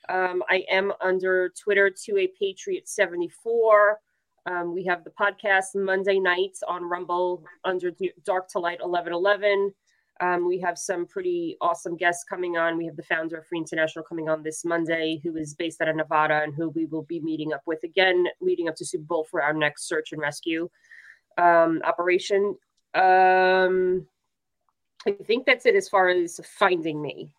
Um, 0.08 0.42
I 0.48 0.64
am 0.70 0.92
under 1.00 1.52
Twitter, 1.62 1.90
2A 1.90 2.30
Patriot 2.38 2.88
74. 2.88 3.98
Um, 4.46 4.74
we 4.74 4.84
have 4.84 5.04
the 5.04 5.10
podcast 5.10 5.74
Monday 5.74 6.18
nights 6.18 6.62
on 6.66 6.84
Rumble 6.84 7.44
under 7.64 7.92
Dark 8.24 8.48
to 8.48 8.58
Light 8.58 8.80
1111. 8.80 9.72
Um, 10.20 10.46
we 10.46 10.58
have 10.60 10.76
some 10.76 11.06
pretty 11.06 11.56
awesome 11.60 11.96
guests 11.96 12.24
coming 12.24 12.56
on. 12.56 12.76
We 12.76 12.84
have 12.86 12.96
the 12.96 13.02
founder 13.02 13.38
of 13.38 13.46
Free 13.46 13.58
International 13.58 14.04
coming 14.04 14.28
on 14.28 14.42
this 14.42 14.64
Monday, 14.64 15.20
who 15.22 15.36
is 15.36 15.54
based 15.54 15.80
out 15.80 15.88
of 15.88 15.96
Nevada 15.96 16.42
and 16.42 16.54
who 16.54 16.68
we 16.70 16.84
will 16.86 17.02
be 17.02 17.20
meeting 17.20 17.52
up 17.52 17.62
with 17.66 17.82
again, 17.84 18.26
leading 18.40 18.68
up 18.68 18.76
to 18.76 18.84
Super 18.84 19.04
Bowl 19.04 19.24
for 19.30 19.42
our 19.42 19.54
next 19.54 19.88
search 19.88 20.12
and 20.12 20.20
rescue 20.20 20.68
um, 21.38 21.80
operation. 21.84 22.56
Um, 22.94 24.06
I 25.06 25.12
think 25.24 25.46
that's 25.46 25.64
it 25.64 25.74
as 25.74 25.88
far 25.88 26.08
as 26.08 26.38
finding 26.44 27.00
me. 27.00 27.32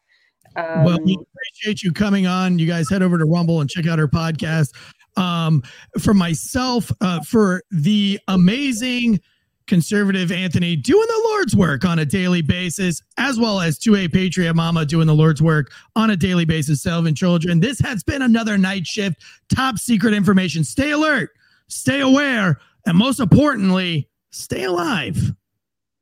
Um, 0.55 0.83
well, 0.83 0.99
we 1.03 1.17
appreciate 1.19 1.81
you 1.83 1.91
coming 1.91 2.27
on. 2.27 2.59
You 2.59 2.67
guys 2.67 2.89
head 2.89 3.01
over 3.01 3.17
to 3.17 3.25
Rumble 3.25 3.61
and 3.61 3.69
check 3.69 3.87
out 3.87 3.99
our 3.99 4.07
podcast. 4.07 4.73
Um, 5.17 5.61
for 5.99 6.13
myself, 6.13 6.91
uh, 7.01 7.21
for 7.21 7.63
the 7.71 8.19
amazing 8.27 9.19
conservative 9.67 10.31
Anthony 10.31 10.75
doing 10.75 11.07
the 11.07 11.29
Lord's 11.29 11.55
work 11.55 11.85
on 11.85 11.99
a 11.99 12.05
daily 12.05 12.41
basis, 12.41 13.01
as 13.17 13.39
well 13.39 13.61
as 13.61 13.79
2A 13.79 14.11
Patriot 14.11 14.53
Mama 14.53 14.85
doing 14.85 15.07
the 15.07 15.15
Lord's 15.15 15.41
work 15.41 15.71
on 15.95 16.09
a 16.09 16.17
daily 16.17 16.45
basis, 16.45 16.83
Selvin 16.83 17.15
children. 17.15 17.59
This 17.59 17.79
has 17.79 18.03
been 18.03 18.21
another 18.21 18.57
night 18.57 18.85
shift, 18.85 19.23
top 19.53 19.77
secret 19.77 20.13
information. 20.13 20.63
Stay 20.63 20.91
alert, 20.91 21.29
stay 21.67 22.01
aware, 22.01 22.59
and 22.85 22.97
most 22.97 23.19
importantly, 23.19 24.09
stay 24.31 24.63
alive. 24.63 25.33